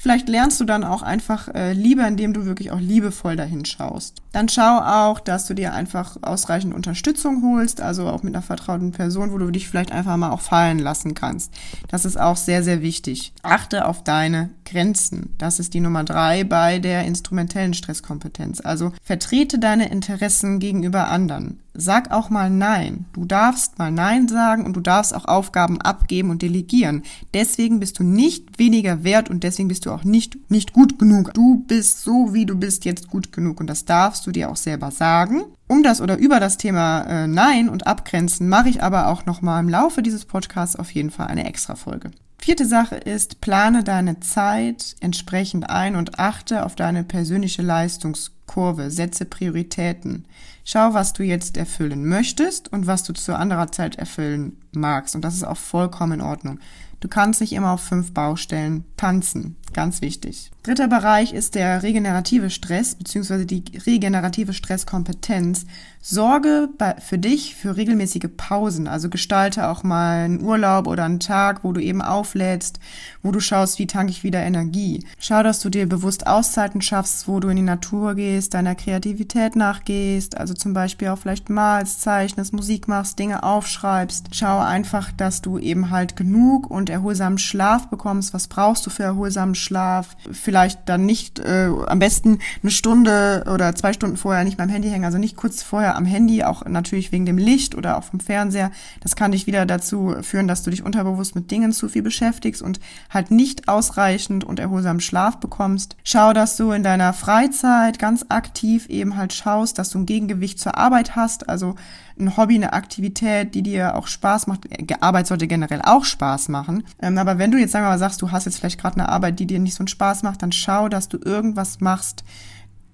Vielleicht 0.04 0.28
lernst 0.28 0.60
du 0.60 0.66
dann 0.66 0.84
auch 0.84 1.02
einfach 1.02 1.48
äh, 1.56 1.72
lieber, 1.72 2.06
indem 2.06 2.34
du 2.34 2.44
wirklich 2.44 2.72
auch 2.72 2.80
liebevoll 2.82 3.38
dahin 3.38 3.64
schaust. 3.64 4.22
Dann 4.34 4.50
schau 4.50 4.80
auch, 4.80 5.22
dass 5.22 5.48
du 5.48 5.54
dir 5.54 5.74
einfach 5.74 6.18
ausreichend 6.22 6.74
Unterstützung 6.74 7.42
holst, 7.42 7.80
also 7.80 8.10
auch 8.10 8.22
mit 8.22 8.36
einer 8.36 8.42
vertrauten 8.42 8.92
Person, 8.92 9.32
wo 9.32 9.38
du 9.38 9.50
dich 9.50 9.70
vielleicht 9.70 9.94
einfach 9.94 10.18
mal 10.18 10.32
auch 10.32 10.42
fallen 10.42 10.80
lassen 10.80 11.14
kannst. 11.14 11.54
Das 11.88 12.04
ist 12.04 12.20
auch 12.20 12.36
sehr, 12.36 12.64
sehr 12.64 12.82
wichtig. 12.82 13.32
Achte 13.44 13.86
auf 13.86 14.04
deine 14.04 14.50
Grenzen. 14.66 15.36
Das 15.38 15.58
ist 15.58 15.74
die 15.74 15.80
Nummer 15.80 16.04
drei 16.04 16.44
bei 16.44 16.80
der 16.80 17.06
instrumentellen 17.06 17.74
Stresskompetenz. 17.74 18.60
Also 18.60 18.92
vertrete 19.04 19.58
deine 19.58 19.90
Interessen 19.90 20.60
gegenüber 20.60 21.08
anderen. 21.08 21.63
Sag 21.76 22.12
auch 22.12 22.30
mal 22.30 22.52
Nein. 22.52 23.06
Du 23.14 23.26
darfst 23.26 23.80
mal 23.80 23.92
Nein 23.92 24.28
sagen 24.28 24.66
und 24.66 24.76
du 24.76 24.80
darfst 24.80 25.16
auch 25.16 25.26
Aufgaben 25.26 25.82
abgeben 25.82 26.30
und 26.30 26.44
delegieren. 26.44 27.02
Deswegen 27.34 27.80
bist 27.80 27.98
du 27.98 28.04
nicht 28.04 28.60
weniger 28.60 29.04
wert 29.04 29.30
und 29.30 29.44
deswegen 29.44 29.70
bist 29.70 29.88
du 29.88 29.92
auch 29.92 30.04
nicht, 30.04 30.38
nicht 30.52 30.74
gut 30.74 31.00
genug. 31.00 31.34
Du 31.34 31.64
bist 31.66 32.04
so, 32.04 32.34
wie 32.34 32.46
du 32.46 32.56
bist, 32.56 32.86
jetzt 32.86 33.10
gut 33.10 33.32
genug 33.32 33.60
und 33.60 33.68
das 33.68 33.86
darfst 33.86 34.28
du 34.28 34.32
dir 34.32 34.52
auch 34.52 34.56
selber 34.56 34.92
sagen. 34.92 35.46
Um 35.68 35.82
das 35.82 36.00
oder 36.00 36.18
über 36.18 36.40
das 36.40 36.58
Thema 36.58 37.02
äh, 37.02 37.28
Nein 37.28 37.70
und 37.70 37.88
Abgrenzen 37.88 38.50
mache 38.50 38.70
ich 38.70 38.84
aber 38.84 39.08
auch 39.08 39.26
nochmal 39.26 39.64
im 39.64 39.70
Laufe 39.70 40.04
dieses 40.04 40.26
Podcasts 40.26 40.76
auf 40.76 40.92
jeden 40.92 41.10
Fall 41.10 41.28
eine 41.28 41.46
extra 41.46 41.76
Folge. 41.76 42.12
Vierte 42.38 42.66
Sache 42.66 42.98
ist, 42.98 43.42
plane 43.42 43.84
deine 43.84 44.20
Zeit 44.20 44.98
entsprechend 45.00 45.70
ein 45.70 45.96
und 45.96 46.20
achte 46.20 46.66
auf 46.66 46.76
deine 46.76 47.06
persönliche 47.06 47.62
Leistungskurve, 47.62 48.92
setze 48.92 49.24
Prioritäten. 49.24 50.26
Schau, 50.66 50.94
was 50.94 51.12
du 51.12 51.24
jetzt 51.24 51.58
erfüllen 51.58 52.08
möchtest 52.08 52.72
und 52.72 52.88
was 52.88 53.04
du 53.04 53.14
zu 53.14 53.36
anderer 53.38 53.72
Zeit 53.72 53.98
erfüllen 53.98 54.58
magst. 54.72 55.14
Und 55.14 55.22
das 55.24 55.34
ist 55.34 55.44
auch 55.44 55.58
vollkommen 55.58 56.20
in 56.20 56.26
Ordnung. 56.26 56.60
Du 57.02 57.10
kannst 57.10 57.42
nicht 57.42 57.52
immer 57.52 57.72
auf 57.72 57.82
fünf 57.82 58.14
Baustellen 58.14 58.86
tanzen. 58.96 59.58
Ganz 59.74 60.02
wichtig. 60.02 60.53
Dritter 60.64 60.88
Bereich 60.88 61.34
ist 61.34 61.56
der 61.56 61.84
regenerative 61.84 62.50
Stress 62.50 62.96
bzw. 62.96 63.44
die 63.44 63.66
regenerative 63.86 64.54
Stresskompetenz. 64.54 65.66
Sorge 66.00 66.70
für 67.00 67.18
dich 67.18 67.56
für 67.56 67.76
regelmäßige 67.76 68.30
Pausen. 68.36 68.88
Also 68.88 69.10
gestalte 69.10 69.68
auch 69.68 69.84
mal 69.84 70.24
einen 70.24 70.42
Urlaub 70.42 70.88
oder 70.88 71.04
einen 71.04 71.20
Tag, 71.20 71.66
wo 71.66 71.74
du 71.74 71.82
eben 71.82 72.02
auflädst, 72.02 72.80
wo 73.22 73.32
du 73.32 73.42
schaust, 73.42 73.78
wie 73.80 73.88
tanke 73.88 74.12
ich 74.12 74.24
wieder 74.24 74.42
Energie. 74.42 75.06
Schau, 75.20 75.44
dass 75.44 75.60
du 75.60 75.70
dir 75.70 75.88
bewusst 75.88 76.28
Auszeiten 76.28 76.82
schaffst, 76.82 77.28
wo 77.28 77.42
du 77.42 77.50
in 77.50 77.58
die 77.58 77.62
Natur 77.62 78.16
gehst, 78.16 78.54
deiner 78.54 78.76
Kreativität 78.76 79.58
nachgehst. 79.58 80.38
Also 80.38 80.54
zum 80.54 80.74
Beispiel 80.74 81.10
auch 81.10 81.18
vielleicht 81.18 81.50
malst, 81.50 82.02
zeichnest, 82.02 82.54
Musik 82.54 82.88
machst, 82.88 83.20
Dinge 83.20 83.44
aufschreibst. 83.44 84.28
Schau 84.32 84.60
einfach, 84.60 85.12
dass 85.12 85.42
du 85.42 85.58
eben 85.58 85.90
halt 85.90 86.16
genug 86.16 86.70
und 86.70 86.90
erholsamen 86.90 87.38
Schlaf 87.38 87.90
bekommst. 87.90 88.34
Was 88.34 88.48
brauchst 88.48 88.86
du 88.86 88.90
für 88.90 89.04
erholsamen 89.04 89.56
Schlaf? 89.56 90.16
Vielleicht 90.32 90.53
dann 90.86 91.06
nicht 91.06 91.40
äh, 91.40 91.70
am 91.88 92.00
besten 92.00 92.40
eine 92.62 92.72
Stunde 92.72 93.46
oder 93.54 93.76
zwei 93.76 93.94
Stunden 93.94 94.18
vorher 94.18 94.44
nicht 94.44 94.58
beim 94.58 94.70
Handy 94.70 94.90
hängen, 94.90 95.06
also 95.06 95.18
nicht 95.18 95.36
kurz 95.36 95.62
vorher 95.62 95.96
am 95.96 96.06
Handy, 96.06 96.44
auch 96.44 96.66
natürlich 96.66 97.12
wegen 97.12 97.26
dem 97.26 97.38
Licht 97.38 97.76
oder 97.76 97.98
auch 97.98 98.04
vom 98.04 98.20
Fernseher. 98.20 98.72
Das 99.02 99.16
kann 99.16 99.32
dich 99.32 99.48
wieder 99.48 99.66
dazu 99.66 100.16
führen, 100.22 100.48
dass 100.48 100.64
du 100.64 100.70
dich 100.70 100.84
unterbewusst 100.84 101.36
mit 101.36 101.52
Dingen 101.52 101.72
zu 101.72 101.90
viel 101.90 102.02
beschäftigst 102.02 102.62
und 102.62 102.80
halt 103.10 103.32
nicht 103.32 103.68
ausreichend 103.68 104.44
und 104.44 104.60
erholsamen 104.60 105.02
Schlaf 105.02 105.40
bekommst. 105.40 105.96
Schau, 106.04 106.34
dass 106.34 106.58
du 106.58 106.72
in 106.72 106.84
deiner 106.84 107.14
Freizeit 107.14 108.00
ganz 108.00 108.26
aktiv 108.30 108.88
eben 108.88 109.18
halt 109.18 109.34
schaust, 109.34 109.78
dass 109.78 109.90
du 109.90 110.00
ein 110.00 110.06
Gegengewicht 110.06 110.60
zur 110.60 110.78
Arbeit 110.78 111.16
hast, 111.16 111.50
also 111.50 111.76
ein 112.20 112.38
Hobby, 112.38 112.56
eine 112.56 112.74
Aktivität, 112.74 113.56
die 113.56 113.64
dir 113.64 113.96
auch 113.96 114.08
Spaß 114.08 114.48
macht. 114.48 114.68
Arbeit 115.02 115.28
sollte 115.28 115.48
generell 115.48 115.82
auch 115.84 116.06
Spaß 116.06 116.50
machen. 116.50 116.84
Ähm, 117.02 117.18
aber 117.18 117.38
wenn 117.38 117.52
du 117.52 117.58
jetzt 117.58 117.72
sagen 117.72 117.86
wir 117.86 117.90
mal 117.90 118.00
sagst, 118.00 118.22
du 118.22 118.32
hast 118.32 118.46
jetzt 118.46 118.60
vielleicht 118.60 118.80
gerade 118.80 118.98
eine 118.98 119.10
Arbeit, 119.10 119.40
die 119.40 119.48
dir 119.48 119.60
nicht 119.60 119.76
so 119.76 119.82
einen 119.82 119.88
Spaß 119.88 120.24
macht, 120.24 120.42
dann 120.42 120.52
schau, 120.52 120.90
dass 120.90 121.10
du 121.10 121.18
irgendwas 121.18 121.80
machst, 121.80 122.24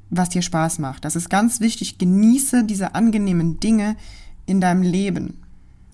was 0.09 0.29
dir 0.29 0.41
Spaß 0.41 0.79
macht. 0.79 1.05
Das 1.05 1.15
ist 1.15 1.29
ganz 1.29 1.59
wichtig. 1.59 1.97
Genieße 1.97 2.63
diese 2.63 2.95
angenehmen 2.95 3.59
Dinge 3.59 3.95
in 4.45 4.61
deinem 4.61 4.81
Leben. 4.81 5.37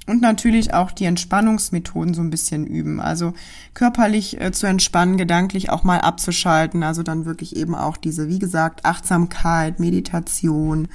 Und 0.08 0.22
natürlich 0.22 0.74
auch 0.74 0.92
die 0.92 1.06
Entspannungsmethoden 1.06 2.14
so 2.14 2.22
ein 2.22 2.30
bisschen 2.30 2.68
üben. 2.68 3.00
Also 3.00 3.34
körperlich 3.74 4.40
äh, 4.40 4.52
zu 4.52 4.68
entspannen, 4.68 5.18
gedanklich 5.18 5.72
auch 5.72 5.84
mal 5.84 6.00
abzuschalten. 6.00 6.84
Also 6.84 7.02
dann 7.02 7.26
wirklich 7.26 7.56
eben 7.56 7.74
auch 7.74 7.98
diese, 7.98 8.30
wie 8.30 8.38
gesagt, 8.38 8.86
Achtsamkeit, 8.86 9.80
Meditation, 9.80 10.88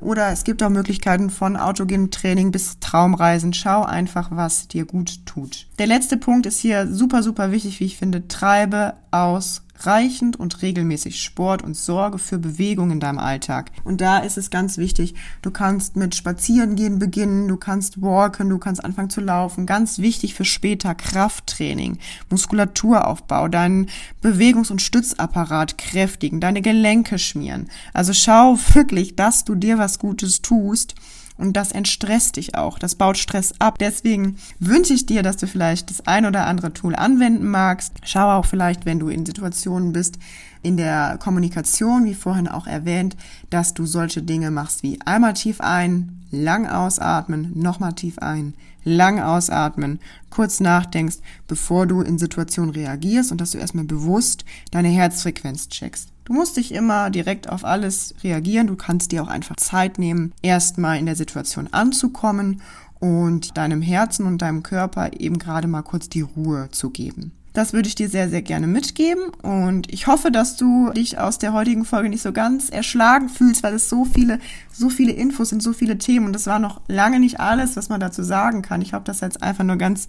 oder 0.00 0.30
es 0.30 0.44
gibt 0.44 0.62
auch 0.62 0.68
Möglichkeiten 0.68 1.30
von 1.30 1.56
autogenem 1.56 2.10
Training 2.10 2.50
bis 2.50 2.78
Traumreisen. 2.80 3.52
Schau 3.52 3.82
einfach, 3.82 4.30
was 4.30 4.68
dir 4.68 4.84
gut 4.84 5.24
tut. 5.26 5.66
Der 5.78 5.86
letzte 5.86 6.16
Punkt 6.16 6.46
ist 6.46 6.60
hier 6.60 6.86
super, 6.86 7.22
super 7.22 7.50
wichtig, 7.50 7.80
wie 7.80 7.84
ich 7.86 7.96
finde. 7.96 8.28
Treibe 8.28 8.94
aus 9.10 9.62
reichend 9.80 10.38
und 10.38 10.62
regelmäßig 10.62 11.22
Sport 11.22 11.62
und 11.62 11.76
Sorge 11.76 12.18
für 12.18 12.38
Bewegung 12.38 12.90
in 12.90 13.00
deinem 13.00 13.18
Alltag. 13.18 13.70
Und 13.84 14.00
da 14.00 14.18
ist 14.18 14.38
es 14.38 14.50
ganz 14.50 14.78
wichtig, 14.78 15.14
du 15.42 15.50
kannst 15.50 15.96
mit 15.96 16.14
Spazierengehen 16.14 16.98
beginnen, 16.98 17.48
du 17.48 17.56
kannst 17.56 18.00
walken, 18.00 18.48
du 18.48 18.58
kannst 18.58 18.84
anfangen 18.84 19.10
zu 19.10 19.20
laufen. 19.20 19.66
Ganz 19.66 19.98
wichtig 19.98 20.34
für 20.34 20.44
später 20.44 20.94
Krafttraining, 20.94 21.98
Muskulaturaufbau, 22.30 23.48
deinen 23.48 23.88
Bewegungs- 24.22 24.70
und 24.70 24.82
Stützapparat 24.82 25.78
kräftigen, 25.78 26.40
deine 26.40 26.62
Gelenke 26.62 27.18
schmieren. 27.18 27.68
Also 27.92 28.12
schau 28.12 28.58
wirklich, 28.74 29.16
dass 29.16 29.44
du 29.44 29.54
dir 29.54 29.78
was 29.78 29.98
Gutes 29.98 30.42
tust 30.42 30.94
und 31.38 31.54
das 31.54 31.72
entstresst 31.72 32.36
dich 32.36 32.54
auch. 32.54 32.78
Das 32.78 32.94
baut 32.94 33.18
Stress 33.18 33.54
ab. 33.58 33.78
Deswegen 33.78 34.36
wünsche 34.58 34.94
ich 34.94 35.06
dir, 35.06 35.22
dass 35.22 35.36
du 35.36 35.46
vielleicht 35.46 35.90
das 35.90 36.06
ein 36.06 36.26
oder 36.26 36.46
andere 36.46 36.72
Tool 36.72 36.94
anwenden 36.94 37.48
magst. 37.48 37.92
Schau 38.04 38.30
auch 38.32 38.46
vielleicht, 38.46 38.86
wenn 38.86 38.98
du 38.98 39.08
in 39.08 39.26
Situationen 39.26 39.92
bist, 39.92 40.18
in 40.66 40.76
der 40.76 41.16
Kommunikation, 41.22 42.04
wie 42.06 42.14
vorhin 42.14 42.48
auch 42.48 42.66
erwähnt, 42.66 43.16
dass 43.50 43.72
du 43.72 43.86
solche 43.86 44.20
Dinge 44.20 44.50
machst 44.50 44.82
wie 44.82 45.00
einmal 45.02 45.34
tief 45.34 45.60
ein, 45.60 46.24
lang 46.32 46.66
ausatmen, 46.66 47.52
nochmal 47.54 47.92
tief 47.92 48.18
ein, 48.18 48.54
lang 48.82 49.20
ausatmen, 49.20 50.00
kurz 50.28 50.58
nachdenkst, 50.58 51.18
bevor 51.46 51.86
du 51.86 52.00
in 52.00 52.18
Situationen 52.18 52.70
reagierst 52.70 53.30
und 53.30 53.40
dass 53.40 53.52
du 53.52 53.58
erstmal 53.58 53.84
bewusst 53.84 54.44
deine 54.72 54.88
Herzfrequenz 54.88 55.68
checkst. 55.68 56.08
Du 56.24 56.32
musst 56.32 56.56
dich 56.56 56.74
immer 56.74 57.10
direkt 57.10 57.48
auf 57.48 57.64
alles 57.64 58.16
reagieren. 58.24 58.66
Du 58.66 58.74
kannst 58.74 59.12
dir 59.12 59.22
auch 59.22 59.28
einfach 59.28 59.54
Zeit 59.54 60.00
nehmen, 60.00 60.32
erstmal 60.42 60.98
in 60.98 61.06
der 61.06 61.14
Situation 61.14 61.68
anzukommen 61.70 62.60
und 62.98 63.56
deinem 63.56 63.82
Herzen 63.82 64.26
und 64.26 64.42
deinem 64.42 64.64
Körper 64.64 65.10
eben 65.20 65.38
gerade 65.38 65.68
mal 65.68 65.82
kurz 65.82 66.08
die 66.08 66.22
Ruhe 66.22 66.68
zu 66.72 66.90
geben. 66.90 67.35
Das 67.56 67.72
würde 67.72 67.88
ich 67.88 67.94
dir 67.94 68.10
sehr, 68.10 68.28
sehr 68.28 68.42
gerne 68.42 68.66
mitgeben. 68.66 69.30
Und 69.40 69.90
ich 69.90 70.06
hoffe, 70.06 70.30
dass 70.30 70.58
du 70.58 70.90
dich 70.90 71.18
aus 71.18 71.38
der 71.38 71.54
heutigen 71.54 71.86
Folge 71.86 72.10
nicht 72.10 72.20
so 72.20 72.30
ganz 72.30 72.68
erschlagen 72.68 73.30
fühlst, 73.30 73.62
weil 73.62 73.72
es 73.72 73.88
so 73.88 74.04
viele, 74.04 74.40
so 74.70 74.90
viele 74.90 75.12
Infos 75.12 75.48
sind, 75.48 75.62
so 75.62 75.72
viele 75.72 75.96
Themen. 75.96 76.26
Und 76.26 76.32
das 76.34 76.46
war 76.46 76.58
noch 76.58 76.82
lange 76.86 77.18
nicht 77.18 77.40
alles, 77.40 77.74
was 77.74 77.88
man 77.88 77.98
dazu 77.98 78.22
sagen 78.22 78.60
kann. 78.60 78.82
Ich 78.82 78.92
habe 78.92 79.06
das 79.06 79.20
jetzt 79.20 79.42
einfach 79.42 79.64
nur 79.64 79.76
ganz 79.76 80.06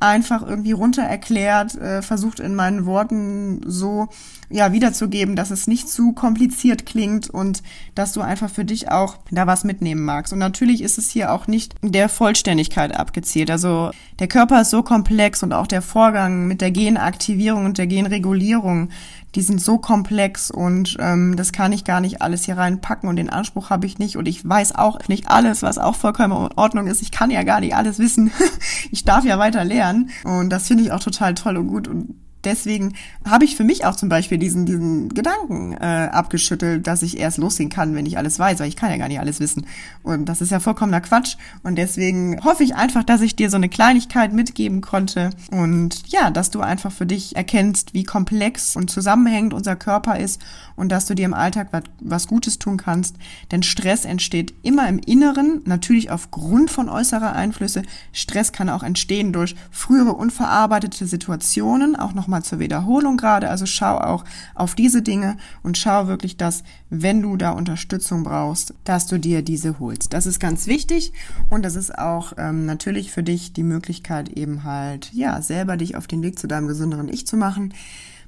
einfach 0.00 0.42
irgendwie 0.42 0.72
runter 0.72 1.02
erklärt, 1.02 1.74
äh, 1.76 2.02
versucht 2.02 2.40
in 2.40 2.54
meinen 2.54 2.86
Worten 2.86 3.60
so 3.66 4.08
ja 4.48 4.72
wiederzugeben, 4.72 5.36
dass 5.36 5.50
es 5.50 5.66
nicht 5.66 5.88
zu 5.88 6.12
kompliziert 6.12 6.86
klingt 6.86 7.28
und 7.28 7.62
dass 7.94 8.12
du 8.12 8.20
einfach 8.20 8.50
für 8.50 8.64
dich 8.64 8.90
auch 8.90 9.16
da 9.30 9.46
was 9.46 9.64
mitnehmen 9.64 10.04
magst. 10.04 10.32
Und 10.32 10.38
natürlich 10.38 10.82
ist 10.82 10.98
es 10.98 11.10
hier 11.10 11.32
auch 11.32 11.46
nicht 11.46 11.74
der 11.82 12.08
Vollständigkeit 12.08 12.94
abgezielt. 12.94 13.50
Also 13.50 13.90
der 14.18 14.28
Körper 14.28 14.60
ist 14.60 14.70
so 14.70 14.82
komplex 14.82 15.42
und 15.42 15.52
auch 15.52 15.66
der 15.66 15.82
Vorgang 15.82 16.46
mit 16.46 16.60
der 16.60 16.70
Genaktivierung 16.70 17.64
und 17.64 17.78
der 17.78 17.86
Genregulierung, 17.86 18.90
die 19.36 19.42
sind 19.42 19.60
so 19.60 19.76
komplex 19.76 20.50
und 20.50 20.96
ähm, 20.98 21.36
das 21.36 21.52
kann 21.52 21.72
ich 21.72 21.84
gar 21.84 22.00
nicht 22.00 22.22
alles 22.22 22.44
hier 22.44 22.56
reinpacken 22.56 23.08
und 23.08 23.16
den 23.16 23.28
Anspruch 23.28 23.68
habe 23.68 23.86
ich 23.86 23.98
nicht 23.98 24.16
und 24.16 24.26
ich 24.26 24.46
weiß 24.48 24.74
auch 24.74 24.98
nicht 25.08 25.28
alles, 25.28 25.62
was 25.62 25.76
auch 25.76 25.94
vollkommen 25.94 26.32
in 26.32 26.56
Ordnung 26.56 26.86
ist. 26.86 27.02
Ich 27.02 27.12
kann 27.12 27.30
ja 27.30 27.42
gar 27.42 27.60
nicht 27.60 27.76
alles 27.76 27.98
wissen. 27.98 28.32
ich 28.90 29.04
darf 29.04 29.24
ja 29.24 29.38
weiter 29.38 29.62
lernen 29.64 30.10
und 30.24 30.48
das 30.48 30.66
finde 30.66 30.84
ich 30.84 30.92
auch 30.92 31.00
total 31.00 31.34
toll 31.34 31.58
und 31.58 31.68
gut 31.68 31.86
und 31.86 32.14
deswegen 32.46 32.94
habe 33.28 33.44
ich 33.44 33.56
für 33.56 33.64
mich 33.64 33.84
auch 33.84 33.96
zum 33.96 34.08
Beispiel 34.08 34.38
diesen, 34.38 34.64
diesen 34.64 35.10
Gedanken 35.10 35.72
äh, 35.72 36.08
abgeschüttelt, 36.10 36.86
dass 36.86 37.02
ich 37.02 37.18
erst 37.18 37.38
losgehen 37.38 37.68
kann, 37.68 37.94
wenn 37.94 38.06
ich 38.06 38.16
alles 38.16 38.38
weiß, 38.38 38.60
weil 38.60 38.68
ich 38.68 38.76
kann 38.76 38.90
ja 38.90 38.96
gar 38.96 39.08
nicht 39.08 39.20
alles 39.20 39.40
wissen. 39.40 39.66
Und 40.02 40.26
das 40.26 40.40
ist 40.40 40.50
ja 40.50 40.60
vollkommener 40.60 41.00
Quatsch. 41.00 41.36
Und 41.62 41.76
deswegen 41.76 42.42
hoffe 42.44 42.62
ich 42.62 42.74
einfach, 42.74 43.04
dass 43.04 43.20
ich 43.20 43.36
dir 43.36 43.50
so 43.50 43.56
eine 43.56 43.68
Kleinigkeit 43.68 44.32
mitgeben 44.32 44.80
konnte 44.80 45.30
und 45.50 46.08
ja, 46.08 46.30
dass 46.30 46.50
du 46.50 46.60
einfach 46.60 46.92
für 46.92 47.06
dich 47.06 47.36
erkennst, 47.36 47.92
wie 47.92 48.04
komplex 48.04 48.76
und 48.76 48.90
zusammenhängend 48.90 49.52
unser 49.52 49.76
Körper 49.76 50.18
ist 50.18 50.40
und 50.76 50.90
dass 50.90 51.06
du 51.06 51.14
dir 51.14 51.24
im 51.24 51.34
Alltag 51.34 51.68
was, 51.72 51.82
was 52.00 52.26
Gutes 52.28 52.58
tun 52.58 52.76
kannst. 52.76 53.16
Denn 53.50 53.62
Stress 53.62 54.04
entsteht 54.04 54.54
immer 54.62 54.88
im 54.88 54.98
Inneren, 54.98 55.62
natürlich 55.64 56.10
aufgrund 56.10 56.70
von 56.70 56.88
äußerer 56.88 57.32
Einflüsse. 57.32 57.82
Stress 58.12 58.52
kann 58.52 58.68
auch 58.68 58.82
entstehen 58.82 59.32
durch 59.32 59.56
frühere 59.70 60.12
unverarbeitete 60.12 61.06
Situationen, 61.06 61.96
auch 61.96 62.14
nochmal 62.36 62.42
zur 62.42 62.58
Wiederholung 62.58 63.16
gerade. 63.16 63.48
Also 63.48 63.66
schau 63.66 63.98
auch 63.98 64.24
auf 64.54 64.74
diese 64.74 65.02
Dinge 65.02 65.36
und 65.62 65.78
schau 65.78 66.06
wirklich, 66.06 66.36
dass, 66.36 66.62
wenn 66.90 67.22
du 67.22 67.36
da 67.36 67.50
Unterstützung 67.50 68.24
brauchst, 68.24 68.74
dass 68.84 69.06
du 69.06 69.18
dir 69.18 69.42
diese 69.42 69.78
holst. 69.78 70.12
Das 70.12 70.26
ist 70.26 70.38
ganz 70.38 70.66
wichtig 70.66 71.12
und 71.50 71.64
das 71.64 71.76
ist 71.76 71.96
auch 71.96 72.34
ähm, 72.36 72.66
natürlich 72.66 73.10
für 73.10 73.22
dich 73.22 73.52
die 73.52 73.62
Möglichkeit 73.62 74.28
eben 74.30 74.64
halt, 74.64 75.12
ja, 75.12 75.40
selber 75.40 75.76
dich 75.76 75.96
auf 75.96 76.06
den 76.06 76.22
Weg 76.22 76.38
zu 76.38 76.46
deinem 76.46 76.68
gesünderen 76.68 77.08
Ich 77.08 77.26
zu 77.26 77.36
machen. 77.36 77.72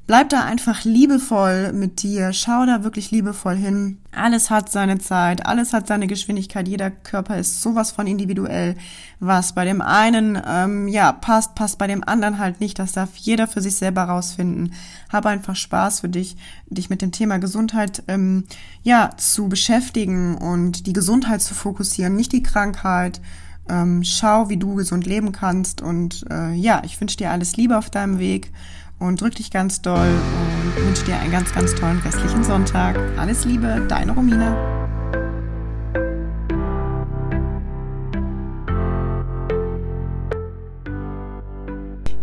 Bleib 0.09 0.31
da 0.31 0.43
einfach 0.43 0.85
liebevoll 0.85 1.75
mit 1.75 2.03
dir, 2.03 2.33
schau 2.33 2.65
da 2.65 2.83
wirklich 2.83 3.11
liebevoll 3.11 3.57
hin. 3.57 3.99
Alles 4.11 4.49
hat 4.49 4.73
seine 4.73 4.99
Zeit, 4.99 5.45
alles 5.45 5.75
hat 5.75 5.87
seine 5.87 6.07
Geschwindigkeit, 6.07 6.67
jeder 6.67 6.91
Körper 6.91 7.37
ist 7.37 7.61
sowas 7.61 7.93
von 7.93 8.07
individuell. 8.07 8.75
Was 9.21 9.53
bei 9.53 9.67
dem 9.67 9.83
einen 9.83 10.41
ähm, 10.49 10.89
ja 10.89 11.13
passt, 11.13 11.55
passt 11.55 11.77
bei 11.77 11.87
dem 11.87 12.03
anderen 12.03 12.39
halt 12.39 12.59
nicht. 12.59 12.79
Das 12.79 12.93
darf 12.93 13.17
jeder 13.17 13.47
für 13.47 13.61
sich 13.61 13.77
selber 13.77 14.05
rausfinden. 14.05 14.73
Hab 15.13 15.27
einfach 15.27 15.57
Spaß 15.57 16.01
für 16.01 16.09
dich, 16.09 16.39
dich 16.71 16.89
mit 16.89 17.03
dem 17.03 17.13
Thema 17.13 17.37
Gesundheit 17.37 18.03
ähm, 18.09 18.45
ja 18.83 19.11
zu 19.19 19.51
beschäftigen 19.51 20.39
und 20.39 20.87
die 20.87 20.95
Gesundheit 20.95 21.43
zu 21.43 21.53
fokussieren, 21.53 22.17
nicht 22.17 22.33
die 22.33 22.43
Krankheit. 22.43 23.21
Ähm, 23.69 24.03
schau, 24.05 24.49
wie 24.49 24.57
du 24.57 24.77
gesund 24.77 25.05
leben 25.05 25.33
kannst 25.33 25.83
und 25.83 26.25
äh, 26.31 26.55
ja, 26.55 26.81
ich 26.87 26.99
wünsche 26.99 27.19
dir 27.19 27.31
alles 27.31 27.59
Liebe 27.59 27.77
auf 27.77 27.91
deinem 27.91 28.19
Weg 28.19 28.51
und 28.99 29.21
drück 29.21 29.35
dich 29.35 29.51
ganz 29.51 29.81
doll 29.81 30.09
und 30.09 30.85
wünsche 30.85 31.05
dir 31.05 31.19
einen 31.19 31.33
ganz, 31.33 31.53
ganz 31.55 31.75
tollen 31.75 31.99
restlichen 32.01 32.43
Sonntag. 32.45 32.99
Alles 33.17 33.45
Liebe, 33.45 33.85
deine 33.89 34.13
Romina. 34.13 34.57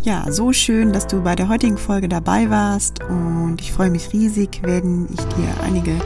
Ja, 0.06 0.30
so 0.30 0.52
schön, 0.52 0.92
dass 0.92 1.08
du 1.08 1.20
bei 1.20 1.34
der 1.34 1.48
heutigen 1.48 1.76
Folge 1.76 2.08
dabei 2.08 2.48
warst 2.48 3.02
und 3.02 3.56
ich 3.60 3.72
freue 3.72 3.90
mich 3.90 4.12
riesig, 4.12 4.60
wenn 4.62 5.08
ich 5.12 5.20
dir 5.34 5.48
einige 5.64 5.96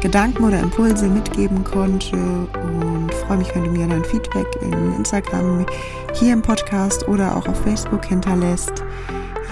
Gedanken 0.00 0.44
oder 0.44 0.60
Impulse 0.60 1.08
mitgeben 1.08 1.62
konnte 1.62 2.16
und 2.16 3.12
freue 3.26 3.36
mich, 3.36 3.54
wenn 3.54 3.64
du 3.64 3.70
mir 3.72 3.86
dein 3.86 4.02
Feedback 4.02 4.46
in 4.62 4.96
Instagram, 4.96 5.66
hier 6.14 6.32
im 6.32 6.40
Podcast 6.40 7.06
oder 7.06 7.36
auch 7.36 7.46
auf 7.48 7.60
Facebook 7.60 8.06
hinterlässt. 8.06 8.82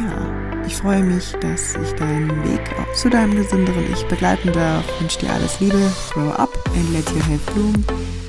Ja, 0.00 0.47
ich 0.68 0.76
freue 0.76 1.02
mich, 1.02 1.32
dass 1.40 1.76
ich 1.76 1.92
deinen 1.94 2.28
Weg 2.44 2.60
zu 2.94 3.08
deinem 3.08 3.34
gesünderen 3.36 3.84
Ich 3.90 4.04
begleiten 4.06 4.52
darf. 4.52 4.84
Ich 4.86 5.00
wünsche 5.00 5.18
dir 5.20 5.32
alles 5.32 5.60
Liebe. 5.60 5.80
Grow 6.12 6.30
up 6.32 6.50
and 6.76 6.92
let 6.92 7.10
your 7.10 7.22
health 7.22 7.46
bloom. 7.54 7.84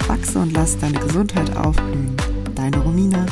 Wachse 0.08 0.40
und 0.40 0.54
lass 0.54 0.78
deine 0.78 1.00
Gesundheit 1.00 1.56
aufblühen. 1.58 2.16
Deine 2.56 2.78
Romina. 2.78 3.26